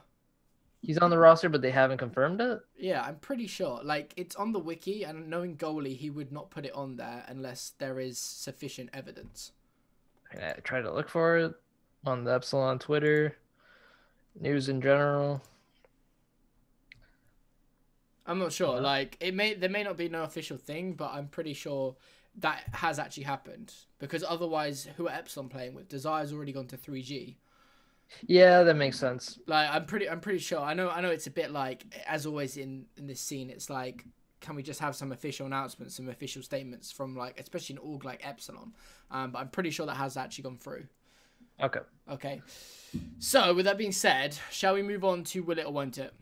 He's 0.88 0.98
on 0.98 1.10
the 1.10 1.18
roster, 1.18 1.50
but 1.50 1.62
they 1.62 1.72
haven't 1.72 1.98
confirmed 1.98 2.40
it. 2.40 2.62
Yeah, 2.78 3.04
I'm 3.04 3.18
pretty 3.18 3.46
sure. 3.46 3.82
Like 3.84 4.14
it's 4.16 4.38
on 4.38 4.54
the 4.54 4.60
wiki, 4.60 5.04
and 5.04 5.30
knowing 5.30 5.58
goalie, 5.58 5.98
he 5.98 6.10
would 6.10 6.32
not 6.32 6.50
put 6.50 6.66
it 6.66 6.74
on 6.74 6.96
there 6.96 7.26
unless 7.28 7.74
there 7.78 8.00
is 8.00 8.18
sufficient 8.18 8.92
evidence. 8.94 9.52
I 10.32 10.54
try 10.64 10.80
to 10.80 10.90
look 10.90 11.10
for 11.10 11.38
it 11.40 11.56
on 12.06 12.24
the 12.24 12.36
Epsilon 12.36 12.80
Twitter, 12.80 13.36
news 14.40 14.70
in 14.70 14.80
general. 14.80 15.42
I'm 18.26 18.40
not 18.40 18.54
sure. 18.54 18.80
Like 18.80 19.18
it 19.20 19.34
may 19.34 19.56
there 19.56 19.70
may 19.70 19.84
not 19.84 19.98
be 19.98 20.08
no 20.08 20.24
official 20.24 20.56
thing, 20.56 20.94
but 20.94 21.12
I'm 21.12 21.28
pretty 21.28 21.54
sure 21.54 21.98
that 22.38 22.64
has 22.76 22.98
actually 22.98 23.24
happened 23.24 23.74
because 24.00 24.24
otherwise, 24.24 24.88
who 24.96 25.10
are 25.10 25.14
Epsilon 25.14 25.50
playing 25.50 25.74
with? 25.74 25.90
Desire's 25.90 26.32
already 26.32 26.54
gone 26.54 26.68
to 26.68 26.78
3G. 26.78 27.36
Yeah, 28.26 28.64
that 28.64 28.76
makes 28.76 29.00
sense. 29.00 29.40
Like 29.48 29.70
I'm 29.70 29.86
pretty 29.86 30.10
I'm 30.10 30.20
pretty 30.20 30.40
sure. 30.40 30.60
I 30.60 30.74
know 30.74 30.90
I 30.90 31.02
know 31.02 31.10
it's 31.10 31.28
a 31.28 31.32
bit 31.32 31.52
like 31.52 31.86
as 32.06 32.26
always 32.26 32.58
in 32.58 32.86
in 32.98 33.08
this 33.08 33.20
scene 33.20 33.50
it's 33.50 33.70
like 33.70 34.06
can 34.40 34.56
we 34.56 34.62
just 34.62 34.80
have 34.80 34.96
some 34.96 35.12
official 35.12 35.46
announcements, 35.46 35.96
some 35.96 36.10
official 36.10 36.42
statements 36.44 36.92
from 36.92 37.16
like 37.16 37.40
especially 37.40 37.76
an 37.76 37.80
org 37.80 38.06
like 38.06 38.26
Epsilon. 38.26 38.74
Um 39.12 39.32
but 39.32 39.40
I'm 39.40 39.50
pretty 39.50 39.72
sure 39.72 39.86
that 39.86 39.96
has 39.96 40.18
actually 40.18 40.44
gone 40.44 40.58
through. 40.58 40.86
Okay. 41.62 41.80
Okay. 42.10 42.42
So 43.20 43.54
with 43.54 43.66
that 43.66 43.78
being 43.78 43.92
said, 43.92 44.38
shall 44.52 44.74
we 44.76 44.84
move 44.84 45.04
on 45.04 45.24
to 45.26 45.42
will 45.42 45.58
it 45.58 45.66
or 45.66 45.74
won't 45.74 45.98
it? 45.98 46.14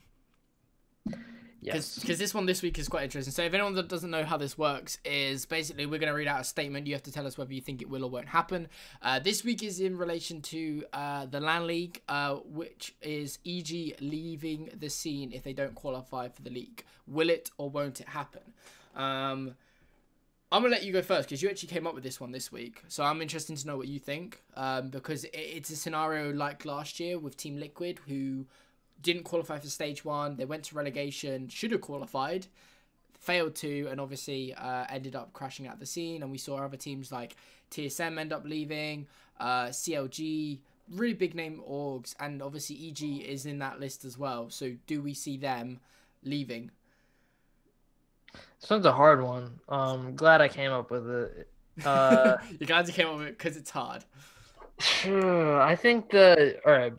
Because 1.74 2.08
Yes. 2.08 2.18
this 2.20 2.34
one 2.34 2.46
this 2.46 2.62
week 2.62 2.78
is 2.78 2.88
quite 2.88 3.04
interesting. 3.04 3.32
So 3.34 3.44
if 3.44 3.54
anyone 3.54 3.74
that 3.74 3.88
doesn't 3.88 4.10
know 4.12 4.24
how 4.24 4.38
this 4.38 4.58
works, 4.58 4.98
is 5.04 5.46
basically 5.46 5.86
we're 5.86 6.00
going 6.00 6.12
to 6.12 6.16
read 6.18 6.28
out 6.28 6.42
a 6.42 6.44
statement. 6.44 6.88
You 6.88 6.94
have 6.94 7.04
to 7.04 7.12
tell 7.12 7.26
us 7.26 7.38
whether 7.38 7.54
you 7.54 7.62
think 7.62 7.82
it 7.82 7.90
will 7.90 8.04
or 8.04 8.10
won't 8.10 8.28
happen. 8.30 8.68
Uh, 9.02 9.20
this 9.20 9.44
week 9.44 9.64
is 9.64 9.80
in 9.80 9.98
relation 9.98 10.42
to 10.44 10.84
uh, 10.94 11.26
the 11.26 11.40
LAN 11.40 11.68
League, 11.68 12.02
uh, 12.08 12.36
which 12.36 12.96
is 13.02 13.40
EG 13.46 13.96
leaving 14.00 14.70
the 14.78 14.90
scene 14.90 15.32
if 15.32 15.44
they 15.44 15.54
don't 15.54 15.76
qualify 15.76 16.28
for 16.30 16.42
the 16.42 16.50
league. 16.50 16.84
Will 17.08 17.30
it 17.30 17.52
or 17.58 17.70
won't 17.70 18.00
it 18.02 18.10
happen? 18.10 18.42
Um, 18.96 19.56
I'm 20.52 20.62
gonna 20.62 20.74
let 20.74 20.84
you 20.84 20.94
go 20.94 21.02
first 21.02 21.28
because 21.28 21.42
you 21.42 21.50
actually 21.50 21.70
came 21.70 21.86
up 21.88 21.96
with 21.96 22.04
this 22.04 22.22
one 22.22 22.32
this 22.32 22.52
week. 22.52 22.82
So 22.88 23.04
I'm 23.04 23.22
interested 23.22 23.58
to 23.58 23.68
know 23.68 23.78
what 23.78 23.88
you 23.88 24.00
think 24.00 24.42
um, 24.56 24.90
because 24.90 25.24
it, 25.26 25.32
it's 25.34 25.70
a 25.70 25.76
scenario 25.76 26.32
like 26.32 26.64
last 26.66 27.00
year 27.00 27.18
with 27.20 27.36
Team 27.36 27.58
Liquid 27.60 28.00
who 28.08 28.46
didn't 29.02 29.24
qualify 29.24 29.60
for 29.60 29.68
stage 29.68 30.04
one. 30.04 30.36
They 30.36 30.46
went 30.46 30.64
to 30.66 30.76
relegation, 30.76 31.48
should 31.48 31.72
have 31.72 31.82
qualified, 31.82 32.48
failed 33.20 33.56
to, 33.56 33.88
and 33.88 34.00
obviously 34.00 34.54
uh, 34.54 34.86
ended 34.90 35.16
up 35.16 35.34
crashing 35.34 35.68
out 35.68 35.80
the 35.80 35.86
scene. 35.86 36.24
And 36.24 36.32
we 36.32 36.38
saw 36.38 36.58
other 36.58 36.78
teams 36.78 37.12
like 37.12 37.36
TSM 37.72 38.20
end 38.20 38.34
up 38.34 38.46
leaving, 38.46 39.08
uh, 39.40 39.68
CLG, 39.68 40.60
really 40.92 41.14
big 41.14 41.36
name 41.36 41.62
orgs, 41.68 42.16
and 42.20 42.42
obviously 42.42 42.90
EG 42.90 43.22
is 43.26 43.46
in 43.46 43.60
that 43.60 43.80
list 43.80 44.06
as 44.06 44.18
well. 44.18 44.50
So 44.50 44.74
do 44.88 45.02
we 45.02 45.14
see 45.14 45.38
them 45.38 45.80
leaving? 46.24 46.72
This 48.60 48.70
one's 48.70 48.86
a 48.86 48.92
hard 48.92 49.24
one. 49.24 49.60
Um, 49.70 50.16
glad 50.16 50.42
I 50.42 50.48
came 50.48 50.72
up 50.72 50.92
with 50.92 51.10
it. 51.10 51.50
Uh, 51.86 52.38
you 52.58 52.66
guys 52.66 52.90
came 52.90 53.06
up 53.06 53.18
with 53.18 53.28
it 53.28 53.38
because 53.38 53.58
it's 53.58 53.70
hard. 53.70 54.06
I 55.06 55.76
think 55.76 56.10
the 56.10 56.58
all 56.66 56.72
right. 56.72 56.94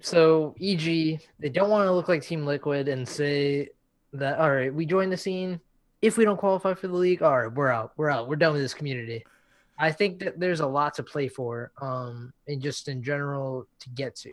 So 0.00 0.54
EG, 0.60 1.20
they 1.38 1.48
don't 1.48 1.70
want 1.70 1.86
to 1.86 1.92
look 1.92 2.08
like 2.08 2.22
Team 2.22 2.46
Liquid 2.46 2.88
and 2.88 3.06
say 3.08 3.70
that 4.12 4.38
all 4.38 4.50
right, 4.50 4.72
we 4.72 4.86
join 4.86 5.10
the 5.10 5.16
scene. 5.16 5.60
If 6.00 6.16
we 6.16 6.24
don't 6.24 6.36
qualify 6.36 6.74
for 6.74 6.86
the 6.86 6.94
league, 6.94 7.22
all 7.22 7.38
right, 7.38 7.52
we're 7.52 7.70
out. 7.70 7.92
We're 7.96 8.10
out. 8.10 8.28
We're 8.28 8.36
done 8.36 8.52
with 8.52 8.62
this 8.62 8.74
community. 8.74 9.24
I 9.78 9.92
think 9.92 10.18
that 10.20 10.38
there's 10.38 10.60
a 10.60 10.66
lot 10.66 10.94
to 10.94 11.02
play 11.02 11.28
for, 11.28 11.72
um, 11.80 12.32
and 12.46 12.60
just 12.60 12.88
in 12.88 13.02
general 13.02 13.66
to 13.80 13.90
get 13.90 14.16
to. 14.16 14.32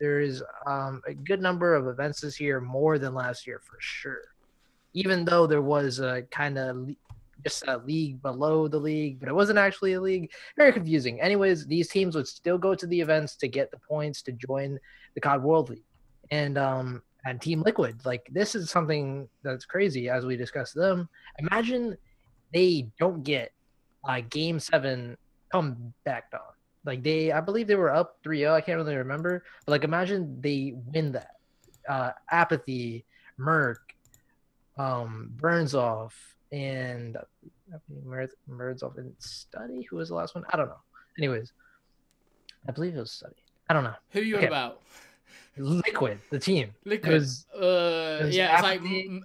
There 0.00 0.20
is 0.20 0.42
um, 0.66 1.02
a 1.06 1.14
good 1.14 1.40
number 1.40 1.74
of 1.74 1.86
events 1.86 2.20
this 2.20 2.40
year, 2.40 2.60
more 2.60 2.98
than 2.98 3.14
last 3.14 3.46
year 3.46 3.60
for 3.60 3.76
sure. 3.80 4.22
Even 4.94 5.24
though 5.24 5.46
there 5.46 5.62
was 5.62 6.00
a 6.00 6.22
kind 6.30 6.58
of 6.58 6.88
just 7.44 7.64
a 7.68 7.78
league 7.78 8.20
below 8.22 8.68
the 8.68 8.78
league, 8.78 9.20
but 9.20 9.28
it 9.28 9.34
wasn't 9.34 9.58
actually 9.58 9.94
a 9.94 10.00
league. 10.00 10.30
Very 10.56 10.72
confusing. 10.72 11.20
Anyways, 11.20 11.66
these 11.66 11.88
teams 11.88 12.14
would 12.16 12.28
still 12.28 12.58
go 12.58 12.74
to 12.74 12.86
the 12.86 13.00
events 13.00 13.36
to 13.36 13.48
get 13.48 13.70
the 13.70 13.78
points 13.78 14.22
to 14.22 14.32
join 14.32 14.78
the 15.14 15.20
COD 15.20 15.42
World 15.42 15.70
League. 15.70 15.84
And 16.30 16.58
um 16.58 17.02
and 17.24 17.40
Team 17.40 17.62
Liquid, 17.62 18.00
like 18.04 18.26
this 18.32 18.54
is 18.54 18.70
something 18.70 19.28
that's 19.42 19.64
crazy 19.64 20.08
as 20.08 20.24
we 20.24 20.36
discuss 20.36 20.72
them. 20.72 21.08
Imagine 21.38 21.96
they 22.52 22.88
don't 22.98 23.22
get 23.22 23.52
uh 24.08 24.20
game 24.28 24.58
seven 24.58 25.16
come 25.52 25.92
back 26.04 26.24
on. 26.32 26.40
Like 26.84 27.02
they 27.02 27.32
I 27.32 27.40
believe 27.40 27.66
they 27.66 27.74
were 27.74 27.94
up 27.94 28.18
3-0, 28.24 28.52
I 28.52 28.60
can't 28.60 28.76
really 28.76 28.96
remember. 28.96 29.44
But 29.66 29.72
like 29.72 29.84
imagine 29.84 30.40
they 30.40 30.74
win 30.92 31.12
that. 31.12 31.36
Uh 31.88 32.12
apathy, 32.30 33.04
Merk, 33.38 33.94
um, 34.80 35.30
Burns 35.36 35.74
off, 35.74 36.14
and 36.52 37.16
Merz 38.48 38.82
off 38.82 38.96
and 38.96 39.14
Study. 39.18 39.82
Who 39.90 39.96
was 39.96 40.08
the 40.08 40.14
last 40.14 40.34
one? 40.34 40.44
I 40.50 40.56
don't 40.56 40.68
know. 40.68 40.80
Anyways, 41.18 41.52
I 42.68 42.72
believe 42.72 42.96
it 42.96 43.00
was 43.00 43.12
Study. 43.12 43.36
I 43.70 43.72
don't 43.72 43.84
know. 43.84 43.94
Who 44.10 44.20
you 44.20 44.36
Okay. 44.36 44.48
about? 44.48 44.80
Liquid, 45.56 46.18
the 46.30 46.40
team. 46.40 46.74
Liquid. 46.84 47.12
was- 47.12 47.46
uh, 47.54 48.22
was 48.24 48.34
yeah, 48.36 48.54
it's 48.54 48.62
like 48.64 48.80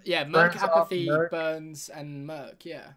yeah, 0.05 0.23
Merk, 0.25 0.51
Burns 0.51 0.63
off, 0.63 0.69
Apathy, 0.69 1.07
Merk. 1.07 1.31
Burns, 1.31 1.89
and 1.89 2.27
Merk. 2.27 2.63
Yeah, 2.63 2.89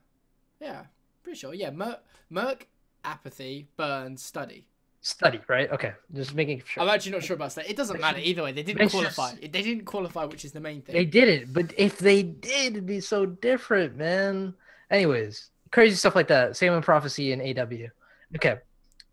yeah, 0.61 0.83
pretty 1.23 1.39
sure. 1.39 1.55
Yeah, 1.55 1.71
Merk, 1.71 2.01
Merk, 2.29 2.67
Apathy, 3.03 3.67
Burns, 3.79 4.23
Study. 4.23 4.67
Study, 5.01 5.41
right? 5.49 5.71
Okay, 5.73 5.93
just 6.13 6.35
making 6.35 6.63
sure. 6.67 6.83
I'm 6.83 6.89
actually 6.91 7.13
not 7.13 7.23
sure 7.23 7.37
about 7.37 7.55
that. 7.55 7.71
It 7.71 7.77
doesn't 7.77 7.99
matter 7.99 8.19
either 8.19 8.43
way. 8.43 8.53
They 8.53 8.63
didn't 8.65 8.83
it's 8.83 8.93
qualify. 8.93 9.31
just- 9.31 9.41
They 9.53 9.63
didn't 9.63 9.87
qualify, 9.87 10.25
which 10.27 10.45
is 10.45 10.53
the 10.53 10.61
main 10.61 10.83
thing. 10.83 10.95
They 10.95 11.07
didn't, 11.07 11.55
but 11.55 11.73
if 11.79 11.97
they 11.97 12.23
did, 12.23 12.73
it'd 12.73 12.85
be 12.87 13.01
so 13.01 13.25
different, 13.25 13.97
man. 13.97 14.53
Anyways, 14.91 15.49
crazy 15.71 15.97
stuff 15.97 16.15
like 16.15 16.29
that. 16.29 16.57
Same 16.59 16.75
with 16.75 16.85
Prophecy 16.85 17.33
and 17.33 17.41
AW. 17.41 17.89
Okay, 18.37 18.59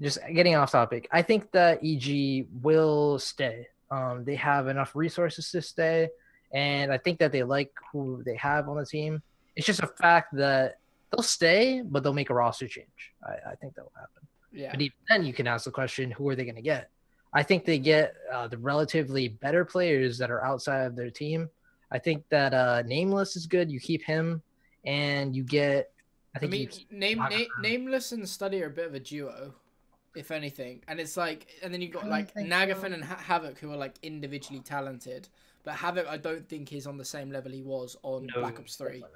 just 0.02 0.20
getting 0.34 0.56
off 0.56 0.72
topic. 0.72 1.08
I 1.12 1.22
think 1.22 1.52
that 1.52 1.80
EG 1.84 2.48
will 2.62 3.20
stay. 3.20 3.68
Um, 3.92 4.24
they 4.26 4.36
have 4.36 4.68
enough 4.68 4.96
resources 4.96 5.50
to 5.52 5.62
stay, 5.62 6.10
and 6.54 6.92
I 6.92 6.98
think 6.98 7.20
that 7.20 7.32
they 7.32 7.44
like 7.44 7.72
who 7.92 8.24
they 8.26 8.36
have 8.36 8.68
on 8.68 8.78
the 8.78 8.86
team. 8.86 9.22
It's 9.56 9.66
just 9.68 9.82
a 9.82 9.88
fact 9.88 10.36
that 10.36 10.80
they'll 11.12 11.24
stay, 11.24 11.82
but 11.86 12.04
they'll 12.04 12.14
make 12.14 12.30
a 12.30 12.34
roster 12.34 12.68
change. 12.68 13.14
I, 13.26 13.52
I 13.52 13.56
think 13.56 13.76
that 13.76 13.84
will 13.84 13.94
happen. 13.96 14.28
yeah, 14.52 14.72
But 14.72 14.82
even 14.82 14.96
then, 15.10 15.26
you 15.26 15.34
can 15.34 15.48
ask 15.48 15.66
the 15.66 15.72
question, 15.72 16.12
who 16.12 16.28
are 16.30 16.36
they 16.36 16.44
going 16.44 16.56
to 16.56 16.62
get? 16.62 16.90
I 17.34 17.44
think 17.44 17.64
they 17.66 17.80
get 17.80 18.16
uh, 18.34 18.48
the 18.48 18.58
relatively 18.58 19.28
better 19.30 19.64
players 19.66 20.18
that 20.18 20.32
are 20.32 20.44
outside 20.44 20.86
of 20.86 20.96
their 20.96 21.10
team. 21.10 21.50
I 21.92 22.00
think 22.00 22.24
that 22.30 22.54
uh, 22.54 22.82
Nameless 22.86 23.36
is 23.36 23.46
good. 23.46 23.72
You 23.72 23.80
keep 23.80 24.04
him, 24.04 24.42
and 24.86 25.36
you 25.36 25.44
get. 25.44 25.92
I 26.36 26.46
I 26.46 26.48
mean, 26.48 26.70
name, 26.92 27.22
I- 27.22 27.48
nameless 27.62 28.12
and 28.12 28.28
Study 28.28 28.62
are 28.64 28.68
a 28.68 28.70
bit 28.70 28.88
of 28.88 28.94
a 28.94 29.00
duo, 29.00 29.54
if 30.16 30.32
anything. 30.32 30.82
And 30.88 31.00
it's 31.00 31.18
like, 31.18 31.48
and 31.64 31.74
then 31.74 31.82
you've 31.82 31.92
got 31.92 32.08
like 32.08 32.32
think 32.34 32.50
Nagafen 32.50 32.82
so. 32.90 32.94
and 32.94 33.04
ha- 33.04 33.40
Havok 33.40 33.58
who 33.60 33.72
are 33.72 33.78
like 33.78 33.96
individually 34.04 34.62
talented, 34.62 35.28
but 35.64 35.76
Havok 35.76 36.08
I 36.08 36.18
don't 36.18 36.48
think 36.48 36.72
is 36.74 36.88
on 36.88 36.98
the 36.98 37.06
same 37.06 37.32
level 37.32 37.52
he 37.52 37.62
was 37.62 37.96
on 38.04 38.28
no, 38.34 38.42
Black 38.42 38.60
Ops 38.60 38.76
Three. 38.76 39.02
definitely. 39.02 39.10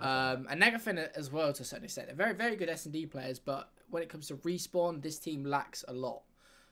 Um, 0.00 0.46
and 0.50 0.62
Nagafen 0.62 1.10
as 1.16 1.30
well 1.30 1.52
to 1.52 1.62
a 1.62 1.64
certain 1.66 1.84
extent. 1.84 2.06
They're 2.08 2.16
very, 2.16 2.32
very 2.34 2.56
good 2.56 2.68
S 2.70 2.86
and 2.86 2.92
D 2.94 3.04
players, 3.06 3.38
but 3.38 3.70
when 3.90 4.02
it 4.02 4.08
comes 4.08 4.26
to 4.28 4.36
respawn, 4.36 5.02
this 5.02 5.18
team 5.18 5.44
lacks 5.44 5.84
a 5.86 5.92
lot. 5.92 6.22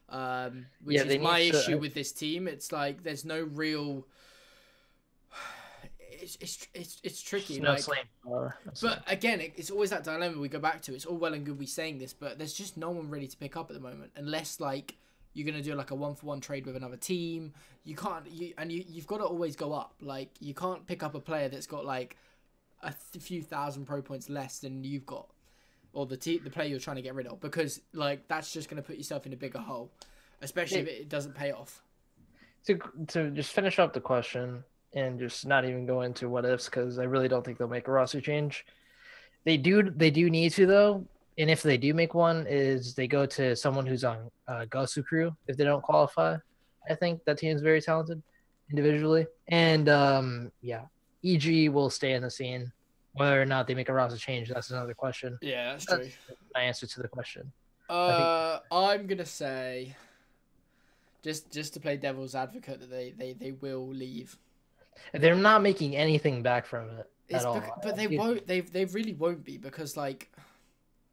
Um, 0.08 0.66
which 0.82 0.96
Yeah, 0.96 1.02
is 1.04 1.18
my 1.20 1.38
need 1.40 1.52
to- 1.52 1.58
issue 1.60 1.78
with 1.78 1.94
this 1.94 2.12
team. 2.12 2.48
It's 2.48 2.72
like 2.72 3.02
there's 3.02 3.24
no 3.24 3.42
real. 3.42 4.06
It's 6.10 6.36
it's 6.40 6.68
it's, 6.74 7.00
it's 7.02 7.22
tricky. 7.22 7.54
Just 7.54 7.62
no 7.62 7.70
like, 7.70 7.80
slaying. 7.80 8.04
Uh, 8.26 8.30
no 8.30 8.52
slaying. 8.72 8.96
but 8.96 9.12
again, 9.12 9.40
it, 9.40 9.52
it's 9.56 9.70
always 9.70 9.90
that 9.90 10.04
dilemma 10.04 10.38
we 10.38 10.48
go 10.48 10.58
back 10.58 10.82
to. 10.82 10.94
It's 10.94 11.04
all 11.04 11.16
well 11.16 11.34
and 11.34 11.44
good 11.44 11.58
we 11.58 11.66
saying 11.66 11.98
this, 11.98 12.12
but 12.12 12.38
there's 12.38 12.52
just 12.52 12.76
no 12.76 12.90
one 12.90 13.10
ready 13.10 13.26
to 13.26 13.36
pick 13.36 13.56
up 13.56 13.70
at 13.70 13.74
the 13.74 13.80
moment, 13.80 14.12
unless 14.16 14.60
like 14.60 14.96
you're 15.32 15.46
gonna 15.46 15.62
do 15.62 15.74
like 15.74 15.90
a 15.90 15.94
one 15.94 16.14
for 16.14 16.26
one 16.26 16.40
trade 16.40 16.66
with 16.66 16.76
another 16.76 16.96
team. 16.96 17.52
You 17.84 17.96
can't, 17.96 18.30
you 18.30 18.52
and 18.58 18.70
you 18.72 18.84
you've 18.88 19.06
got 19.06 19.18
to 19.18 19.24
always 19.24 19.56
go 19.56 19.72
up. 19.72 19.94
Like 20.00 20.30
you 20.40 20.54
can't 20.54 20.86
pick 20.86 21.02
up 21.02 21.14
a 21.14 21.20
player 21.20 21.48
that's 21.48 21.66
got 21.66 21.84
like 21.84 22.16
a 22.82 22.92
th- 23.12 23.22
few 23.24 23.42
thousand 23.42 23.86
pro 23.86 24.02
points 24.02 24.28
less 24.28 24.58
than 24.58 24.84
you've 24.84 25.06
got, 25.06 25.28
or 25.92 26.06
the 26.06 26.16
te- 26.16 26.38
the 26.38 26.50
player 26.50 26.68
you're 26.68 26.80
trying 26.80 26.96
to 26.96 27.02
get 27.02 27.14
rid 27.14 27.26
of, 27.26 27.40
because 27.40 27.80
like 27.92 28.26
that's 28.28 28.52
just 28.52 28.68
gonna 28.68 28.82
put 28.82 28.96
yourself 28.96 29.26
in 29.26 29.32
a 29.32 29.36
bigger 29.36 29.58
hole, 29.58 29.90
especially 30.42 30.80
if 30.80 30.88
it 30.88 31.08
doesn't 31.08 31.34
pay 31.34 31.52
off. 31.52 31.82
to 32.66 32.78
to 33.08 33.30
just 33.30 33.52
finish 33.52 33.78
up 33.78 33.92
the 33.92 34.00
question 34.00 34.64
and 34.94 35.18
just 35.18 35.46
not 35.46 35.64
even 35.64 35.86
go 35.86 36.02
into 36.02 36.28
what 36.28 36.44
ifs 36.44 36.66
because 36.66 36.98
I 36.98 37.04
really 37.04 37.28
don't 37.28 37.44
think 37.44 37.58
they'll 37.58 37.68
make 37.68 37.88
a 37.88 37.92
roster 37.92 38.20
change. 38.20 38.64
They 39.44 39.56
do 39.56 39.90
they 39.90 40.10
do 40.10 40.28
need 40.28 40.52
to 40.52 40.66
though, 40.66 41.06
and 41.38 41.50
if 41.50 41.62
they 41.62 41.78
do 41.78 41.94
make 41.94 42.14
one, 42.14 42.46
is 42.48 42.94
they 42.94 43.06
go 43.06 43.24
to 43.26 43.56
someone 43.56 43.86
who's 43.86 44.04
on 44.04 44.30
uh, 44.48 44.66
Gosu 44.68 45.04
Crew 45.04 45.34
if 45.46 45.56
they 45.56 45.64
don't 45.64 45.82
qualify. 45.82 46.36
I 46.88 46.94
think 46.94 47.24
that 47.24 47.38
team 47.38 47.54
is 47.54 47.62
very 47.62 47.80
talented 47.80 48.22
individually, 48.70 49.26
and 49.48 49.88
um, 49.88 50.52
yeah, 50.60 50.82
EG 51.24 51.70
will 51.70 51.90
stay 51.90 52.12
in 52.12 52.22
the 52.22 52.30
scene. 52.30 52.72
Whether 53.14 53.42
or 53.42 53.46
not 53.46 53.66
they 53.66 53.74
make 53.74 53.88
a 53.88 53.92
roster 53.92 54.18
change, 54.18 54.48
that's 54.48 54.70
another 54.70 54.94
question. 54.94 55.36
Yeah, 55.42 55.72
that's 55.72 55.86
That's- 55.86 56.12
My 56.54 56.62
answer 56.62 56.86
to 56.86 57.02
the 57.02 57.08
question. 57.08 57.50
Uh, 57.88 58.60
I'm 58.70 59.08
gonna 59.08 59.24
say, 59.26 59.96
just 61.22 61.50
just 61.50 61.74
to 61.74 61.80
play 61.80 61.96
devil's 61.96 62.34
advocate, 62.34 62.80
that 62.80 62.90
they 62.90 63.12
they, 63.16 63.32
they 63.32 63.52
will 63.52 63.88
leave. 63.88 64.36
They're 65.12 65.34
not 65.34 65.62
making 65.62 65.96
anything 65.96 66.42
back 66.42 66.66
from 66.66 66.90
it 66.90 67.10
It's 67.28 67.40
at 67.44 67.46
all. 67.46 67.60
bec- 67.60 67.82
but 67.82 67.96
they 67.96 68.04
It- 68.04 68.18
won't. 68.18 68.46
They 68.46 68.60
they 68.60 68.84
really 68.86 69.14
won't 69.14 69.44
be 69.44 69.56
because 69.58 69.96
like 69.96 70.30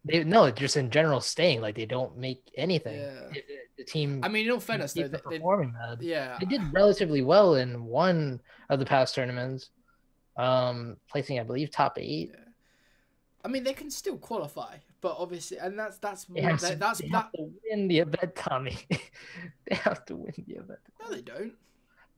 They 0.05 0.23
no, 0.23 0.49
just 0.51 0.77
in 0.77 0.89
general 0.89 1.19
staying 1.21 1.59
like 1.61 1.75
they 1.75 1.85
don't 1.85 2.17
make 2.17 2.41
anything. 2.55 2.99
Yeah. 2.99 3.29
It- 3.31 3.45
it- 3.49 3.63
the 3.77 3.83
team. 3.83 4.23
I 4.23 4.27
mean, 4.27 4.47
in 4.47 4.51
all 4.53 4.59
fairness, 4.59 4.93
though, 4.93 5.03
they, 5.03 5.09
they, 5.29 5.37
performing 5.37 5.71
bad. 5.71 6.01
yeah, 6.01 6.37
They 6.39 6.47
did 6.47 6.61
relatively 6.73 7.21
well 7.21 7.53
in 7.55 7.85
one 7.85 8.41
of 8.69 8.79
the 8.79 8.85
past 8.85 9.13
tournaments, 9.13 9.69
um, 10.35 10.97
placing 11.11 11.39
I 11.39 11.43
believe 11.43 11.69
top 11.69 11.97
eight. 11.99 12.31
yeah. 12.33 12.39
I 13.45 13.49
mean, 13.49 13.63
they 13.63 13.73
can 13.73 13.91
still 13.91 14.17
qualify, 14.17 14.77
but 14.99 15.15
obviously, 15.19 15.57
and 15.59 15.77
that's 15.77 15.99
that's 15.99 16.25
They 16.25 16.41
have, 16.41 16.59
that, 16.61 16.71
to, 16.71 16.75
that's 16.77 16.99
they 16.99 17.07
that. 17.09 17.15
have 17.23 17.31
to 17.33 17.51
win 17.69 17.87
the 17.87 17.99
event, 17.99 18.35
Tommy. 18.35 18.77
they 19.69 19.75
have 19.75 20.03
to 20.07 20.15
win 20.15 20.33
the 20.47 20.55
event. 20.55 20.79
No, 20.99 21.11
they 21.11 21.21
don't. 21.21 21.53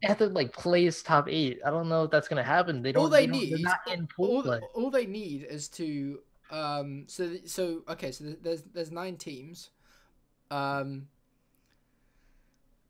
They 0.02 0.08
have 0.08 0.18
to 0.20 0.28
like 0.28 0.54
place 0.54 1.04
top 1.04 1.28
eight. 1.28 1.60
I 1.66 1.70
don't 1.70 1.90
know 1.90 2.04
if 2.04 2.12
that's 2.12 2.28
gonna 2.28 2.44
happen. 2.44 2.82
They 2.82 2.92
don't. 2.92 3.04
All 3.04 3.10
they 3.10 3.26
they're 3.26 3.36
need, 3.36 3.62
not 3.62 3.80
in 3.92 4.08
pool 4.08 4.38
all, 4.38 4.44
play. 4.44 4.62
all 4.74 4.90
they 4.90 5.06
need 5.06 5.44
is 5.44 5.68
to 5.70 6.20
um. 6.52 7.04
So 7.08 7.36
so 7.46 7.84
okay. 7.90 8.12
So 8.12 8.36
there's 8.42 8.64
there's 8.74 8.92
nine 8.92 9.18
teams. 9.18 9.72
Um. 10.50 11.08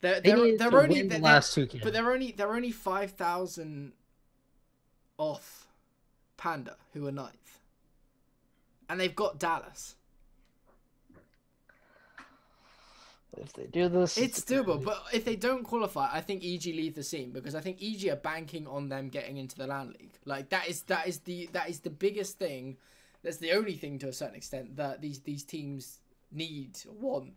They're 0.01 0.22
They 0.22 0.32
they're, 0.32 0.57
they're 0.57 0.82
only 0.82 0.99
win 0.99 1.07
the 1.07 1.16
they're, 1.16 1.20
last 1.20 1.53
two 1.53 1.66
games. 1.66 1.84
But 1.84 1.93
they're 1.93 2.12
only 2.12 2.32
they're 2.32 2.53
only 2.53 2.72
five 2.72 3.12
thousand 3.12 3.93
off 5.18 5.68
Panda, 6.38 6.78
who 6.93 7.05
are 7.07 7.12
ninth, 7.12 7.60
and 8.88 8.99
they've 8.99 9.16
got 9.16 9.39
Dallas. 9.39 9.95
If 13.38 13.53
they 13.53 13.65
do 13.67 13.89
this, 13.89 14.17
It's 14.17 14.41
doable, 14.41 14.84
but 14.84 15.03
if 15.13 15.23
they 15.23 15.36
don't 15.36 15.63
qualify, 15.63 16.09
I 16.11 16.21
think 16.21 16.43
EG 16.43 16.65
leave 16.65 16.95
the 16.95 17.03
scene 17.03 17.32
because 17.32 17.53
I 17.55 17.61
think 17.61 17.82
EG 17.82 18.07
are 18.09 18.15
banking 18.15 18.67
on 18.67 18.89
them 18.89 19.09
getting 19.09 19.38
into 19.38 19.55
the 19.55 19.67
LAN 19.67 19.89
league. 19.99 20.17
Like 20.25 20.49
that 20.49 20.67
is 20.67 20.82
that 20.84 21.07
is 21.07 21.19
the 21.19 21.47
that 21.53 21.69
is 21.69 21.80
the 21.80 21.89
biggest 21.91 22.39
thing. 22.39 22.77
That's 23.23 23.38
the 23.38 23.51
only 23.51 23.75
thing 23.75 23.99
to 23.99 24.07
a 24.07 24.13
certain 24.13 24.36
extent 24.36 24.77
that 24.77 25.01
these 25.01 25.19
these 25.19 25.43
teams 25.43 25.99
need 26.32 26.80
or 26.88 26.93
want. 26.93 27.34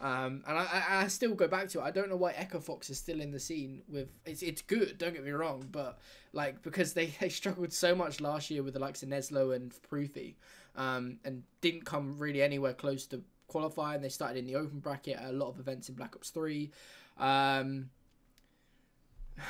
Um, 0.00 0.42
and 0.46 0.56
I, 0.56 0.62
I, 0.62 1.02
I 1.02 1.08
still 1.08 1.34
go 1.34 1.46
back 1.46 1.68
to 1.70 1.80
it. 1.80 1.82
I 1.82 1.90
don't 1.90 2.08
know 2.08 2.16
why 2.16 2.32
Echo 2.32 2.58
Fox 2.58 2.88
is 2.88 2.98
still 2.98 3.20
in 3.20 3.32
the 3.32 3.40
scene. 3.40 3.82
With 3.88 4.08
it's 4.24 4.42
it's 4.42 4.62
good. 4.62 4.98
Don't 4.98 5.12
get 5.12 5.24
me 5.24 5.30
wrong, 5.30 5.66
but 5.70 5.98
like 6.32 6.62
because 6.62 6.94
they, 6.94 7.06
they 7.20 7.28
struggled 7.28 7.72
so 7.72 7.94
much 7.94 8.20
last 8.20 8.50
year 8.50 8.62
with 8.62 8.74
the 8.74 8.80
likes 8.80 9.02
of 9.02 9.08
Neslo 9.08 9.54
and 9.54 9.74
Proofy, 9.88 10.36
um, 10.76 11.18
and 11.24 11.42
didn't 11.60 11.84
come 11.84 12.18
really 12.18 12.42
anywhere 12.42 12.74
close 12.74 13.06
to 13.06 13.22
qualifying. 13.50 14.00
They 14.00 14.08
started 14.08 14.38
in 14.38 14.46
the 14.46 14.56
open 14.56 14.78
bracket 14.78 15.18
at 15.18 15.28
a 15.28 15.32
lot 15.32 15.48
of 15.48 15.58
events 15.58 15.88
in 15.88 15.94
Black 15.94 16.14
Ops 16.16 16.30
Three, 16.30 16.70
um, 17.18 17.90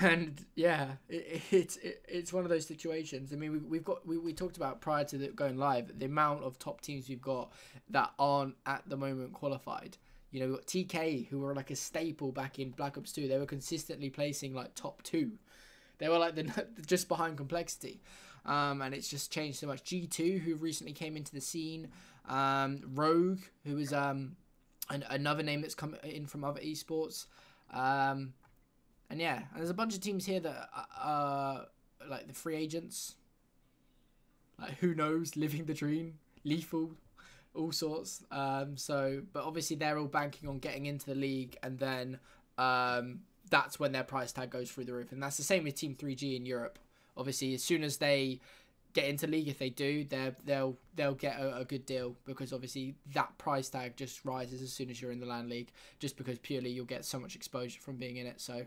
and 0.01 0.44
yeah, 0.55 0.92
it, 1.09 1.42
it's 1.51 1.76
it, 1.76 2.03
it's 2.09 2.32
one 2.32 2.44
of 2.44 2.51
those 2.51 2.66
situations. 2.66 3.32
I 3.32 3.36
mean, 3.36 3.53
we, 3.53 3.59
we've 3.59 3.84
got 3.84 4.07
we, 4.07 4.18
we 4.18 4.32
talked 4.32 4.57
about 4.57 4.80
prior 4.80 5.05
to 5.05 5.18
the, 5.18 5.28
going 5.28 5.57
live 5.57 5.98
the 5.98 6.07
amount 6.07 6.42
of 6.42 6.59
top 6.59 6.80
teams 6.80 7.09
we've 7.09 7.20
got 7.20 7.53
that 7.90 8.11
aren't 8.18 8.57
at 8.66 8.82
the 8.88 8.96
moment 8.96 9.32
qualified. 9.32 9.96
You 10.30 10.40
know, 10.40 10.46
we've 10.46 10.57
got 10.57 10.66
TK 10.66 11.28
who 11.28 11.40
were 11.40 11.55
like 11.55 11.70
a 11.70 11.76
staple 11.76 12.32
back 12.32 12.59
in 12.59 12.70
Black 12.70 12.96
Ops 12.96 13.12
Two. 13.12 13.28
They 13.28 13.38
were 13.38 13.46
consistently 13.46 14.11
placing 14.11 14.55
like 14.55 14.74
top 14.74 15.03
two. 15.03 15.32
They 15.98 16.09
were 16.09 16.18
like 16.18 16.34
the 16.34 16.66
just 16.86 17.09
behind 17.09 17.36
complexity. 17.36 18.01
Um, 18.46 18.80
and 18.80 18.94
it's 18.94 19.09
just 19.09 19.30
changed 19.30 19.59
so 19.59 19.66
much. 19.66 19.84
G2, 19.84 20.40
who 20.40 20.55
recently 20.57 20.92
came 20.92 21.16
into 21.16 21.32
the 21.32 21.40
scene, 21.40 21.88
um, 22.31 22.83
Rogue, 22.95 23.41
who 23.66 23.76
is 23.78 23.93
um, 23.93 24.37
an, 24.89 25.05
another 25.11 25.43
name 25.43 25.61
that's 25.61 25.74
come 25.74 25.97
in 26.05 26.26
from 26.26 26.45
other 26.45 26.61
esports, 26.61 27.26
um, 27.72 28.33
and 29.11 29.20
yeah, 29.20 29.43
and 29.53 29.59
there's 29.59 29.70
a 29.70 29.74
bunch 29.74 29.95
of 29.95 30.01
teams 30.01 30.24
here 30.24 30.41
that 30.41 30.70
are 30.97 31.66
like 32.09 32.28
the 32.28 32.33
free 32.33 32.55
agents, 32.55 33.16
like 34.61 34.78
who 34.78 34.95
knows, 34.95 35.37
living 35.37 35.64
the 35.64 35.74
dream, 35.74 36.18
lethal, 36.45 36.93
all 37.55 37.72
sorts. 37.72 38.22
Um, 38.31 38.76
so, 38.76 39.22
but 39.33 39.45
obviously 39.45 39.76
they're 39.76 39.99
all 39.99 40.07
banking 40.07 40.49
on 40.49 40.61
getting 40.61 40.87
into 40.87 41.07
the 41.07 41.16
league, 41.16 41.59
and 41.62 41.78
then 41.78 42.20
um, 42.57 43.20
that's 43.51 43.81
when 43.81 43.91
their 43.91 44.05
price 44.05 44.33
tag 44.33 44.51
goes 44.51 44.70
through 44.70 44.85
the 44.85 44.93
roof, 44.93 45.11
and 45.11 45.20
that's 45.20 45.37
the 45.37 45.43
same 45.43 45.64
with 45.64 45.74
Team 45.74 45.97
3G 45.97 46.37
in 46.37 46.47
Europe. 46.47 46.78
Obviously, 47.16 47.55
as 47.55 47.62
soon 47.64 47.83
as 47.83 47.97
they 47.97 48.41
get 48.93 49.07
into 49.07 49.26
league, 49.26 49.49
if 49.49 49.59
they 49.59 49.70
do, 49.70 50.05
they 50.05 50.32
they'll 50.45 50.76
they'll 50.95 51.14
get 51.14 51.38
a, 51.41 51.59
a, 51.59 51.64
good 51.64 51.86
deal 51.86 52.16
because 52.24 52.53
obviously 52.53 52.95
that 53.14 53.36
price 53.38 53.68
tag 53.68 53.97
just 53.97 54.24
rises 54.24 54.62
as 54.62 54.72
soon 54.72 54.91
as 54.91 55.01
you're 55.01 55.12
in 55.12 55.20
the 55.20 55.26
LAN 55.26 55.49
league, 55.49 55.70
just 55.99 56.16
because 56.16 56.38
purely 56.38 56.70
you'll 56.70 56.84
get 56.84 57.05
so 57.05 57.18
much 57.18 57.34
exposure 57.36 57.80
from 57.80 57.97
being 57.97 58.16
in 58.16 58.26
it. 58.26 58.41
So 58.41 58.64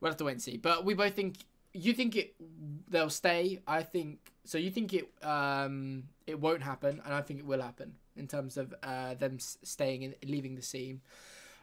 we'll 0.00 0.10
have 0.10 0.18
to 0.18 0.24
wait 0.24 0.32
and 0.32 0.42
see. 0.42 0.56
But 0.56 0.84
we 0.84 0.94
both 0.94 1.14
think 1.14 1.36
you 1.72 1.92
think 1.92 2.16
it 2.16 2.34
they'll 2.88 3.10
stay. 3.10 3.60
I 3.66 3.82
think 3.82 4.32
so. 4.44 4.58
You 4.58 4.70
think 4.70 4.92
it 4.92 5.08
um 5.24 6.04
it 6.26 6.40
won't 6.40 6.62
happen, 6.62 7.00
and 7.04 7.14
I 7.14 7.22
think 7.22 7.40
it 7.40 7.46
will 7.46 7.62
happen 7.62 7.94
in 8.16 8.26
terms 8.26 8.56
of 8.56 8.74
uh 8.82 9.14
them 9.14 9.38
staying 9.38 10.04
and 10.04 10.14
leaving 10.24 10.54
the 10.56 10.62
scene. 10.62 11.00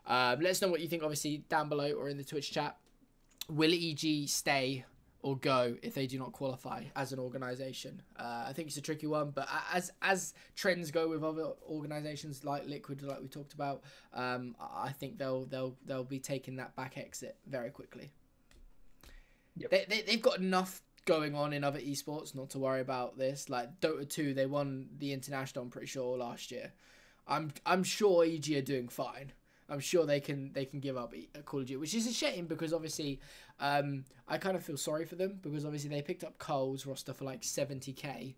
Um, 0.08 0.40
let 0.40 0.52
us 0.52 0.62
know 0.62 0.70
what 0.70 0.80
you 0.80 0.88
think, 0.88 1.04
obviously, 1.04 1.40
down 1.50 1.68
below 1.68 1.92
or 1.92 2.08
in 2.08 2.18
the 2.18 2.24
Twitch 2.24 2.52
chat. 2.52 2.78
Will 3.50 3.74
EG 3.74 4.28
stay 4.30 4.86
or 5.28 5.36
go 5.36 5.76
if 5.82 5.94
they 5.94 6.08
do 6.08 6.18
not 6.18 6.32
qualify 6.32 6.82
as 6.96 7.12
an 7.12 7.20
organization. 7.20 8.02
Uh, 8.18 8.46
I 8.48 8.54
think 8.54 8.70
it's 8.70 8.78
a 8.78 8.82
tricky 8.82 9.08
one, 9.08 9.32
but 9.32 9.46
as 9.74 9.92
as 10.02 10.34
trends 10.56 10.90
go 10.90 11.10
with 11.10 11.22
other 11.22 11.50
organizations 11.70 12.46
like 12.46 12.66
Liquid, 12.66 13.02
like 13.02 13.22
we 13.22 13.28
talked 13.28 13.52
about, 13.52 13.84
um, 14.14 14.56
I 14.58 14.94
think 14.94 15.18
they'll 15.18 15.44
they'll 15.44 15.76
they'll 15.86 16.06
be 16.06 16.20
taking 16.20 16.56
that 16.56 16.78
back 16.78 16.98
exit 16.98 17.36
very 17.46 17.72
quickly. 17.72 18.14
Yep. 19.58 19.70
They, 19.70 19.86
they 19.90 20.02
they've 20.04 20.22
got 20.22 20.40
enough 20.40 20.82
going 21.04 21.36
on 21.36 21.52
in 21.52 21.66
other 21.66 21.80
esports 21.80 22.34
not 22.34 22.50
to 22.52 22.60
worry 22.60 22.80
about 22.80 23.18
this. 23.18 23.50
Like 23.50 23.82
Dota 23.82 24.08
2, 24.08 24.34
they 24.34 24.46
won 24.46 24.88
the 24.98 25.12
international. 25.12 25.66
I'm 25.66 25.70
pretty 25.70 25.88
sure 25.88 26.18
last 26.18 26.52
year. 26.52 26.72
I'm 27.28 27.52
I'm 27.66 27.84
sure 27.84 28.24
EG 28.24 28.50
are 28.54 28.62
doing 28.62 28.88
fine. 28.88 29.34
I'm 29.70 29.80
sure 29.80 30.06
they 30.06 30.20
can 30.20 30.54
they 30.54 30.66
can 30.66 30.80
give 30.80 30.98
up 30.98 31.14
Call 31.46 31.60
of 31.60 31.66
Duty, 31.66 31.78
which 31.78 31.94
is 31.94 32.08
a 32.08 32.14
shame 32.14 32.46
because 32.46 32.74
obviously 32.74 33.20
um, 33.60 34.06
I 34.28 34.38
kind 34.38 34.56
of 34.56 34.64
feel 34.64 34.78
sorry 34.78 35.06
for 35.06 35.16
them 35.16 35.40
because 35.42 35.66
obviously 35.66 35.90
they 35.90 36.02
picked 36.02 36.24
up 36.24 36.38
Cole's 36.38 36.86
roster 36.86 37.14
for 37.14 37.26
like 37.26 37.42
70k, 37.42 38.36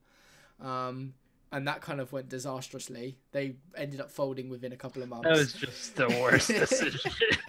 um, 0.59 1.13
and 1.51 1.67
that 1.67 1.81
kind 1.81 1.99
of 1.99 2.11
went 2.11 2.29
disastrously. 2.29 3.17
They 3.31 3.55
ended 3.75 4.01
up 4.01 4.11
folding 4.11 4.49
within 4.49 4.71
a 4.71 4.77
couple 4.77 5.03
of 5.03 5.09
months. 5.09 5.27
That 5.27 5.37
was 5.37 5.53
just 5.53 5.95
the 5.95 6.07
worst 6.21 6.47
decision. 6.47 6.99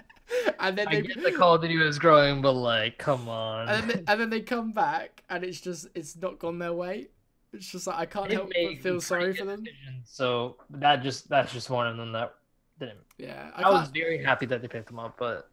and 0.60 0.76
then 0.76 0.86
they 0.90 0.98
I 0.98 1.00
get 1.00 1.22
the 1.22 1.32
Call 1.32 1.54
of 1.54 1.62
Duty 1.62 1.76
was 1.78 1.98
growing, 1.98 2.42
but 2.42 2.52
like, 2.52 2.98
come 2.98 3.28
on. 3.28 3.68
And 3.68 3.88
then, 3.88 3.88
they, 3.88 4.12
and 4.12 4.20
then 4.20 4.30
they 4.30 4.40
come 4.40 4.72
back, 4.72 5.22
and 5.30 5.42
it's 5.42 5.60
just 5.60 5.86
it's 5.94 6.16
not 6.16 6.38
gone 6.38 6.58
their 6.58 6.74
way. 6.74 7.08
It's 7.52 7.72
just 7.72 7.86
like 7.86 7.96
I 7.96 8.06
can't 8.06 8.30
help 8.30 8.52
but 8.52 8.82
feel 8.82 9.00
sorry 9.00 9.34
for 9.34 9.44
them. 9.44 9.64
So 10.04 10.56
that 10.70 11.02
just 11.02 11.28
that's 11.28 11.52
just 11.52 11.70
one 11.70 11.86
of 11.86 11.96
them 11.96 12.12
that 12.12 12.34
didn't. 12.80 12.98
Yeah, 13.18 13.50
I, 13.54 13.62
I 13.62 13.70
was 13.70 13.88
very 13.88 14.22
happy 14.22 14.46
that 14.46 14.62
they 14.62 14.68
picked 14.68 14.88
them 14.88 14.98
up, 14.98 15.16
but 15.18 15.48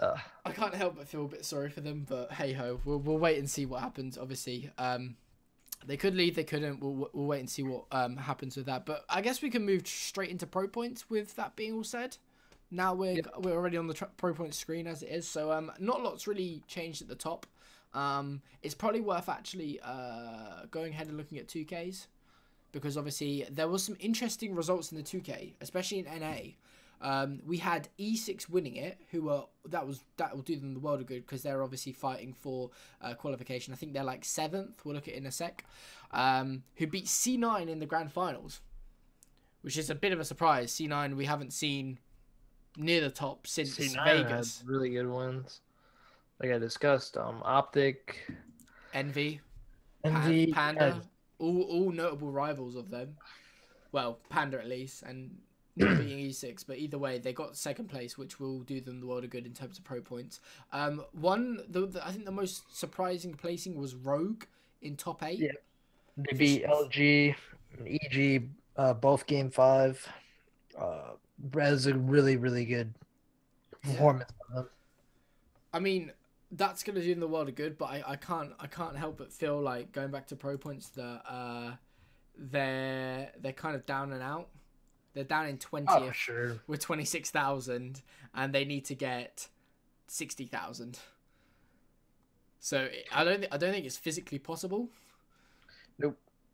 uh, 0.00 0.16
I 0.44 0.52
can't 0.52 0.74
help 0.74 0.96
but 0.96 1.08
feel 1.08 1.24
a 1.24 1.28
bit 1.28 1.44
sorry 1.44 1.70
for 1.70 1.80
them. 1.80 2.06
But 2.08 2.32
hey 2.32 2.52
ho, 2.52 2.80
we'll 2.84 2.98
we'll 2.98 3.18
wait 3.18 3.38
and 3.38 3.50
see 3.50 3.66
what 3.66 3.80
happens. 3.80 4.16
Obviously, 4.16 4.70
um, 4.78 5.16
they 5.84 5.96
could 5.96 6.14
leave, 6.14 6.36
they 6.36 6.44
couldn't. 6.44 6.80
We'll 6.80 7.10
we'll 7.12 7.26
wait 7.26 7.40
and 7.40 7.50
see 7.50 7.62
what 7.62 7.84
um 7.90 8.16
happens 8.16 8.56
with 8.56 8.66
that. 8.66 8.86
But 8.86 9.04
I 9.08 9.20
guess 9.22 9.42
we 9.42 9.50
can 9.50 9.64
move 9.64 9.86
straight 9.86 10.30
into 10.30 10.46
pro 10.46 10.68
points 10.68 11.10
with 11.10 11.34
that 11.36 11.56
being 11.56 11.74
all 11.74 11.84
said. 11.84 12.16
Now 12.70 12.94
we're 12.94 13.14
yep. 13.14 13.28
we're 13.38 13.54
already 13.54 13.76
on 13.76 13.86
the 13.86 13.94
pro 14.16 14.34
points 14.34 14.58
screen 14.58 14.86
as 14.86 15.02
it 15.02 15.08
is, 15.10 15.26
so 15.26 15.50
um, 15.50 15.72
not 15.78 16.02
lots 16.02 16.26
really 16.26 16.62
changed 16.68 17.02
at 17.02 17.08
the 17.08 17.14
top. 17.14 17.46
Um, 17.94 18.42
it's 18.62 18.74
probably 18.74 19.00
worth 19.00 19.28
actually 19.28 19.80
uh 19.82 20.66
going 20.70 20.92
ahead 20.92 21.06
and 21.06 21.16
looking 21.16 21.38
at 21.38 21.46
2Ks 21.46 22.08
because 22.76 22.98
obviously 22.98 23.46
there 23.50 23.68
was 23.68 23.82
some 23.82 23.96
interesting 24.00 24.54
results 24.54 24.92
in 24.92 24.98
the 24.98 25.02
2K, 25.02 25.54
especially 25.62 26.00
in 26.00 26.20
NA. 26.20 26.36
Um, 27.00 27.40
we 27.46 27.56
had 27.56 27.88
E6 27.98 28.50
winning 28.50 28.76
it, 28.76 29.00
who 29.10 29.22
were 29.22 29.44
that 29.66 29.86
was 29.86 30.04
that 30.18 30.34
will 30.34 30.42
do 30.42 30.56
them 30.56 30.74
the 30.74 30.80
world 30.80 31.00
of 31.00 31.06
good 31.06 31.24
because 31.24 31.42
they're 31.42 31.62
obviously 31.62 31.92
fighting 31.92 32.34
for 32.34 32.70
uh, 33.00 33.14
qualification. 33.14 33.72
I 33.72 33.76
think 33.76 33.94
they're 33.94 34.04
like 34.04 34.26
seventh. 34.26 34.84
We'll 34.84 34.94
look 34.94 35.08
at 35.08 35.14
it 35.14 35.16
in 35.16 35.24
a 35.24 35.30
sec. 35.30 35.64
Um, 36.10 36.64
who 36.76 36.86
beat 36.86 37.06
C9 37.06 37.68
in 37.68 37.78
the 37.78 37.86
grand 37.86 38.12
finals, 38.12 38.60
which 39.62 39.78
is 39.78 39.88
a 39.88 39.94
bit 39.94 40.12
of 40.12 40.20
a 40.20 40.24
surprise. 40.24 40.70
C9 40.72 41.16
we 41.16 41.24
haven't 41.24 41.54
seen 41.54 41.98
near 42.76 43.00
the 43.00 43.10
top 43.10 43.46
since 43.46 43.78
C9 43.78 44.04
Vegas. 44.04 44.62
really 44.66 44.90
good 44.90 45.08
ones. 45.08 45.60
Like 46.42 46.52
I 46.52 46.58
discussed, 46.58 47.16
um, 47.16 47.42
Optic, 47.42 48.30
Envy, 48.92 49.40
Envy, 50.04 50.52
Panda 50.52 51.00
all 51.38 51.62
all 51.62 51.90
notable 51.90 52.30
rivals 52.30 52.76
of 52.76 52.90
them. 52.90 53.16
Well, 53.92 54.18
Panda 54.28 54.58
at 54.58 54.68
least, 54.68 55.02
and 55.02 55.36
not 55.76 55.98
being 56.04 56.30
E6, 56.30 56.64
but 56.66 56.78
either 56.78 56.98
way, 56.98 57.18
they 57.18 57.32
got 57.32 57.56
second 57.56 57.88
place, 57.88 58.18
which 58.18 58.40
will 58.40 58.60
do 58.60 58.80
them 58.80 59.00
the 59.00 59.06
world 59.06 59.24
of 59.24 59.30
good 59.30 59.46
in 59.46 59.52
terms 59.52 59.78
of 59.78 59.84
pro 59.84 60.00
points. 60.00 60.40
Um, 60.72 61.04
one, 61.12 61.60
the, 61.68 61.86
the 61.86 62.06
I 62.06 62.10
think 62.10 62.24
the 62.24 62.32
most 62.32 62.76
surprising 62.76 63.34
placing 63.34 63.76
was 63.76 63.94
Rogue 63.94 64.44
in 64.82 64.96
top 64.96 65.22
eight. 65.22 65.38
Yeah, 65.38 65.52
they 66.16 66.36
beat 66.36 66.64
LG, 66.64 67.34
EG, 67.86 68.48
uh, 68.76 68.94
both 68.94 69.26
game 69.26 69.50
five. 69.50 70.06
Uh, 70.78 71.12
that 71.52 71.70
was 71.70 71.86
a 71.86 71.94
really 71.94 72.36
really 72.36 72.64
good 72.64 72.92
performance. 73.82 74.30
Yeah. 74.54 74.62
I 75.72 75.78
mean, 75.78 76.10
that's 76.52 76.82
gonna 76.82 77.00
do 77.00 77.10
them 77.10 77.20
the 77.20 77.28
world 77.28 77.48
of 77.48 77.54
good, 77.54 77.76
but 77.78 77.86
I, 77.86 78.02
I 78.06 78.16
can't 78.16 78.52
I 78.60 78.66
can't 78.66 78.96
help 78.96 79.18
but 79.18 79.32
feel 79.32 79.60
like 79.60 79.92
going 79.92 80.10
back 80.10 80.26
to 80.28 80.36
pro 80.36 80.56
points 80.56 80.88
that 80.90 81.22
uh 81.28 81.72
they're 82.38 83.30
they're 83.40 83.52
kind 83.52 83.74
of 83.74 83.86
down 83.86 84.12
and 84.12 84.22
out. 84.22 84.48
They're 85.14 85.24
down 85.24 85.46
in 85.46 85.58
twentieth 85.58 85.90
oh, 85.90 86.10
sure. 86.12 86.60
with 86.66 86.80
twenty 86.80 87.04
six 87.04 87.30
thousand, 87.30 88.02
and 88.34 88.52
they 88.52 88.64
need 88.64 88.84
to 88.86 88.94
get 88.94 89.48
sixty 90.06 90.46
thousand. 90.46 90.98
So 92.60 92.88
I 93.12 93.24
don't 93.24 93.38
th- 93.38 93.48
I 93.52 93.56
don't 93.56 93.72
think 93.72 93.86
it's 93.86 93.96
physically 93.96 94.38
possible. 94.38 94.90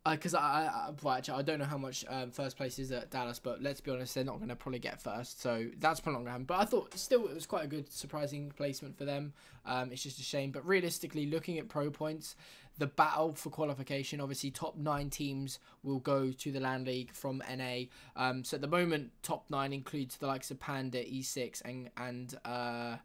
Because 0.05 0.35
uh, 0.35 0.39
I, 0.39 0.63
I, 0.65 0.91
well, 1.01 1.15
actually, 1.15 1.39
I 1.39 1.43
don't 1.43 1.61
know 1.61 1.65
how 1.65 1.79
much 1.79 2.05
um, 2.09 2.31
first 2.33 2.57
place 2.57 2.79
is 2.81 2.91
at 2.91 3.11
Dallas, 3.11 3.39
but 3.39 3.63
let's 3.63 3.81
be 3.81 3.93
honest, 3.93 4.15
they're 4.15 4.25
not 4.25 4.39
going 4.39 4.49
to 4.49 4.57
probably 4.57 4.81
get 4.81 5.01
first, 5.01 5.41
so 5.41 5.69
that's 5.79 6.01
probably 6.01 6.15
not 6.15 6.19
going 6.19 6.27
to 6.27 6.31
happen. 6.33 6.45
But 6.47 6.59
I 6.61 6.65
thought 6.65 6.99
still 6.99 7.29
it 7.29 7.35
was 7.35 7.47
quite 7.47 7.65
a 7.65 7.69
good, 7.69 7.93
surprising 7.93 8.53
placement 8.57 8.99
for 8.99 9.05
them. 9.05 9.33
Um, 9.65 9.93
it's 9.93 10.03
just 10.03 10.19
a 10.19 10.25
shame, 10.25 10.51
but 10.51 10.67
realistically, 10.67 11.27
looking 11.27 11.59
at 11.59 11.69
pro 11.69 11.89
points, 11.91 12.35
the 12.79 12.89
battle 12.89 13.35
for 13.35 13.51
qualification, 13.51 14.21
obviously, 14.21 14.51
top 14.51 14.77
nine 14.77 15.09
teams 15.09 15.61
will 15.85 16.01
go 16.01 16.33
to 16.33 16.51
the 16.51 16.59
LAN 16.59 16.85
League 16.85 17.13
from 17.13 17.41
NA. 17.49 17.85
Um, 18.17 18.43
so 18.43 18.57
at 18.57 18.61
the 18.61 18.67
moment, 18.67 19.13
top 19.23 19.45
nine 19.51 19.73
includes 19.73 20.17
the 20.17 20.27
likes 20.27 20.51
of 20.51 20.59
Panda, 20.59 21.05
E6, 21.05 21.63
and 21.65 21.91
and 21.97 22.35
uh, 22.45 22.97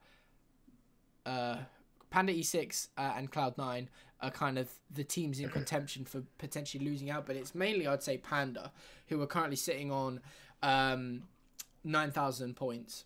uh, 1.28 1.58
Panda 2.10 2.34
E6 2.34 2.88
uh, 2.98 3.14
and 3.18 3.32
Cloud9 3.32 3.88
are 4.22 4.32
kind 4.32 4.58
of 4.58 4.70
the 4.94 5.04
teams 5.04 5.40
in 5.40 5.50
contention 5.50 6.06
for 6.06 6.24
potentially 6.38 6.84
losing 6.84 7.10
out, 7.10 7.26
but 7.26 7.36
it's 7.36 7.54
mainly 7.54 7.88
I'd 7.88 8.04
say 8.04 8.18
Panda 8.18 8.72
who 9.08 9.22
are 9.22 9.28
currently 9.28 9.56
sitting 9.56 9.92
on 9.92 10.22
um, 10.64 11.24
nine 11.84 12.12
thousand 12.12 12.56
points. 12.56 13.06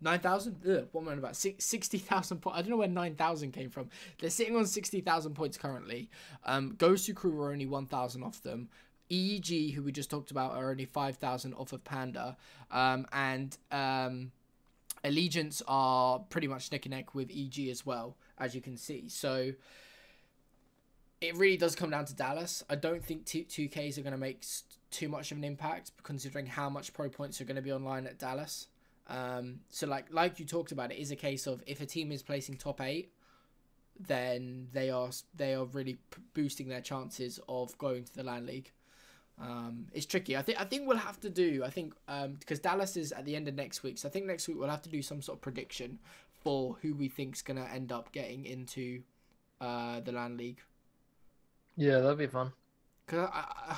9,000? 0.00 0.88
What 0.92 1.00
am 1.00 1.08
I 1.08 1.12
about? 1.14 1.36
60,000 1.36 2.38
points. 2.38 2.58
I 2.58 2.60
don't 2.60 2.70
know 2.70 2.76
where 2.76 2.88
9,000 2.88 3.52
came 3.52 3.70
from. 3.70 3.88
They're 4.18 4.28
sitting 4.28 4.54
on 4.54 4.66
60,000 4.66 5.34
points 5.34 5.56
currently. 5.56 6.10
Um, 6.44 6.74
Gosu 6.76 7.14
Crew 7.14 7.40
are 7.40 7.50
only 7.50 7.64
1,000 7.64 8.22
off 8.22 8.42
them. 8.42 8.68
EEG, 9.10 9.72
who 9.72 9.82
we 9.82 9.92
just 9.92 10.10
talked 10.10 10.30
about, 10.30 10.52
are 10.52 10.70
only 10.70 10.84
5,000 10.84 11.54
off 11.54 11.72
of 11.72 11.82
Panda. 11.84 12.36
Um, 12.70 13.06
and 13.12 13.56
um, 13.72 14.32
Allegiance 15.04 15.62
are 15.68 16.18
pretty 16.18 16.48
much 16.48 16.72
neck 16.72 16.84
and 16.84 16.94
neck 16.94 17.14
with 17.14 17.30
EG 17.30 17.68
as 17.68 17.86
well, 17.86 18.16
as 18.38 18.54
you 18.54 18.60
can 18.60 18.76
see. 18.76 19.08
So 19.08 19.52
it 21.20 21.36
really 21.36 21.56
does 21.56 21.74
come 21.74 21.90
down 21.90 22.04
to 22.06 22.14
Dallas. 22.14 22.62
I 22.68 22.76
don't 22.76 23.04
think 23.04 23.24
2Ks 23.24 23.98
are 23.98 24.02
going 24.02 24.12
to 24.12 24.18
make 24.18 24.44
too 24.90 25.08
much 25.08 25.32
of 25.32 25.38
an 25.38 25.44
impact 25.44 25.92
considering 26.02 26.46
how 26.46 26.68
much 26.68 26.92
pro 26.92 27.08
points 27.08 27.40
are 27.40 27.44
going 27.44 27.56
to 27.56 27.62
be 27.62 27.72
online 27.72 28.06
at 28.06 28.18
Dallas. 28.18 28.68
Um, 29.08 29.60
so 29.68 29.86
like 29.86 30.06
like 30.10 30.40
you 30.40 30.46
talked 30.46 30.72
about, 30.72 30.92
it 30.92 30.98
is 30.98 31.10
a 31.10 31.16
case 31.16 31.46
of 31.46 31.62
if 31.66 31.80
a 31.80 31.86
team 31.86 32.10
is 32.12 32.22
placing 32.22 32.56
top 32.56 32.80
eight, 32.80 33.12
then 33.98 34.68
they 34.72 34.90
are 34.90 35.10
they 35.34 35.54
are 35.54 35.64
really 35.64 35.98
boosting 36.34 36.68
their 36.68 36.80
chances 36.80 37.38
of 37.48 37.76
going 37.78 38.04
to 38.04 38.16
the 38.16 38.22
LAN 38.22 38.46
league. 38.46 38.72
Um, 39.40 39.86
it's 39.92 40.06
tricky. 40.06 40.36
I 40.36 40.42
think 40.42 40.60
I 40.60 40.64
think 40.64 40.88
we'll 40.88 40.96
have 40.96 41.20
to 41.20 41.30
do. 41.30 41.62
I 41.64 41.70
think 41.70 41.94
because 42.40 42.58
um, 42.58 42.62
Dallas 42.62 42.96
is 42.96 43.12
at 43.12 43.24
the 43.24 43.36
end 43.36 43.48
of 43.48 43.54
next 43.54 43.82
week, 43.82 43.98
so 43.98 44.08
I 44.08 44.10
think 44.10 44.26
next 44.26 44.48
week 44.48 44.58
we'll 44.58 44.68
have 44.68 44.82
to 44.82 44.90
do 44.90 45.02
some 45.02 45.22
sort 45.22 45.38
of 45.38 45.42
prediction 45.42 45.98
for 46.42 46.76
who 46.82 46.94
we 46.94 47.08
think's 47.08 47.42
gonna 47.42 47.68
end 47.72 47.92
up 47.92 48.12
getting 48.12 48.44
into 48.44 49.02
uh, 49.60 50.00
the 50.00 50.12
LAN 50.12 50.36
league. 50.36 50.60
Yeah, 51.76 51.98
that'd 51.98 52.18
be 52.18 52.26
fun. 52.26 52.52
Cause 53.06 53.28
I, 53.32 53.76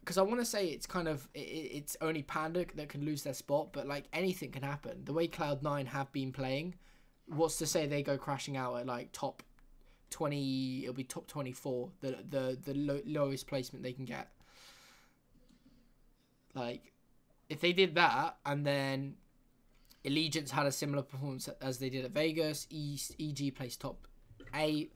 because 0.00 0.18
I, 0.18 0.20
I 0.22 0.24
want 0.24 0.40
to 0.40 0.44
say 0.46 0.66
it's 0.66 0.86
kind 0.86 1.08
of 1.08 1.28
it, 1.34 1.38
it's 1.38 1.96
only 2.00 2.22
Panda 2.22 2.66
that 2.74 2.88
can 2.88 3.04
lose 3.04 3.22
their 3.22 3.34
spot, 3.34 3.72
but 3.72 3.86
like 3.86 4.04
anything 4.12 4.50
can 4.50 4.62
happen. 4.62 5.04
The 5.04 5.12
way 5.12 5.28
Cloud 5.28 5.62
Nine 5.62 5.86
have 5.86 6.12
been 6.12 6.32
playing, 6.32 6.74
what's 7.26 7.58
to 7.58 7.66
say 7.66 7.86
they 7.86 8.02
go 8.02 8.18
crashing 8.18 8.56
out 8.56 8.76
at 8.76 8.86
like 8.86 9.10
top 9.12 9.42
20 10.10 10.82
it'll 10.82 10.94
be 10.94 11.02
top 11.02 11.26
24 11.26 11.90
the 12.00 12.18
the 12.30 12.56
the 12.64 12.74
lo- 12.74 13.00
lowest 13.04 13.48
placement 13.48 13.82
they 13.82 13.92
can 13.92 14.04
get 14.04 14.28
like 16.54 16.92
if 17.48 17.60
they 17.60 17.72
did 17.72 17.96
that 17.96 18.36
and 18.46 18.64
then 18.64 19.16
allegiance 20.04 20.52
had 20.52 20.66
a 20.66 20.72
similar 20.72 21.02
performance 21.02 21.48
as 21.60 21.78
they 21.78 21.88
did 21.88 22.04
at 22.04 22.12
vegas 22.12 22.68
east 22.70 23.16
eg 23.18 23.54
placed 23.56 23.80
top 23.80 24.06
8 24.54 24.92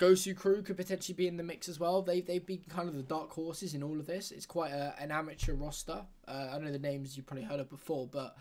Gosu 0.00 0.34
Crew 0.34 0.62
could 0.62 0.78
potentially 0.78 1.14
be 1.14 1.28
in 1.28 1.36
the 1.36 1.42
mix 1.42 1.68
as 1.68 1.78
well. 1.78 2.00
They 2.00 2.22
they've 2.22 2.44
been 2.44 2.62
kind 2.70 2.88
of 2.88 2.96
the 2.96 3.02
dark 3.02 3.30
horses 3.30 3.74
in 3.74 3.82
all 3.82 4.00
of 4.00 4.06
this. 4.06 4.30
It's 4.30 4.46
quite 4.46 4.72
a, 4.72 4.94
an 4.98 5.10
amateur 5.10 5.52
roster. 5.52 6.06
Uh, 6.26 6.48
I 6.52 6.58
know 6.58 6.72
the 6.72 6.78
names 6.78 7.16
you've 7.16 7.26
probably 7.26 7.44
heard 7.44 7.60
of 7.60 7.68
before, 7.68 8.08
but 8.10 8.34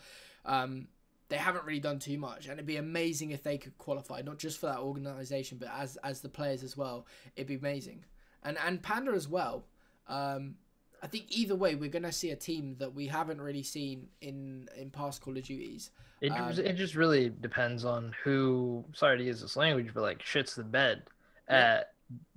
um, 0.45 0.87
they 1.27 1.35
haven't 1.35 1.65
really 1.65 1.81
done 1.81 1.99
too 1.99 2.17
much, 2.17 2.45
and 2.45 2.53
it'd 2.53 2.65
be 2.65 2.77
amazing 2.77 3.31
if 3.31 3.43
they 3.43 3.57
could 3.57 3.77
qualify, 3.77 4.21
not 4.21 4.37
just 4.37 4.57
for 4.57 4.67
that 4.67 4.79
organization, 4.79 5.57
but 5.57 5.69
as 5.77 5.97
as 5.97 6.21
the 6.21 6.29
players 6.29 6.63
as 6.63 6.77
well. 6.77 7.05
It'd 7.35 7.47
be 7.47 7.55
amazing, 7.55 8.05
and 8.41 8.57
and 8.65 8.81
Panda 8.81 9.11
as 9.11 9.27
well. 9.27 9.65
Um, 10.07 10.55
I 11.03 11.07
think 11.07 11.25
either 11.27 11.55
way, 11.55 11.75
we're 11.75 11.89
gonna 11.89 12.13
see 12.13 12.31
a 12.31 12.37
team 12.37 12.77
that 12.79 12.95
we 12.95 13.07
haven't 13.07 13.41
really 13.41 13.63
seen 13.63 14.07
in 14.21 14.69
in 14.77 14.91
past 14.91 15.21
Call 15.21 15.37
of 15.37 15.43
Duties. 15.43 15.91
It 16.21 16.31
um, 16.31 16.51
it 16.51 16.77
just 16.77 16.95
really 16.95 17.33
depends 17.41 17.83
on 17.83 18.15
who. 18.23 18.85
Sorry 18.93 19.17
to 19.17 19.23
use 19.25 19.41
this 19.41 19.57
language, 19.57 19.91
but 19.93 20.03
like 20.03 20.19
shits 20.19 20.55
the 20.55 20.63
bed 20.63 21.03
at. 21.49 21.91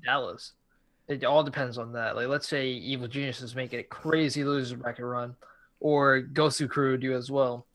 Dallas. 0.05 0.53
It 1.09 1.25
all 1.25 1.43
depends 1.43 1.79
on 1.79 1.93
that. 1.93 2.15
Like, 2.15 2.29
let's 2.29 2.49
say 2.49 2.69
Evil 2.69 3.09
Geniuses 3.09 3.55
make 3.55 3.73
a 3.73 3.83
crazy 3.83 4.45
loser 4.45 4.77
bracket 4.77 5.05
run, 5.05 5.35
or 5.81 6.23
Gosu 6.23 6.69
Crew 6.69 6.97
do 6.97 7.15
as 7.15 7.31
well 7.31 7.67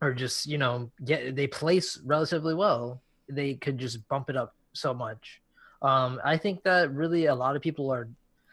or 0.00 0.12
just 0.12 0.46
you 0.46 0.58
know 0.58 0.90
get 1.04 1.34
they 1.36 1.46
place 1.46 1.98
relatively 2.04 2.54
well 2.54 3.00
they 3.28 3.54
could 3.54 3.78
just 3.78 4.06
bump 4.08 4.30
it 4.30 4.36
up 4.36 4.54
so 4.72 4.92
much 4.92 5.40
um, 5.82 6.20
i 6.24 6.36
think 6.36 6.62
that 6.62 6.92
really 6.92 7.26
a 7.26 7.34
lot 7.34 7.56
of 7.56 7.62
people 7.62 7.90
are 7.92 8.08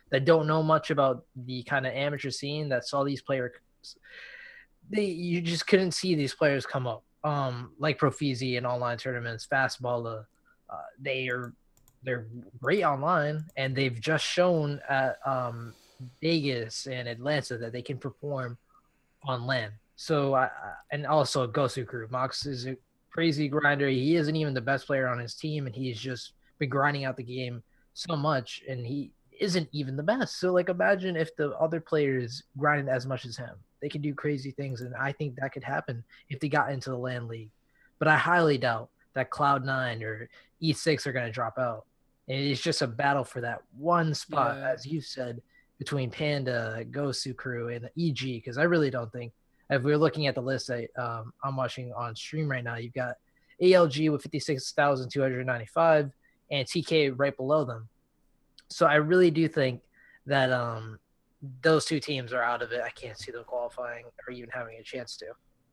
that 0.10 0.26
don't 0.26 0.48
know 0.48 0.62
much 0.62 0.92
about 0.92 1.26
the 1.46 1.64
kind 1.64 1.86
of 1.86 1.94
amateur 1.94 2.30
scene 2.30 2.70
that 2.70 2.86
saw 2.86 3.04
these 3.04 3.22
players 3.22 3.52
they 4.90 5.06
you 5.06 5.42
just 5.42 5.68
couldn't 5.68 5.92
see 5.92 6.16
these 6.16 6.34
players 6.34 6.66
come 6.66 6.88
up 6.88 7.04
um, 7.26 7.72
like 7.80 7.98
Profeezy 7.98 8.58
in 8.58 8.66
online 8.66 8.98
tournaments 8.98 9.48
fastball 9.50 10.24
uh, 10.70 10.76
they 11.00 11.30
are 11.30 11.54
they're 12.04 12.28
great 12.62 12.84
online 12.84 13.46
and 13.58 13.76
they've 13.76 14.00
just 14.00 14.26
shown 14.26 14.80
at 14.90 15.18
um, 15.26 15.74
vegas 16.22 16.86
and 16.88 17.08
atlanta 17.08 17.58
that 17.58 17.72
they 17.72 17.82
can 17.82 17.98
perform 17.98 18.58
on 19.26 19.46
LAN 19.46 19.72
so 19.96 20.36
I 20.36 20.50
and 20.92 21.06
also 21.06 21.48
Gosu 21.48 21.86
Crew. 21.86 22.08
Mox 22.12 22.46
is 22.46 22.68
a 22.68 22.76
crazy 23.12 23.48
grinder. 23.48 23.88
He 23.88 24.16
isn't 24.16 24.36
even 24.36 24.54
the 24.54 24.62
best 24.62 24.88
player 24.88 25.08
on 25.08 25.20
his 25.20 25.36
team, 25.36 25.66
and 25.66 25.76
he's 25.76 26.00
just 26.00 26.34
been 26.60 26.70
grinding 26.70 27.06
out 27.06 27.18
the 27.18 27.24
game 27.24 27.64
so 27.94 28.16
much, 28.16 28.64
and 28.68 28.86
he 28.86 29.12
isn't 29.40 29.70
even 29.72 29.96
the 29.96 30.04
best. 30.04 30.40
So 30.40 30.52
like 30.52 30.70
imagine 30.70 31.16
if 31.16 31.36
the 31.36 31.52
other 31.58 31.80
players 31.80 32.44
grinded 32.58 32.90
as 32.90 33.06
much 33.06 33.26
as 33.26 33.38
him. 33.38 33.56
They 33.82 33.90
can 33.90 34.02
do 34.02 34.14
crazy 34.14 34.52
things, 34.52 34.82
and 34.82 34.96
I 34.96 35.12
think 35.12 35.36
that 35.36 35.52
could 35.52 35.64
happen 35.64 36.04
if 36.30 36.40
they 36.40 36.50
got 36.50 36.72
into 36.72 36.90
the 36.90 36.98
LAN 36.98 37.28
league. 37.28 37.52
But 38.00 38.08
I 38.08 38.18
highly 38.18 38.58
doubt 38.58 38.90
that 39.14 39.30
Cloud 39.30 39.64
Nine 39.66 40.02
or 40.02 40.30
E6 40.62 41.06
are 41.06 41.14
going 41.14 41.26
to 41.26 41.32
drop 41.32 41.58
out. 41.60 41.86
It's 42.28 42.62
just 42.62 42.82
a 42.82 42.88
battle 42.88 43.24
for 43.24 43.42
that 43.42 43.62
one 43.78 44.14
spot, 44.14 44.58
yeah. 44.58 44.72
as 44.72 44.86
you 44.86 45.02
said, 45.02 45.42
between 45.78 46.10
Panda, 46.10 46.86
Gosu 46.90 47.36
Crew, 47.36 47.70
and 47.70 47.86
the 47.86 48.10
EG. 48.10 48.42
Because 48.42 48.58
I 48.58 48.64
really 48.64 48.90
don't 48.90 49.12
think 49.12 49.34
if 49.70 49.84
we're 49.84 49.98
looking 49.98 50.28
at 50.28 50.36
the 50.36 50.42
list 50.42 50.68
that 50.68 50.90
um, 50.98 51.34
I'm 51.44 51.56
watching 51.56 51.92
on 51.94 52.16
stream 52.16 52.50
right 52.50 52.64
now, 52.64 52.76
you've 52.78 52.94
got 52.94 53.16
ALG 53.62 54.12
with 54.12 54.24
56,295 54.24 56.12
and 56.52 56.68
TK 56.68 57.14
right 57.18 57.36
below 57.36 57.66
them. 57.66 57.90
So 58.70 58.86
I 58.86 58.96
really 58.96 59.32
do 59.32 59.48
think 59.48 59.82
that 60.26 60.52
um, 60.52 61.00
those 61.62 61.86
two 61.86 62.00
teams 62.00 62.34
are 62.34 62.42
out 62.42 62.62
of 62.62 62.72
it. 62.72 62.82
I 62.84 62.90
can't 62.90 63.18
see 63.18 63.32
them 63.32 63.44
qualifying 63.46 64.06
or 64.28 64.34
even 64.34 64.50
having 64.50 64.78
a 64.80 64.84
chance 64.84 65.18
to. 65.18 65.26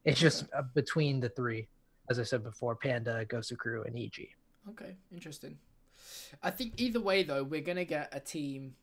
It's 0.05 0.21
just 0.21 0.47
uh, 0.57 0.63
between 0.75 1.21
the 1.21 1.29
three, 1.29 1.69
as 2.09 2.19
I 2.19 2.23
said 2.23 2.43
before, 2.43 2.75
Panda, 2.75 3.25
Gosu 3.27 3.57
Crew, 3.57 3.85
and 3.85 3.97
EG. 3.97 4.29
Okay, 4.71 4.97
interesting. 5.13 5.57
I 6.43 6.51
think 6.51 6.75
either 6.77 7.01
way, 7.01 7.23
though, 7.23 7.43
we're 7.43 7.61
to 7.77 7.85
get 7.85 8.09
a 8.13 8.21
team 8.21 8.75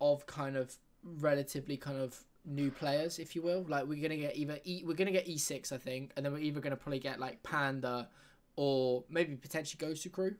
of 0.00 0.26
kind 0.26 0.56
of 0.56 0.76
relatively 1.02 1.76
kind 1.76 1.98
of 1.98 2.18
new 2.44 2.70
players, 2.70 3.18
if 3.18 3.34
you 3.34 3.42
will. 3.42 3.64
Like 3.68 3.86
we're 3.86 4.02
gonna 4.02 4.16
get 4.16 4.36
either 4.36 4.58
E, 4.64 4.82
we're 4.84 4.94
gonna 4.94 5.12
get 5.12 5.26
E6, 5.26 5.72
I 5.72 5.78
think, 5.78 6.12
and 6.16 6.24
then 6.24 6.32
we're 6.32 6.38
either 6.40 6.60
gonna 6.60 6.76
probably 6.76 7.00
get 7.00 7.18
like 7.18 7.42
Panda 7.42 8.08
or 8.56 9.04
maybe 9.08 9.36
potentially 9.36 9.84
Gosu 9.84 10.10
Crew, 10.10 10.34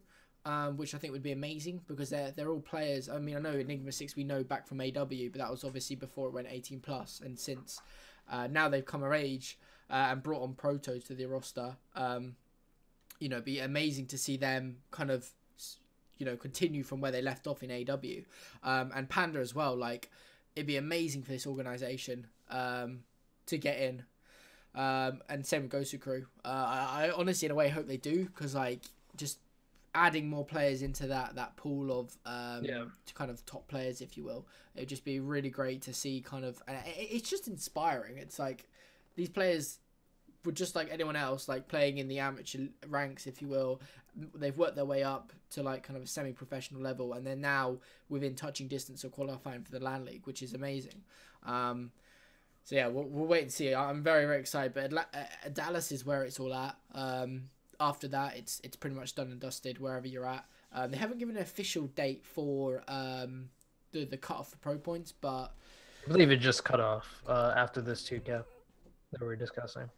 um, 0.44 0.76
which 0.76 0.94
I 0.94 0.98
think 0.98 1.12
would 1.12 1.22
be 1.22 1.32
amazing 1.32 1.82
because 1.86 2.10
they're 2.10 2.30
they're 2.30 2.50
all 2.50 2.60
players. 2.60 3.08
I 3.08 3.18
mean, 3.18 3.36
I 3.36 3.40
know 3.40 3.50
Enigma 3.50 3.92
Six 3.92 4.16
we 4.16 4.24
know 4.24 4.44
back 4.44 4.66
from 4.66 4.80
AW, 4.80 5.28
but 5.30 5.38
that 5.38 5.50
was 5.50 5.64
obviously 5.64 5.96
before 5.96 6.28
it 6.28 6.32
went 6.32 6.48
18 6.50 6.80
plus, 6.80 7.20
and 7.24 7.38
since 7.38 7.80
uh, 8.30 8.46
now 8.46 8.68
they've 8.68 8.84
come 8.84 9.02
of 9.02 9.12
age 9.12 9.58
uh, 9.90 10.08
and 10.10 10.22
brought 10.22 10.42
on 10.42 10.54
Proto 10.54 11.00
to 11.00 11.14
the 11.14 11.26
roster. 11.26 11.76
Um, 11.94 12.36
you 13.18 13.28
know, 13.28 13.40
be 13.40 13.60
amazing 13.60 14.06
to 14.06 14.18
see 14.18 14.36
them 14.36 14.76
kind 14.90 15.10
of 15.10 15.30
you 16.18 16.26
know 16.26 16.36
continue 16.36 16.82
from 16.82 17.00
where 17.00 17.12
they 17.12 17.22
left 17.22 17.46
off 17.46 17.62
in 17.62 17.70
AW, 17.70 18.22
um, 18.62 18.92
and 18.94 19.08
Panda 19.08 19.38
as 19.38 19.54
well, 19.54 19.76
like 19.76 20.10
it'd 20.54 20.66
be 20.66 20.76
amazing 20.76 21.22
for 21.22 21.32
this 21.32 21.46
organization 21.46 22.26
um, 22.50 23.00
to 23.46 23.58
get 23.58 23.78
in. 23.78 24.04
Um, 24.74 25.22
and 25.28 25.44
same 25.46 25.62
with 25.62 25.72
Gosu 25.72 25.98
Crew. 26.00 26.26
Uh, 26.44 26.48
I, 26.48 27.06
I, 27.06 27.10
honestly, 27.10 27.46
in 27.46 27.52
a 27.52 27.54
way, 27.54 27.68
hope 27.68 27.86
they 27.86 27.96
do 27.96 28.24
because 28.24 28.54
like 28.54 28.80
just 29.16 29.38
adding 29.94 30.28
more 30.28 30.44
players 30.44 30.82
into 30.82 31.06
that 31.06 31.34
that 31.36 31.56
pool 31.56 31.98
of 31.98 32.16
um, 32.26 32.64
yeah. 32.64 32.84
kind 33.14 33.30
of 33.30 33.44
top 33.46 33.66
players, 33.68 34.00
if 34.00 34.16
you 34.16 34.24
will, 34.24 34.46
it'd 34.74 34.88
just 34.88 35.04
be 35.04 35.20
really 35.20 35.50
great 35.50 35.82
to 35.82 35.94
see. 35.94 36.20
Kind 36.20 36.44
of, 36.44 36.62
it's 36.68 37.28
just 37.28 37.48
inspiring. 37.48 38.18
It's 38.18 38.38
like 38.38 38.68
these 39.16 39.30
players 39.30 39.78
were 40.46 40.52
just 40.52 40.74
like 40.74 40.88
anyone 40.90 41.16
else, 41.16 41.48
like 41.48 41.68
playing 41.68 41.98
in 41.98 42.08
the 42.08 42.20
amateur 42.20 42.68
ranks, 42.88 43.26
if 43.26 43.42
you 43.42 43.48
will. 43.48 43.80
They've 44.34 44.56
worked 44.56 44.76
their 44.76 44.86
way 44.86 45.02
up 45.02 45.32
to 45.50 45.62
like 45.62 45.82
kind 45.82 45.96
of 45.96 46.04
a 46.04 46.06
semi-professional 46.06 46.80
level, 46.80 47.12
and 47.12 47.26
they're 47.26 47.36
now 47.36 47.78
within 48.08 48.34
touching 48.34 48.68
distance 48.68 49.04
of 49.04 49.12
qualifying 49.12 49.62
for 49.62 49.72
the 49.72 49.80
LAN 49.80 50.06
league, 50.06 50.26
which 50.26 50.42
is 50.42 50.54
amazing. 50.54 51.02
Um, 51.44 51.90
so 52.64 52.74
yeah, 52.74 52.86
we'll, 52.86 53.04
we'll 53.04 53.26
wait 53.26 53.42
and 53.42 53.52
see. 53.52 53.74
I'm 53.74 54.02
very 54.02 54.24
very 54.24 54.40
excited, 54.40 54.72
but 54.72 54.92
uh, 54.92 55.48
Dallas 55.52 55.92
is 55.92 56.06
where 56.06 56.24
it's 56.24 56.40
all 56.40 56.54
at. 56.54 56.76
Um, 56.94 57.50
after 57.78 58.08
that, 58.08 58.36
it's 58.36 58.60
it's 58.64 58.76
pretty 58.76 58.96
much 58.96 59.14
done 59.14 59.30
and 59.30 59.40
dusted 59.40 59.78
wherever 59.78 60.06
you're 60.06 60.26
at. 60.26 60.46
Um, 60.72 60.90
they 60.90 60.96
haven't 60.96 61.18
given 61.18 61.36
an 61.36 61.42
official 61.42 61.88
date 61.88 62.24
for 62.24 62.82
um, 62.88 63.50
the 63.92 64.04
the 64.04 64.16
cutoff 64.16 64.50
for 64.50 64.56
pro 64.58 64.78
points, 64.78 65.12
but 65.12 65.52
I 66.06 66.08
believe 66.08 66.30
it 66.30 66.38
just 66.38 66.64
cut 66.64 66.80
off 66.80 67.22
uh, 67.26 67.52
after 67.56 67.80
this 67.80 68.02
two 68.02 68.20
cap 68.20 68.46
that 69.12 69.20
we 69.20 69.28
are 69.28 69.36
discussing. 69.36 69.88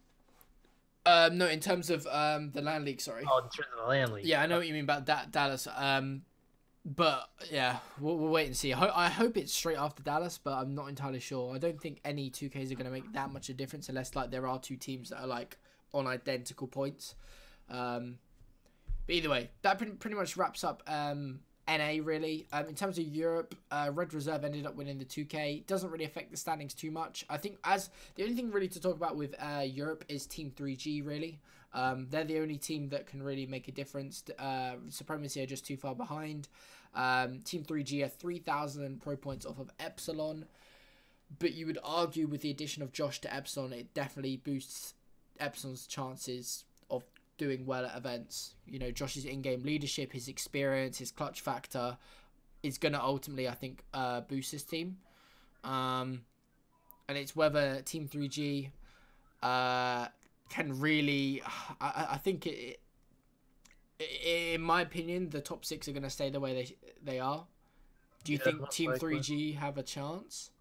Um, 1.09 1.37
no, 1.37 1.47
in 1.47 1.59
terms 1.59 1.89
of 1.89 2.05
um 2.07 2.51
the 2.51 2.61
LAN 2.61 2.85
league. 2.85 3.01
Sorry. 3.01 3.23
Oh, 3.29 3.37
in 3.39 3.43
terms 3.43 3.67
of 3.77 3.85
the 3.85 3.89
LAN 3.89 4.13
league. 4.13 4.25
Yeah, 4.25 4.41
I 4.41 4.47
know 4.47 4.57
what 4.57 4.67
you 4.67 4.73
mean 4.73 4.83
about 4.83 5.05
da- 5.05 5.25
Dallas. 5.29 5.67
Um, 5.75 6.21
but 6.85 7.29
yeah, 7.51 7.77
we'll, 7.99 8.17
we'll 8.17 8.31
wait 8.31 8.47
and 8.47 8.55
see. 8.55 8.73
I, 8.73 8.77
ho- 8.77 8.91
I 8.95 9.09
hope 9.09 9.37
it's 9.37 9.53
straight 9.53 9.77
after 9.77 10.01
Dallas, 10.01 10.39
but 10.41 10.53
I'm 10.53 10.73
not 10.73 10.87
entirely 10.87 11.19
sure. 11.19 11.53
I 11.53 11.57
don't 11.57 11.79
think 11.79 11.99
any 12.05 12.29
two 12.29 12.49
Ks 12.49 12.71
are 12.71 12.75
going 12.75 12.85
to 12.85 12.91
make 12.91 13.11
that 13.13 13.31
much 13.31 13.49
of 13.49 13.55
a 13.55 13.57
difference 13.57 13.89
unless 13.89 14.15
like 14.15 14.31
there 14.31 14.47
are 14.47 14.59
two 14.59 14.75
teams 14.77 15.09
that 15.09 15.19
are 15.21 15.27
like 15.27 15.57
on 15.93 16.07
identical 16.07 16.67
points. 16.67 17.15
Um, 17.69 18.17
but 19.05 19.15
either 19.15 19.29
way, 19.29 19.49
that 19.61 19.77
pretty, 19.77 19.93
pretty 19.93 20.15
much 20.15 20.37
wraps 20.37 20.63
up 20.63 20.81
um, 20.87 21.41
NA 21.69 22.03
really. 22.03 22.47
Um, 22.51 22.65
in 22.65 22.75
terms 22.75 22.97
of 22.97 23.05
Europe, 23.05 23.55
uh, 23.71 23.91
Red 23.93 24.13
Reserve 24.13 24.43
ended 24.43 24.65
up 24.65 24.75
winning 24.75 24.97
the 24.97 25.05
2K. 25.05 25.67
Doesn't 25.67 25.91
really 25.91 26.05
affect 26.05 26.31
the 26.31 26.37
standings 26.37 26.73
too 26.73 26.91
much. 26.91 27.25
I 27.29 27.37
think 27.37 27.57
as 27.63 27.89
the 28.15 28.23
only 28.23 28.35
thing 28.35 28.51
really 28.51 28.67
to 28.69 28.79
talk 28.79 28.95
about 28.95 29.15
with 29.15 29.35
uh, 29.39 29.61
Europe 29.61 30.03
is 30.09 30.25
Team 30.25 30.51
3G 30.55 31.05
really. 31.05 31.39
Um, 31.73 32.07
they're 32.09 32.23
the 32.23 32.39
only 32.39 32.57
team 32.57 32.89
that 32.89 33.05
can 33.05 33.21
really 33.21 33.45
make 33.45 33.67
a 33.67 33.71
difference. 33.71 34.23
Uh, 34.39 34.75
Supremacy 34.89 35.41
are 35.43 35.45
just 35.45 35.65
too 35.65 35.77
far 35.77 35.93
behind. 35.93 36.47
Um, 36.95 37.41
team 37.41 37.63
3G 37.63 38.03
are 38.03 38.09
3,000 38.09 39.01
pro 39.01 39.15
points 39.15 39.45
off 39.45 39.59
of 39.59 39.69
Epsilon. 39.79 40.45
But 41.37 41.53
you 41.53 41.67
would 41.67 41.77
argue 41.83 42.25
with 42.25 42.41
the 42.41 42.49
addition 42.49 42.81
of 42.81 42.91
Josh 42.91 43.21
to 43.21 43.33
Epsilon, 43.33 43.71
it 43.71 43.93
definitely 43.93 44.37
boosts 44.37 44.95
Epsilon's 45.39 45.85
chances 45.85 46.65
doing 47.39 47.65
well 47.65 47.85
at 47.85 47.97
events. 47.97 48.53
You 48.67 48.77
know, 48.79 48.91
Josh's 48.91 49.25
in-game 49.25 49.63
leadership, 49.63 50.13
his 50.13 50.27
experience, 50.27 50.99
his 50.99 51.11
clutch 51.11 51.41
factor 51.41 51.97
is 52.61 52.77
going 52.77 52.93
to 52.93 53.01
ultimately, 53.01 53.47
I 53.47 53.55
think, 53.55 53.83
uh, 53.95 54.21
boost 54.21 54.51
his 54.51 54.63
team. 54.63 54.97
Um, 55.63 56.25
and 57.07 57.17
it's 57.17 57.35
whether 57.35 57.81
Team 57.81 58.07
3G 58.07 58.69
uh, 59.41 60.07
can 60.49 60.79
really. 60.79 61.41
I, 61.81 62.09
I 62.11 62.17
think 62.17 62.45
it, 62.47 62.79
it, 63.99 64.55
in 64.55 64.61
my 64.61 64.81
opinion, 64.81 65.29
the 65.29 65.41
top 65.41 65.65
six 65.65 65.87
are 65.87 65.91
going 65.93 66.03
to 66.03 66.09
stay 66.09 66.29
the 66.29 66.39
way 66.39 66.53
they 66.53 66.75
they 67.03 67.19
are. 67.19 67.47
Do 68.23 68.33
you 68.33 68.37
Yeah, 68.37 68.43
think 68.43 68.69
Team 68.69 68.93
likely. 68.93 69.15
3G 69.15 69.55
have 69.57 69.77
a 69.77 69.83
chance? 69.83 70.51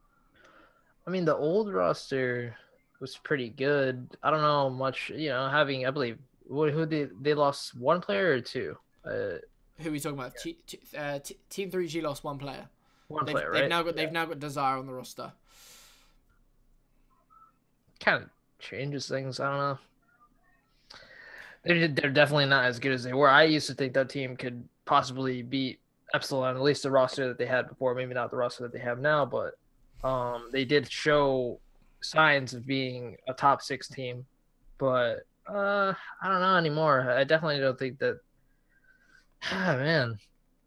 I 1.07 1.11
mean, 1.11 1.24
the 1.24 1.37
old 1.37 1.72
roster 1.72 2.57
was 3.01 3.16
pretty 3.16 3.49
good. 3.51 4.16
I 4.22 4.31
don't 4.31 4.43
know 4.43 4.70
much. 4.70 5.11
You 5.11 5.31
know, 5.31 5.49
having 5.49 5.87
I 5.87 5.91
believe 5.91 6.18
what 6.49 6.72
who 6.72 6.86
they 6.86 7.09
they 7.20 7.34
lost 7.34 7.76
one 7.78 8.01
player 8.01 8.32
or 8.32 8.40
two. 8.40 8.76
Uh, 9.05 9.38
Who 9.78 9.88
are 9.88 9.92
we 9.92 10.01
talking 10.01 10.18
about? 10.18 10.36
T- 10.36 10.59
t- 10.66 10.80
uh, 10.96 11.18
t- 11.20 11.36
Team 11.51 11.70
3G 11.70 12.03
lost 12.03 12.24
one 12.24 12.38
player. 12.38 12.68
one 13.09 13.24
They've, 13.24 13.34
player, 13.34 13.53
they've 13.53 13.62
right? 13.62 13.68
now 13.68 13.82
got 13.82 13.96
they've 13.96 14.12
now 14.12 14.26
got 14.26 14.38
Desire 14.40 14.78
on 14.78 14.86
the 14.86 14.92
roster. 14.92 15.32
kind 18.01 18.22
of 18.24 18.30
changes 18.59 19.09
things. 19.09 19.40
I 19.40 19.51
don't 19.51 19.59
know. 19.59 19.78
They're 21.64 21.88
they're 21.88 22.11
definitely 22.11 22.46
not 22.46 22.64
as 22.64 22.78
good 22.78 22.92
as 22.92 23.05
they 23.05 23.12
were. 23.12 23.28
I 23.28 23.44
used 23.44 23.66
to 23.68 23.74
think 23.74 23.92
that 23.94 24.09
team 24.09 24.36
could 24.36 24.66
possibly 24.84 25.42
beat 25.42 25.80
Epsilon, 26.14 26.57
at 26.57 26.62
least 26.62 26.82
the 26.84 26.90
roster 26.90 27.28
that 27.28 27.38
they 27.38 27.46
had 27.46 27.68
before. 27.68 27.94
Maybe 27.94 28.14
not 28.14 28.30
the 28.30 28.36
roster 28.36 28.62
that 28.62 28.72
they 28.72 28.78
have 28.78 28.99
now, 29.01 29.26
but 29.26 29.55
um, 30.07 30.49
they 30.53 30.64
did 30.64 30.90
show 30.90 31.59
signs 32.01 32.55
of 32.55 32.64
being 32.66 33.16
a 33.28 33.34
top 33.34 33.61
six 33.61 33.88
team. 33.88 34.24
But 34.78 35.26
uh, 35.49 35.94
I 36.22 36.28
don't 36.28 36.40
know 36.40 36.57
anymore. 36.57 37.11
I 37.11 37.24
definitely 37.24 37.61
don't 37.61 37.78
think 37.78 37.99
that. 37.99 38.20
Ah, 39.51 39.76
man, 39.78 40.18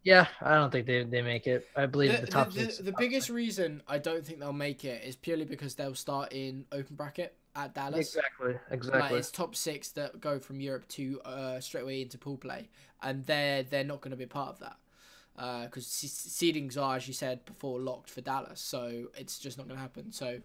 yeah, 0.04 0.28
I 0.42 0.56
don't 0.56 0.72
think 0.72 0.88
they 0.88 1.04
they 1.04 1.22
make 1.22 1.48
it. 1.48 1.68
I 1.76 1.86
believe 1.86 2.20
the, 2.20 2.22
The, 2.22 2.28
top 2.28 2.52
the, 2.52 2.62
six. 2.62 2.78
the, 2.78 2.84
the 2.84 2.92
top 2.92 3.00
biggest 3.00 3.28
six. 3.28 3.36
reason 3.36 3.82
I 3.88 3.98
don't 3.98 4.26
think 4.26 4.40
they'll 4.40 4.54
make 4.54 4.86
it 4.86 5.04
is 5.04 5.16
purely 5.16 5.46
because 5.46 5.76
they'll 5.76 5.96
start 5.96 6.34
in 6.34 6.66
open 6.72 6.96
bracket 6.96 7.36
at 7.56 7.74
Dallas. 7.74 8.16
Exactly. 8.16 8.54
Like 8.54 8.62
Exactly. 8.72 9.20
it's 9.20 9.32
top 9.32 9.56
six 9.56 9.90
that 9.92 10.22
go 10.22 10.40
from 10.40 10.62
Europe 10.62 10.88
to 10.90 11.22
uh, 11.26 11.60
straight 11.60 11.82
away 11.84 12.02
into 12.02 12.18
pool 12.18 12.38
play, 12.38 12.70
and 13.02 13.26
they're 13.26 13.64
they're 13.64 13.84
not 13.84 14.02
going 14.02 14.12
to 14.12 14.18
be 14.18 14.26
part 14.26 14.50
of 14.50 14.60
that 14.60 14.78
because 15.66 15.86
seedings 15.86 16.78
are, 16.78 16.96
as 16.98 17.08
you 17.08 17.14
said 17.14 17.44
before, 17.46 17.80
locked 17.80 18.10
for 18.10 18.22
Dallas. 18.22 18.62
So 18.62 19.08
it's 19.18 19.40
just 19.40 19.58
not 19.58 19.68
going 19.68 19.78
to 19.78 19.82
happen. 19.82 20.12
So 20.12 20.40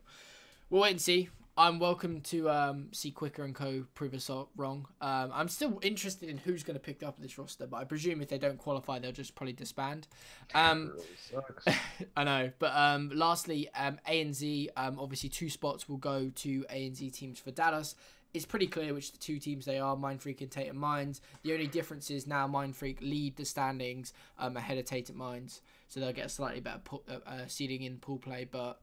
we'll 0.71 0.83
wait 0.83 0.93
and 0.93 1.01
see. 1.01 1.29
I'm 1.59 1.79
welcome 1.79 2.21
to 2.23 2.51
um, 2.51 2.89
see 2.93 3.11
Quicker 3.11 3.43
and 3.43 3.55
Co. 3.55 3.87
prove 3.95 4.13
us 4.13 4.29
all 4.29 4.51
wrong. 4.57 4.87
Um, 5.01 5.31
I'm 5.33 5.49
still 5.49 5.79
interested 5.81 6.29
in 6.29 6.37
who's 6.37 6.63
going 6.63 6.75
to 6.75 6.81
pick 6.81 7.03
up 7.03 7.19
this 7.19 7.39
roster, 7.39 7.67
but 7.67 7.79
I 7.79 7.85
presume 7.85 8.21
if 8.21 8.29
they 8.29 8.37
don't 8.37 8.59
qualify, 8.59 8.99
they'll 8.99 9.11
just 9.13 9.35
probably 9.35 9.55
disband. 9.55 10.07
Um, 10.55 10.93
Really. 11.33 11.79
I 12.17 12.25
know, 12.25 12.51
but 12.59 12.77
um, 12.77 13.11
lastly, 13.15 13.71
um, 13.75 13.99
ANZ, 14.07 14.69
um, 14.77 14.99
obviously 15.01 15.31
two 15.31 15.49
spots 15.49 15.89
will 15.89 15.97
go 15.97 16.31
to 16.35 16.67
ANZ 16.71 17.11
teams 17.15 17.39
for 17.39 17.53
Dallas. 17.53 17.95
It's 18.35 18.45
pretty 18.45 18.67
clear 18.67 18.93
which 18.93 19.13
the 19.13 19.19
two 19.19 19.39
teams 19.39 19.65
they 19.65 19.79
are, 19.79 19.97
Mindfreak 19.97 20.43
and 20.43 20.51
Tainted 20.51 20.75
Minds. 20.75 21.23
The 21.43 21.55
only 21.55 21.69
difference 21.69 22.11
is 22.11 22.27
now 22.27 22.47
Mindfreak 22.47 23.01
lead 23.01 23.37
the 23.37 23.47
standings 23.47 24.13
um, 24.39 24.59
ahead 24.59 24.77
of 24.77 24.85
Tainted 24.85 25.17
Minds, 25.17 25.63
so 25.89 26.01
they'll 26.01 26.13
get 26.13 26.27
a 26.27 26.29
slightly 26.29 26.61
better 26.61 26.81
uh, 27.09 27.13
uh, 27.27 27.39
seeding 27.47 27.81
in 27.81 27.97
pool 27.97 28.19
play, 28.19 28.45
but 28.45 28.79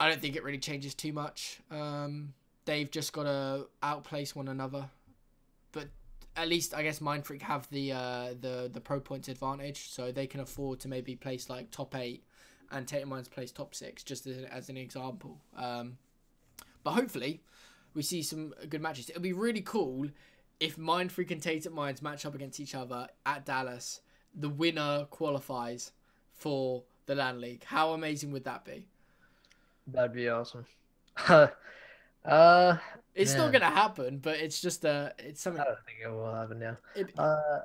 I 0.00 0.08
don't 0.08 0.20
think 0.20 0.34
it 0.34 0.42
really 0.42 0.58
changes 0.58 0.94
too 0.94 1.12
much. 1.12 1.60
Um, 1.70 2.32
they've 2.64 2.90
just 2.90 3.12
got 3.12 3.24
to 3.24 3.66
outplace 3.82 4.34
one 4.34 4.48
another, 4.48 4.86
but 5.72 5.88
at 6.36 6.48
least 6.48 6.74
I 6.74 6.82
guess 6.82 7.00
Mindfreak 7.00 7.42
have 7.42 7.68
the 7.70 7.92
uh, 7.92 8.28
the 8.40 8.70
the 8.72 8.80
pro 8.80 8.98
points 8.98 9.28
advantage, 9.28 9.90
so 9.90 10.10
they 10.10 10.26
can 10.26 10.40
afford 10.40 10.80
to 10.80 10.88
maybe 10.88 11.16
place 11.16 11.50
like 11.50 11.70
top 11.70 11.94
eight, 11.94 12.24
and 12.72 12.88
Tainted 12.88 13.08
Minds 13.08 13.28
place 13.28 13.52
top 13.52 13.74
six, 13.74 14.02
just 14.02 14.26
as, 14.26 14.44
as 14.44 14.70
an 14.70 14.78
example. 14.78 15.38
Um, 15.54 15.98
but 16.82 16.92
hopefully, 16.92 17.42
we 17.92 18.02
see 18.02 18.22
some 18.22 18.54
good 18.70 18.80
matches. 18.80 19.10
It'll 19.10 19.20
be 19.20 19.34
really 19.34 19.60
cool 19.60 20.08
if 20.60 20.76
Mindfreak 20.76 21.30
and 21.30 21.42
Tainted 21.42 21.72
Minds 21.72 22.00
match 22.00 22.24
up 22.24 22.34
against 22.34 22.58
each 22.58 22.74
other 22.74 23.08
at 23.26 23.44
Dallas. 23.44 24.00
The 24.34 24.48
winner 24.48 25.06
qualifies 25.10 25.92
for 26.32 26.84
the 27.06 27.14
LAN 27.16 27.40
League. 27.40 27.64
How 27.64 27.92
amazing 27.92 28.30
would 28.32 28.44
that 28.44 28.64
be? 28.64 28.86
That'd 29.92 30.12
be 30.14 30.28
awesome. 30.28 30.66
uh, 31.28 31.48
It's 33.14 33.32
Man. 33.32 33.38
not 33.38 33.52
gonna 33.52 33.70
happen, 33.70 34.18
but 34.18 34.36
it's 34.38 34.60
just 34.60 34.84
uh 34.84 35.10
it's 35.18 35.40
something. 35.42 35.60
I 35.60 35.64
don't 35.64 35.84
think 35.84 35.98
it 36.04 36.08
will 36.10 36.34
happen 36.34 36.58
now. 36.58 36.76
It, 36.94 37.10
Uh, 37.18 37.60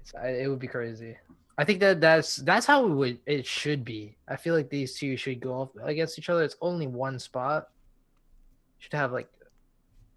it's, 0.00 0.14
I, 0.14 0.28
it 0.28 0.48
would 0.48 0.58
be 0.58 0.66
crazy. 0.66 1.16
I 1.58 1.64
think 1.64 1.80
that 1.80 2.00
that's 2.00 2.36
that's 2.36 2.64
how 2.66 2.86
it 2.86 2.90
would 2.90 3.18
it 3.26 3.46
should 3.46 3.84
be. 3.84 4.16
I 4.28 4.36
feel 4.36 4.54
like 4.54 4.70
these 4.70 4.96
two 4.98 5.16
should 5.16 5.40
go 5.40 5.52
off 5.52 5.68
against 5.82 6.18
each 6.18 6.30
other. 6.30 6.42
It's 6.42 6.56
only 6.62 6.86
one 6.86 7.18
spot. 7.18 7.68
Should 8.78 8.94
have 8.94 9.12
like 9.12 9.28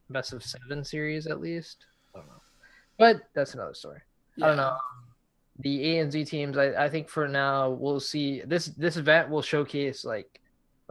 best 0.10 0.32
of 0.32 0.44
seven 0.44 0.84
series 0.86 1.28
at 1.28 1.42
least. 1.42 1.86
I 2.16 2.20
don't 2.20 2.28
know, 2.28 2.42
but 2.98 3.22
that's 3.34 3.56
another 3.56 3.74
story. 3.74 4.00
I 4.42 4.48
don't 4.48 4.58
know. 4.58 4.78
The 5.60 5.96
A 5.98 6.00
and 6.00 6.12
Z 6.12 6.26
teams, 6.26 6.58
I, 6.58 6.86
I 6.86 6.90
think 6.90 7.10
for 7.10 7.28
now 7.28 7.70
we'll 7.72 8.00
see 8.00 8.42
this 8.46 8.68
this 8.68 8.96
event 8.98 9.30
will 9.30 9.42
showcase 9.42 10.06
like 10.06 10.40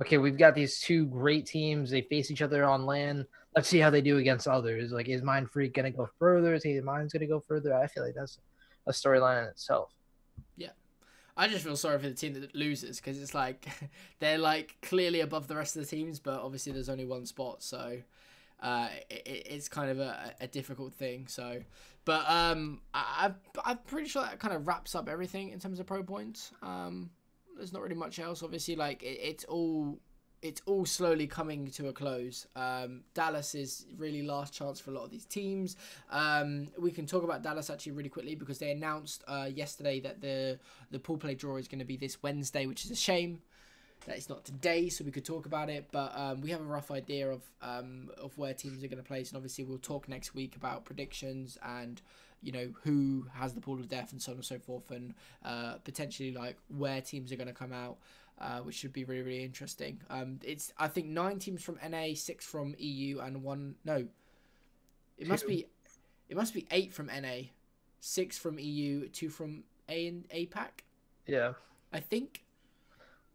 okay, 0.03 0.19
we've 0.19 0.39
got 0.39 0.55
these 0.55 0.79
two 0.81 1.07
great 1.07 1.47
teams, 1.47 1.91
they 1.91 2.03
face 2.03 2.31
each 2.31 2.43
other 2.43 2.65
on 2.65 2.87
LAN. 2.87 3.27
Let's 3.57 3.69
see 3.69 3.79
how 3.79 3.91
they 3.91 4.01
do 4.01 4.19
against 4.19 4.47
others. 4.49 4.93
Like 4.93 5.09
is 5.09 5.23
Mindfreak 5.23 5.75
gonna 5.75 5.91
go 5.91 6.09
further? 6.19 6.55
Is 6.55 6.63
Tainted 6.63 6.85
Mind's 6.85 7.13
gonna 7.13 7.27
go 7.27 7.41
further? 7.41 7.75
I 7.75 7.87
feel 7.87 8.05
like 8.05 8.15
that's 8.15 8.39
a 8.87 8.93
storyline 8.93 9.43
in 9.45 9.49
itself. 9.49 9.91
Yeah. 10.57 10.71
I 11.37 11.49
just 11.49 11.65
feel 11.65 11.77
sorry 11.77 11.99
for 11.99 12.09
the 12.09 12.15
team 12.15 12.35
that 12.35 12.55
loses 12.55 12.99
because 12.99 13.21
it's 13.21 13.35
like 13.35 13.67
they're 14.21 14.39
like 14.39 14.77
clearly 14.83 15.21
above 15.21 15.49
the 15.49 15.57
rest 15.57 15.77
of 15.77 15.83
the 15.83 15.89
teams, 15.89 16.19
but 16.19 16.41
obviously 16.41 16.73
there's 16.73 16.89
only 16.89 17.05
one 17.05 17.27
spot, 17.27 17.63
so 17.63 17.99
uh, 18.61 18.89
it, 19.11 19.47
it's 19.51 19.69
kind 19.69 19.91
of 19.91 19.99
a, 19.99 20.35
a 20.41 20.47
difficult 20.47 20.95
thing. 20.95 21.27
So, 21.27 21.63
but 22.05 22.29
um, 22.31 22.81
I- 22.95 23.33
I'm 23.65 23.79
pretty 23.87 24.09
sure 24.09 24.23
that 24.23 24.39
kind 24.39 24.55
of 24.55 24.67
wraps 24.67 24.95
up 24.95 25.09
everything 25.09 25.51
in 25.51 25.59
terms 25.59 25.81
of 25.81 25.87
pro 25.87 26.03
points. 26.03 26.53
Um, 26.63 27.11
there's 27.57 27.73
not 27.73 27.83
really 27.83 27.95
much 27.95 28.19
else. 28.19 28.43
Obviously, 28.43 28.77
like 28.77 29.03
it, 29.03 29.19
it's 29.23 29.45
all 29.45 29.99
it's 30.43 30.61
all 30.67 30.85
slowly 30.85 31.27
coming 31.27 31.71
to 31.71 31.89
a 31.89 31.93
close. 31.93 32.49
Um, 32.57 33.03
Dallas 33.15 33.55
is 33.55 33.87
really 33.97 34.23
last 34.23 34.53
chance 34.53 34.81
for 34.81 34.91
a 34.91 34.95
lot 34.95 35.05
of 35.05 35.11
these 35.11 35.25
teams. 35.25 35.77
Um, 36.11 36.69
we 36.79 36.91
can 36.91 37.07
talk 37.07 37.23
about 37.23 37.43
Dallas 37.43 37.71
actually 37.71 37.93
really 37.93 38.09
quickly 38.09 38.35
because 38.35 38.59
they 38.59 38.73
announced 38.73 39.23
uh, 39.29 39.49
yesterday 39.53 40.01
that 40.01 40.21
the 40.21 40.59
the 40.91 40.99
pool 40.99 41.17
play 41.17 41.35
draw 41.35 41.57
is 41.57 41.69
going 41.69 41.79
to 41.79 41.85
be 41.85 41.97
this 41.97 42.23
Wednesday, 42.23 42.67
which 42.67 42.85
is 42.85 42.91
a 42.91 42.97
shame 42.97 43.41
that 44.07 44.17
it's 44.17 44.29
not 44.29 44.45
today, 44.45 44.89
so 44.89 45.05
we 45.05 45.13
could 45.13 45.25
talk 45.25 45.47
about 45.47 45.71
it. 45.71 45.87
But 45.93 46.13
um, 46.17 46.41
we 46.41 46.51
have 46.51 46.61
a 46.61 46.65
rough 46.65 46.91
idea 46.91 47.31
of 47.31 47.43
um, 47.63 48.11
of 48.19 48.37
where 48.37 48.53
teams 48.53 48.83
are 48.83 48.89
going 48.89 49.03
to 49.03 49.09
place, 49.09 49.31
and 49.31 49.37
obviously 49.37 49.65
we'll 49.65 49.79
talk 49.79 50.09
next 50.09 50.35
week 50.35 50.57
about 50.57 50.85
predictions 50.85 51.57
and 51.63 52.03
you 52.43 52.53
know 52.53 52.69
who 52.83 53.27
has 53.35 53.55
the 53.55 53.61
pool 53.61 53.79
of 53.81 53.89
death 53.89 54.13
and 54.13 54.21
so 54.21 54.33
on 54.33 54.37
and 54.39 54.45
so 54.45 54.59
forth, 54.59 54.91
and 54.91 55.15
uh, 55.45 55.75
potentially 55.85 56.33
like 56.33 56.57
where 56.69 57.01
teams 57.01 57.33
are 57.33 57.37
going 57.37 57.47
to 57.49 57.55
come 57.55 57.73
out. 57.73 57.97
Uh, 58.41 58.59
which 58.61 58.75
should 58.75 58.93
be 58.93 59.05
really 59.05 59.23
really 59.23 59.45
interesting. 59.45 60.01
Um, 60.11 60.41
it's 60.43 60.73
I 60.77 60.89
think 60.89 61.07
nine 61.07 61.39
teams 61.39 61.63
from 61.63 61.79
NA, 61.89 62.15
six 62.15 62.45
from 62.45 62.75
EU, 62.79 63.21
and 63.21 63.43
one 63.43 63.77
no. 63.85 64.07
It 65.19 65.29
must 65.29 65.43
Two. 65.43 65.49
be, 65.49 65.67
it 66.29 66.37
must 66.37 66.53
be 66.53 66.67
eight 66.73 66.93
from 66.93 67.07
NA, 67.07 67.43
six 68.01 68.39
from 68.39 68.59
EU, 68.59 69.09
two 69.11 69.29
from 69.29 69.63
A 69.89 70.09
and 70.09 70.29
APAC. 70.31 70.71
Yeah. 71.27 71.53
I 71.93 72.01
think. 72.01 72.43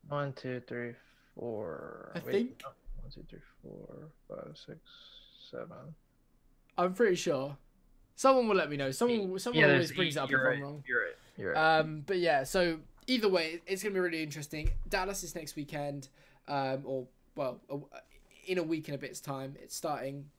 One, 0.09 0.33
two, 0.33 0.61
three, 0.67 0.93
four. 1.35 2.11
I 2.15 2.19
Wait, 2.25 2.31
think- 2.31 2.61
no. 2.63 2.69
One, 3.01 3.11
two, 3.11 3.23
three, 3.29 3.39
four, 3.63 4.09
five, 4.27 4.57
six, 4.57 4.79
seven. 5.51 5.95
I'm 6.77 6.93
pretty 6.93 7.15
sure. 7.15 7.55
Someone 8.18 8.47
will 8.47 8.55
let 8.55 8.68
me 8.70 8.78
know. 8.78 8.89
Someone, 8.89 9.38
someone 9.38 9.61
Yeah, 9.63 9.72
always 9.74 9.91
brings 9.91 10.15
it 10.15 10.20
up 10.20 10.26
if 10.26 10.32
You're 10.32 10.51
I'm 10.53 10.61
wrong. 10.61 10.84
You're 10.88 11.01
right. 11.01 11.15
You're 11.38 11.53
right. 11.53 11.80
Um, 11.80 12.01
but 12.05 12.18
yeah, 12.18 12.43
so 12.45 12.80
either 13.05 13.30
way, 13.30 13.61
it's 13.68 13.84
gonna 13.84 13.93
be 13.93 13.99
really 13.99 14.24
interesting. 14.24 14.72
Dallas 14.89 15.24
is 15.24 15.36
next 15.36 15.55
weekend, 15.55 16.09
um, 16.47 16.82
or 16.84 17.05
well, 17.36 17.61
in 18.47 18.57
a 18.57 18.63
week 18.63 18.88
and 18.88 18.95
a 18.95 18.97
bit's 18.97 19.20
time. 19.22 19.55
It's 19.61 19.76
starting 19.76 20.32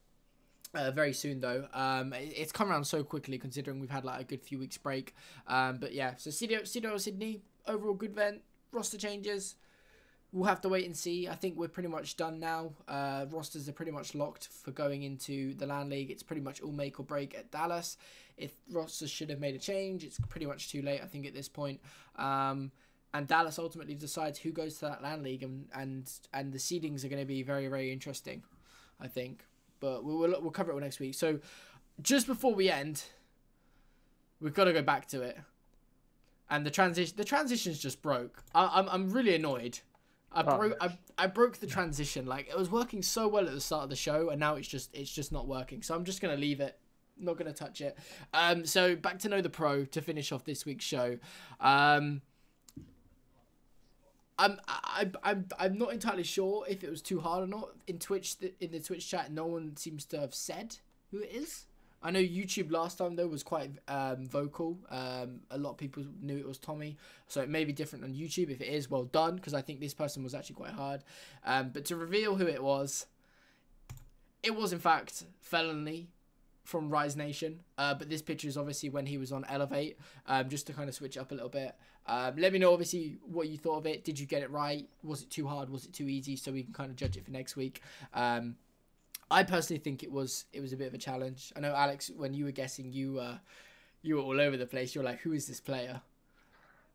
uh, 0.75 0.91
very 0.91 1.13
soon 1.13 1.39
though. 1.41 1.69
Um, 1.73 2.13
it- 2.13 2.33
it's 2.37 2.51
come 2.51 2.69
around 2.69 2.85
so 2.85 3.05
quickly 3.05 3.39
considering 3.39 3.79
we've 3.79 3.91
had 3.91 4.05
like 4.05 4.21
a 4.21 4.25
good 4.25 4.43
few 4.43 4.59
weeks 4.59 4.77
break. 4.77 5.15
Um, 5.47 5.77
but 5.79 5.95
yeah, 5.95 6.15
so 6.17 6.31
CDO, 6.31 6.63
CDO 6.63 6.99
Sydney 7.01 7.43
overall 7.69 7.95
good 7.95 8.11
event. 8.11 8.43
Roster 8.73 8.99
changes. 8.99 9.55
We'll 10.33 10.45
have 10.45 10.61
to 10.61 10.69
wait 10.69 10.85
and 10.85 10.95
see. 10.95 11.27
I 11.27 11.35
think 11.35 11.57
we're 11.57 11.69
pretty 11.69 11.89
much 11.89 12.19
done 12.19 12.39
now. 12.39 12.73
Uh, 12.87 13.25
rosters 13.31 13.67
are 13.69 13.73
pretty 13.73 13.93
much 13.93 14.15
locked 14.15 14.49
for 14.49 14.73
going 14.73 15.03
into 15.03 15.55
the 15.55 15.67
LAN 15.67 15.89
League. 15.89 16.11
It's 16.11 16.23
pretty 16.23 16.43
much 16.43 16.61
all 16.61 16.71
make 16.71 17.01
or 17.01 17.03
break 17.03 17.35
at 17.35 17.51
Dallas. 17.51 17.97
If 18.37 18.53
rosters 18.71 19.11
should 19.11 19.31
have 19.31 19.41
made 19.41 19.55
a 19.55 19.59
change, 19.59 20.05
it's 20.05 20.19
pretty 20.29 20.45
much 20.45 20.71
too 20.71 20.83
late. 20.83 21.01
I 21.03 21.07
think 21.07 21.27
at 21.27 21.35
this 21.35 21.49
point. 21.49 21.81
Um, 22.17 22.73
and 23.15 23.27
Dallas 23.27 23.59
ultimately 23.59 23.95
decides 23.95 24.39
who 24.39 24.53
goes 24.53 24.75
to 24.77 24.87
that 24.87 25.03
LAN 25.03 25.23
League, 25.23 25.43
and 25.43 25.67
and 25.75 26.11
and 26.35 26.53
the 26.53 26.59
seedings 26.59 27.05
are 27.05 27.09
going 27.09 27.23
to 27.23 27.27
be 27.27 27.43
very 27.43 27.69
very 27.69 27.91
interesting. 27.91 28.43
I 29.01 29.09
think, 29.09 29.45
but 29.81 30.05
we'll 30.05 30.19
we'll, 30.19 30.41
we'll 30.43 30.51
cover 30.51 30.73
it 30.73 30.75
all 30.75 30.81
next 30.81 31.01
week. 31.01 31.15
So, 31.15 31.39
just 32.03 32.27
before 32.27 32.55
we 32.55 32.71
end, 32.71 33.03
we've 34.41 34.55
got 34.55 34.65
to 34.65 34.73
go 34.73 34.83
back 34.83 35.07
to 35.09 35.23
it. 35.23 35.39
And 36.51 36.65
the 36.65 36.71
transition, 36.71 37.15
the 37.17 37.25
transitions 37.25 37.79
just 37.79 38.03
broke. 38.03 38.43
I, 38.55 38.71
I'm 38.75 38.89
I'm 38.89 39.11
really 39.11 39.35
annoyed. 39.35 39.79
I 40.33 40.43
Oh, 40.47 40.59
broke 40.59 40.77
I, 40.81 40.99
I 41.17 41.27
broke 41.27 41.57
the 41.59 41.67
transition. 41.67 42.27
Like 42.27 42.49
it 42.49 42.57
was 42.57 42.71
working 42.71 43.03
so 43.03 43.29
well 43.29 43.47
at 43.47 43.53
the 43.53 43.61
start 43.61 43.85
of 43.85 43.91
the 43.91 43.97
show, 43.97 44.31
and 44.31 44.39
now 44.41 44.55
it's 44.57 44.69
just 44.69 44.95
it's 44.95 45.11
just 45.11 45.33
not 45.33 45.47
working. 45.47 45.83
So 45.83 45.95
I'm 45.95 46.05
just 46.05 46.21
gonna 46.21 46.37
leave 46.37 46.61
it. 46.61 46.79
Not 47.19 47.37
gonna 47.37 47.53
touch 47.53 47.81
it. 47.81 47.97
Um, 48.33 48.65
so 48.67 48.95
back 48.95 49.19
to 49.21 49.29
know 49.29 49.41
the 49.41 49.51
pro 49.51 49.85
to 49.87 50.01
finish 50.03 50.31
off 50.31 50.45
this 50.45 50.65
week's 50.67 50.85
show. 50.85 51.19
Um, 51.61 52.23
I'm 54.39 54.61
I, 54.69 55.11
I'm 55.25 55.47
I'm 55.59 55.79
not 55.79 55.93
entirely 55.93 56.23
sure 56.23 56.65
if 56.69 56.85
it 56.85 56.91
was 56.91 57.03
too 57.03 57.21
hard 57.21 57.45
or 57.45 57.47
not. 57.47 57.71
In 57.87 57.99
Twitch, 57.99 58.37
in 58.61 58.71
the 58.71 58.81
Twitch 58.81 59.09
chat, 59.09 59.33
no 59.33 59.47
one 59.47 59.77
seems 59.77 60.05
to 60.07 60.21
have 60.21 60.35
said 60.35 60.77
who 61.11 61.19
it 61.21 61.33
is. 61.33 61.65
I 62.03 62.11
know 62.11 62.21
YouTube 62.21 62.71
last 62.71 62.99
time 62.99 63.17
though 63.17 63.27
was 63.27 63.43
quite 63.43 63.71
um, 63.89 64.27
vocal. 64.27 64.79
Um, 64.89 65.41
a 65.51 65.59
lot 65.59 65.71
of 65.71 65.77
people 65.79 66.05
knew 66.23 66.37
it 66.37 66.47
was 66.47 66.59
Tommy, 66.59 66.97
so 67.27 67.41
it 67.41 67.49
may 67.49 67.65
be 67.65 67.73
different 67.73 68.05
on 68.05 68.13
YouTube. 68.13 68.51
If 68.51 68.61
it 68.61 68.69
is, 68.69 68.89
well 68.91 69.05
done, 69.05 69.37
because 69.37 69.55
I 69.55 69.63
think 69.63 69.81
this 69.81 69.95
person 69.95 70.23
was 70.23 70.35
actually 70.35 70.57
quite 70.57 70.73
hard. 70.73 71.03
Um, 71.45 71.71
but 71.73 71.85
to 71.87 71.97
reveal 71.97 72.37
who 72.37 72.47
it 72.47 72.63
was, 72.63 73.07
it 74.43 74.55
was 74.55 74.73
in 74.73 74.79
fact 74.79 75.25
Felony 75.41 76.09
from 76.69 76.91
Rise 76.91 77.17
Nation. 77.17 77.61
Uh, 77.79 77.95
but 77.95 78.11
this 78.11 78.23
picture 78.23 78.47
is 78.47 78.57
obviously 78.59 78.91
when 78.91 79.07
he 79.07 79.19
was 79.19 79.33
on 79.33 79.45
Elevate, 79.47 79.99
um, 80.27 80.49
just 80.49 80.67
to 80.67 80.73
kind 80.73 80.89
of 80.89 80.95
switch 80.95 81.17
up 81.17 81.33
a 81.33 81.35
little 81.35 81.49
bit. 81.49 81.75
Um, 82.07 82.37
let 82.37 82.53
me 82.53 82.59
know 82.59 82.73
obviously 82.73 83.19
what 83.23 83.49
you 83.49 83.59
thought 83.59 83.79
of 83.79 83.87
it. 83.87 84.05
Did 84.05 84.19
you 84.19 84.27
get 84.27 84.43
it 84.43 84.51
right? 84.51 84.87
Was 85.03 85.23
it 85.23 85.31
too 85.31 85.47
hard? 85.47 85.71
Was 85.71 85.87
it 85.87 85.93
too 85.93 86.09
easy? 86.09 86.37
So 86.37 86.53
we 86.53 86.63
can 86.63 86.73
kind 86.73 86.91
of 86.91 86.97
judge 86.97 87.17
it 87.17 87.25
for 87.25 87.31
next 87.31 87.57
week. 87.57 87.83
I 89.31 89.43
personally 89.43 89.81
think 89.81 90.03
it 90.03 90.11
was 90.11 90.47
it 90.53 90.61
was 90.61 90.73
a 90.73 90.77
bit 90.77 90.89
of 90.89 90.95
a 90.95 90.99
challenge. 90.99 91.53
I 91.57 91.61
know 91.61 91.75
Alex, 91.75 92.11
when 92.17 92.33
you 92.35 92.45
were 92.45 92.51
guessing, 92.51 92.93
you 92.93 93.19
uh, 93.19 93.39
you 94.03 94.17
were 94.17 94.23
all 94.23 94.41
over 94.41 94.57
the 94.57 94.67
place. 94.67 94.95
You're 94.95 95.05
like, 95.05 95.21
who 95.21 95.33
is 95.33 95.47
this 95.47 95.61
player? 95.61 96.01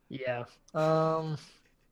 Yeah. 0.10 0.46
Um, 0.74 1.38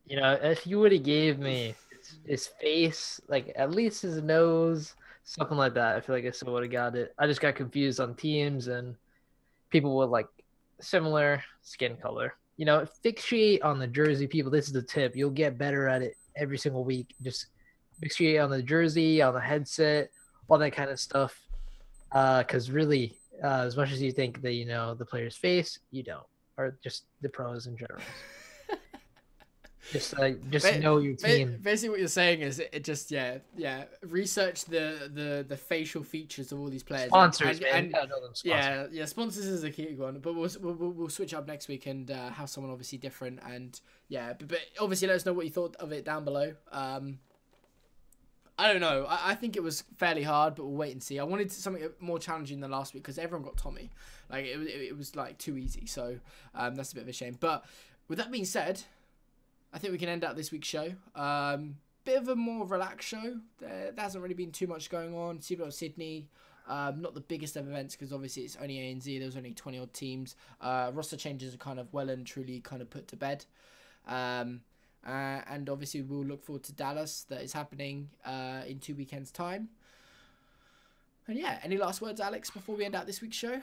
you 0.06 0.16
know, 0.16 0.38
if 0.42 0.66
you 0.66 0.80
would 0.80 0.92
have 0.92 1.02
gave 1.02 1.38
me 1.38 1.74
his, 1.90 2.18
his 2.26 2.46
face, 2.60 3.20
like 3.28 3.52
at 3.56 3.70
least 3.70 4.02
his 4.02 4.22
nose, 4.22 4.94
something 5.24 5.56
like 5.56 5.74
that, 5.74 5.96
I 5.96 6.00
feel 6.00 6.14
like 6.14 6.24
I 6.24 6.30
still 6.30 6.52
would 6.52 6.64
have 6.64 6.72
got 6.72 6.96
it. 6.96 7.14
I 7.18 7.26
just 7.26 7.40
got 7.40 7.54
confused 7.54 8.00
on 8.00 8.14
teams 8.14 8.68
and 8.68 8.96
people 9.70 9.96
with 9.96 10.10
like 10.10 10.28
similar 10.80 11.42
skin 11.62 11.96
color. 11.96 12.34
You 12.56 12.66
know, 12.66 12.86
fixate 13.04 13.64
on 13.64 13.78
the 13.78 13.86
jersey, 13.86 14.26
people. 14.26 14.50
This 14.50 14.66
is 14.66 14.72
the 14.72 14.82
tip. 14.82 15.16
You'll 15.16 15.30
get 15.30 15.58
better 15.58 15.88
at 15.88 16.02
it 16.02 16.16
every 16.36 16.58
single 16.58 16.84
week. 16.84 17.14
Just 17.22 17.46
fixate 18.02 18.42
on 18.42 18.50
the 18.50 18.62
jersey, 18.62 19.22
on 19.22 19.34
the 19.34 19.40
headset, 19.40 20.10
all 20.48 20.58
that 20.58 20.72
kind 20.72 20.90
of 20.90 20.98
stuff. 21.00 21.40
Because 22.10 22.70
really, 22.70 23.16
uh, 23.42 23.62
as 23.62 23.76
much 23.76 23.90
as 23.92 24.02
you 24.02 24.12
think 24.12 24.42
that 24.42 24.52
you 24.52 24.66
know 24.66 24.94
the 24.94 25.04
player's 25.06 25.36
face, 25.36 25.78
you 25.90 26.02
don't, 26.02 26.26
or 26.58 26.76
just 26.82 27.04
the 27.22 27.28
pros 27.28 27.66
in 27.66 27.76
general. 27.76 28.02
just 29.90 30.16
like 30.18 30.48
just 30.50 30.64
Ba- 30.64 30.78
know 30.78 30.98
your 30.98 31.14
team. 31.16 31.58
Basically, 31.60 31.88
what 31.90 31.98
you're 31.98 32.08
saying 32.08 32.40
is 32.40 32.60
it 32.60 32.84
just 32.84 33.10
yeah 33.10 33.38
yeah 33.56 33.84
research 34.06 34.64
the 34.66 35.10
the 35.12 35.44
the 35.48 35.56
facial 35.56 36.02
features 36.04 36.52
of 36.52 36.60
all 36.60 36.68
these 36.68 36.82
players. 36.82 37.08
Sponsors, 37.08 37.48
and, 37.58 37.60
man. 37.62 37.74
and- 37.74 37.86
you 37.88 37.92
gotta 37.92 38.08
know 38.08 38.20
them 38.20 38.34
sponsors. 38.34 38.44
yeah 38.44 38.86
yeah 38.92 39.04
sponsors 39.06 39.46
is 39.46 39.64
a 39.64 39.70
key 39.70 39.94
one, 39.96 40.18
but 40.20 40.34
we'll 40.34 40.50
we'll, 40.60 40.74
we'll- 40.74 40.90
we'll 40.92 41.08
switch 41.08 41.34
up 41.34 41.46
next 41.48 41.66
week 41.68 41.86
and 41.86 42.10
uh, 42.10 42.30
have 42.30 42.48
someone 42.48 42.70
obviously 42.72 42.98
different 42.98 43.40
and 43.48 43.80
yeah, 44.08 44.34
but, 44.38 44.48
but 44.48 44.58
obviously 44.78 45.08
let 45.08 45.16
us 45.16 45.26
know 45.26 45.32
what 45.32 45.46
you 45.46 45.50
thought 45.50 45.74
of 45.76 45.90
it 45.92 46.04
down 46.04 46.24
below. 46.24 46.52
Um, 46.70 47.18
I 48.58 48.70
don't 48.70 48.80
know. 48.80 49.06
I, 49.08 49.30
I 49.30 49.34
think 49.34 49.56
it 49.56 49.62
was 49.62 49.82
fairly 49.96 50.22
hard, 50.22 50.54
but 50.54 50.64
we'll 50.64 50.76
wait 50.76 50.92
and 50.92 51.02
see. 51.02 51.18
I 51.18 51.24
wanted 51.24 51.50
something 51.50 51.88
more 52.00 52.18
challenging 52.18 52.60
than 52.60 52.70
last 52.70 52.94
week 52.94 53.02
because 53.02 53.18
everyone 53.18 53.44
got 53.44 53.56
Tommy. 53.56 53.90
Like 54.30 54.44
it, 54.46 54.58
was- 54.58 54.68
it, 54.68 54.80
it 54.80 54.96
was 54.96 55.16
like 55.16 55.38
too 55.38 55.56
easy, 55.56 55.86
so 55.86 56.18
um, 56.54 56.74
that's 56.74 56.92
a 56.92 56.94
bit 56.94 57.02
of 57.02 57.08
a 57.08 57.12
shame. 57.12 57.36
But 57.40 57.64
with 58.08 58.18
that 58.18 58.30
being 58.30 58.44
said, 58.44 58.82
I 59.72 59.78
think 59.78 59.92
we 59.92 59.98
can 59.98 60.08
end 60.08 60.22
out 60.22 60.36
this 60.36 60.52
week's 60.52 60.68
show. 60.68 60.92
Um, 61.14 61.76
bit 62.04 62.20
of 62.20 62.28
a 62.28 62.36
more 62.36 62.66
relaxed 62.66 63.08
show. 63.08 63.38
There, 63.58 63.92
there 63.92 64.02
hasn't 64.04 64.22
really 64.22 64.34
been 64.34 64.52
too 64.52 64.66
much 64.66 64.90
going 64.90 65.14
on. 65.16 65.38
CWL 65.38 65.72
Sydney, 65.72 66.28
um, 66.68 67.00
not 67.00 67.14
the 67.14 67.20
biggest 67.20 67.56
of 67.56 67.66
events 67.68 67.96
because 67.96 68.12
obviously 68.12 68.42
it's 68.42 68.56
only 68.60 68.74
ANZ. 68.76 69.18
There's 69.18 69.36
only 69.36 69.54
20 69.54 69.78
odd 69.78 69.94
teams. 69.94 70.36
Uh, 70.60 70.90
roster 70.92 71.16
changes 71.16 71.54
are 71.54 71.58
kind 71.58 71.80
of 71.80 71.92
well 71.92 72.10
and 72.10 72.26
truly 72.26 72.60
kind 72.60 72.82
of 72.82 72.90
put 72.90 73.08
to 73.08 73.16
bed. 73.16 73.44
Um, 74.06 74.60
uh, 75.06 75.40
and 75.48 75.68
obviously 75.68 76.02
we'll 76.02 76.24
look 76.24 76.42
forward 76.44 76.62
to 76.64 76.72
Dallas 76.72 77.24
that 77.28 77.42
is 77.42 77.52
happening 77.52 78.08
uh, 78.24 78.62
in 78.66 78.78
two 78.78 78.94
weekends' 78.94 79.30
time. 79.30 79.68
And 81.28 81.38
yeah, 81.38 81.58
any 81.62 81.76
last 81.76 82.00
words, 82.00 82.20
Alex, 82.20 82.50
before 82.50 82.76
we 82.76 82.84
end 82.84 82.94
out 82.94 83.06
this 83.06 83.20
week's 83.20 83.36
show? 83.36 83.60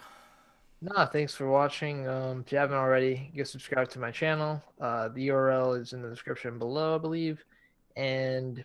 No, 0.82 1.06
thanks 1.06 1.36
for 1.36 1.50
watching. 1.50 2.08
Um, 2.08 2.42
if 2.46 2.52
you 2.52 2.58
haven't 2.58 2.78
already, 2.78 3.32
go 3.36 3.44
subscribe 3.44 3.90
to 3.90 4.00
my 4.00 4.12
channel. 4.12 4.64
Uh, 4.80 5.10
the 5.10 5.28
URL 5.28 5.80
is 5.80 5.92
in 5.92 6.02
the 6.02 6.10
description 6.10 6.58
below, 6.58 6.96
I 6.96 6.98
believe. 7.00 7.44
And 7.98 8.64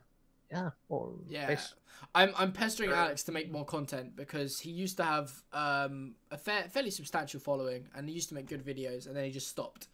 yeah, 0.50 0.70
well, 0.88 1.14
Yeah. 1.28 1.48
thanks. 1.48 1.74
I'm 2.14 2.32
I'm 2.36 2.52
pestering 2.52 2.90
Alex 2.90 3.22
to 3.24 3.32
make 3.32 3.50
more 3.50 3.64
content 3.64 4.14
because 4.14 4.60
he 4.60 4.70
used 4.70 4.96
to 4.98 5.04
have 5.04 5.32
um, 5.52 6.14
a 6.30 6.36
fair, 6.36 6.64
fairly 6.64 6.90
substantial 6.90 7.40
following 7.40 7.88
and 7.96 8.08
he 8.08 8.14
used 8.14 8.28
to 8.28 8.34
make 8.34 8.46
good 8.46 8.64
videos 8.64 9.06
and 9.06 9.16
then 9.16 9.24
he 9.24 9.30
just 9.30 9.48
stopped. 9.48 9.88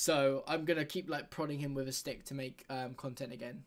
So 0.00 0.44
I'm 0.46 0.64
gonna 0.64 0.84
keep 0.84 1.10
like 1.10 1.28
prodding 1.28 1.58
him 1.58 1.74
with 1.74 1.88
a 1.88 1.92
stick 1.92 2.24
to 2.26 2.34
make 2.34 2.64
um, 2.70 2.94
content 2.94 3.32
again. 3.32 3.64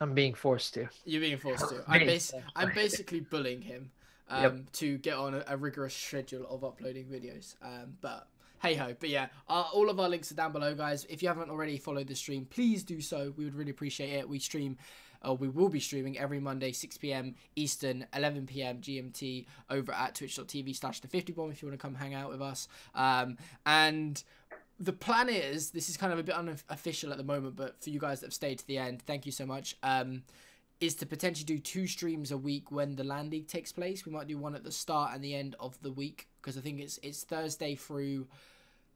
I'm 0.00 0.12
being 0.12 0.34
forced 0.34 0.74
to. 0.74 0.88
You're 1.04 1.20
being 1.20 1.38
forced 1.38 1.68
to. 1.68 1.84
I'm, 1.88 2.04
bas- 2.04 2.34
I'm 2.56 2.72
basically 2.74 3.20
bullying 3.20 3.62
him 3.62 3.92
um, 4.28 4.42
Yep. 4.42 4.72
to 4.72 4.98
get 4.98 5.14
on 5.14 5.34
a, 5.34 5.44
a 5.46 5.56
rigorous 5.56 5.94
schedule 5.94 6.44
of 6.50 6.64
uploading 6.64 7.04
videos. 7.04 7.54
Um, 7.62 7.96
but 8.00 8.26
hey 8.60 8.74
ho. 8.74 8.96
But 8.98 9.10
yeah, 9.10 9.28
uh, 9.48 9.66
all 9.72 9.90
of 9.90 10.00
our 10.00 10.08
links 10.08 10.32
are 10.32 10.34
down 10.34 10.50
below, 10.50 10.74
guys. 10.74 11.04
If 11.08 11.22
you 11.22 11.28
haven't 11.28 11.50
already 11.50 11.76
followed 11.78 12.08
the 12.08 12.16
stream, 12.16 12.44
please 12.50 12.82
do 12.82 13.00
so. 13.00 13.32
We 13.36 13.44
would 13.44 13.54
really 13.54 13.70
appreciate 13.70 14.10
it. 14.14 14.28
We 14.28 14.40
stream. 14.40 14.76
Uh, 15.26 15.34
we 15.34 15.48
will 15.48 15.68
be 15.68 15.80
streaming 15.80 16.18
every 16.18 16.38
Monday, 16.38 16.70
6 16.70 16.96
p.m. 16.98 17.34
Eastern, 17.56 18.06
11 18.14 18.46
p.m. 18.46 18.78
GMT 18.78 19.46
over 19.70 19.92
at 19.92 20.14
twitch.tv 20.14 20.76
slash 20.76 21.00
the 21.00 21.08
50 21.08 21.32
bomb 21.32 21.50
if 21.50 21.60
you 21.60 21.68
want 21.68 21.78
to 21.78 21.82
come 21.84 21.94
hang 21.96 22.14
out 22.14 22.28
with 22.28 22.40
us. 22.40 22.68
Um, 22.94 23.36
and 23.66 24.22
the 24.80 24.92
plan 24.92 25.28
is 25.28 25.70
this 25.70 25.88
is 25.88 25.96
kind 25.96 26.12
of 26.12 26.18
a 26.18 26.22
bit 26.22 26.34
unofficial 26.34 27.10
at 27.10 27.18
the 27.18 27.24
moment, 27.24 27.56
but 27.56 27.82
for 27.82 27.90
you 27.90 27.98
guys 27.98 28.20
that 28.20 28.26
have 28.26 28.34
stayed 28.34 28.58
to 28.58 28.66
the 28.66 28.78
end, 28.78 29.02
thank 29.02 29.26
you 29.26 29.32
so 29.32 29.44
much. 29.44 29.76
Um, 29.82 30.22
is 30.80 30.94
to 30.94 31.06
potentially 31.06 31.44
do 31.44 31.58
two 31.58 31.88
streams 31.88 32.30
a 32.30 32.38
week 32.38 32.70
when 32.70 32.94
the 32.94 33.02
LAN 33.02 33.30
league 33.30 33.48
takes 33.48 33.72
place. 33.72 34.06
We 34.06 34.12
might 34.12 34.28
do 34.28 34.38
one 34.38 34.54
at 34.54 34.62
the 34.62 34.70
start 34.70 35.12
and 35.12 35.24
the 35.24 35.34
end 35.34 35.56
of 35.58 35.80
the 35.82 35.90
week 35.90 36.28
because 36.40 36.56
I 36.56 36.60
think 36.60 36.80
it's 36.80 36.98
it's 37.02 37.24
Thursday 37.24 37.74
through 37.74 38.28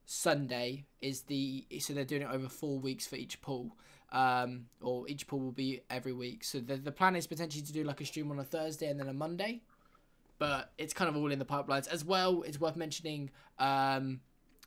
Sunday 0.05 0.85
is 1.01 1.21
the 1.23 1.65
so 1.79 1.93
they're 1.93 2.05
doing 2.05 2.21
it 2.21 2.29
over 2.31 2.47
four 2.47 2.79
weeks 2.79 3.05
for 3.05 3.15
each 3.15 3.41
pool. 3.41 3.75
Um, 4.13 4.67
or 4.79 5.07
each 5.09 5.25
pool 5.25 5.39
will 5.39 5.51
be 5.51 5.81
every 5.89 6.13
week. 6.13 6.43
So 6.43 6.59
the 6.59 6.77
the 6.77 6.91
plan 6.91 7.15
is 7.15 7.27
potentially 7.27 7.63
to 7.63 7.73
do 7.73 7.83
like 7.83 7.99
a 7.99 8.05
stream 8.05 8.31
on 8.31 8.39
a 8.39 8.43
Thursday 8.43 8.87
and 8.87 8.99
then 8.99 9.09
a 9.09 9.13
Monday. 9.13 9.61
But 10.39 10.71
it's 10.77 10.93
kind 10.93 11.09
of 11.09 11.17
all 11.17 11.31
in 11.31 11.39
the 11.39 11.45
pipelines 11.45 11.87
as 11.87 12.05
well. 12.05 12.43
It's 12.43 12.59
worth 12.59 12.75
mentioning 12.75 13.29
um, 13.59 14.21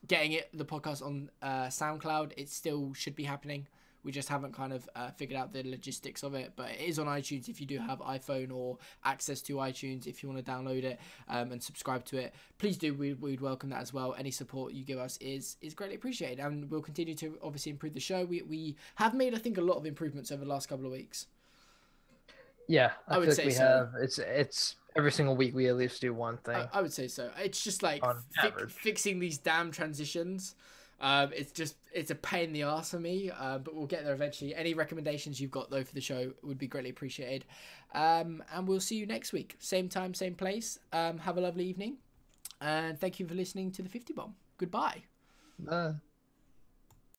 getting 0.07 0.33
it 0.33 0.49
the 0.53 0.65
podcast 0.65 1.05
on 1.05 1.31
uh, 1.43 1.67
SoundCloud. 1.67 2.33
It 2.37 2.49
still 2.49 2.93
should 2.95 3.17
be 3.17 3.25
happening. 3.25 3.67
We 4.07 4.13
just 4.13 4.29
haven't 4.29 4.55
kind 4.55 4.73
of 4.73 4.89
uh, 4.95 5.11
figured 5.11 5.37
out 5.37 5.53
the 5.53 5.65
logistics 5.65 6.23
of 6.23 6.35
it, 6.35 6.53
but 6.55 6.71
it 6.71 6.81
is 6.81 7.01
on 7.01 7.07
iTunes 7.07 7.49
if 7.49 7.61
you 7.61 7.67
do 7.67 7.79
have 7.79 7.99
iPhone 7.99 8.53
or 8.53 8.79
access 9.05 9.43
to 9.43 9.55
iTunes. 9.57 10.07
If 10.07 10.23
you 10.23 10.29
want 10.29 10.45
to 10.45 10.49
download 10.49 10.85
it 10.85 11.01
um, 11.29 11.51
and 11.51 11.61
subscribe 11.61 12.05
to 12.07 12.19
it, 12.19 12.33
please 12.59 12.77
do. 12.77 12.95
We, 12.95 13.15
we'd 13.15 13.41
welcome 13.41 13.69
that 13.71 13.83
as 13.83 13.93
well. 13.93 14.15
Any 14.17 14.31
support 14.31 14.73
you 14.75 14.85
give 14.85 15.01
us 15.01 15.17
is 15.21 15.57
is 15.61 15.75
greatly 15.75 15.97
appreciated, 15.97 16.39
and 16.39 16.71
we'll 16.71 16.83
continue 16.83 17.17
to 17.17 17.37
obviously 17.43 17.73
improve 17.73 17.95
the 17.95 18.01
show. 18.01 18.25
We 18.25 18.43
we 18.43 18.77
have 18.95 19.13
made 19.13 19.35
I 19.35 19.39
think 19.39 19.59
a 19.59 19.63
lot 19.63 19.75
of 19.75 19.85
improvements 19.85 20.31
over 20.31 20.45
the 20.45 20.51
last 20.51 20.69
couple 20.69 20.87
of 20.87 20.93
weeks. 20.93 21.27
Yeah, 22.69 22.93
I 23.09 23.17
I, 23.17 23.19
would 23.19 23.33
say 23.33 23.47
we 23.47 23.51
so. 23.51 23.65
have. 23.65 23.91
It's 24.01 24.21
it's 24.21 24.77
every 24.97 25.13
single 25.13 25.37
week 25.37 25.55
we 25.55 25.69
at 25.69 25.77
least 25.77 26.01
do 26.01 26.13
one 26.15 26.39
thing. 26.39 26.57
I, 26.57 26.79
I 26.79 26.83
would 26.83 26.93
say 26.93 27.09
so. 27.09 27.31
It's 27.39 27.63
just 27.63 27.83
like 27.83 28.03
fi- 28.03 28.67
fixing 28.69 29.19
these 29.19 29.39
damn 29.39 29.71
transitions. 29.71 30.55
Um, 31.01 31.31
it's 31.35 31.53
just 31.53 31.77
it's 31.93 32.11
a 32.11 32.15
pain 32.15 32.45
in 32.45 32.53
the 32.53 32.63
ass 32.63 32.91
for 32.91 32.99
me, 32.99 33.31
uh, 33.31 33.59
but 33.59 33.75
we'll 33.75 33.87
get 33.87 34.05
there 34.05 34.15
eventually. 34.15 34.55
Any 34.55 34.75
recommendations 34.75 35.41
you've 35.41 35.51
got 35.51 35.71
though 35.71 35.85
for 35.85 35.95
the 35.95 36.01
show 36.01 36.33
would 36.43 36.59
be 36.59 36.67
greatly 36.67 36.91
appreciated. 36.91 37.45
Um, 37.95 38.43
and 38.53 38.67
we'll 38.67 38.81
see 38.81 38.97
you 38.97 39.07
next 39.07 39.33
week, 39.33 39.57
same 39.59 39.89
time, 39.89 40.15
same 40.15 40.35
place. 40.35 40.79
Um, 40.93 41.19
have 41.19 41.37
a 41.37 41.41
lovely 41.41 41.67
evening, 41.67 41.99
and 42.61 42.99
thank 42.99 43.21
you 43.21 43.27
for 43.27 43.35
listening 43.35 43.71
to 43.73 43.83
the 43.83 43.89
Fifty 43.89 44.15
Bomb. 44.15 44.35
Goodbye. 44.57 45.03
Uh, 45.69 45.93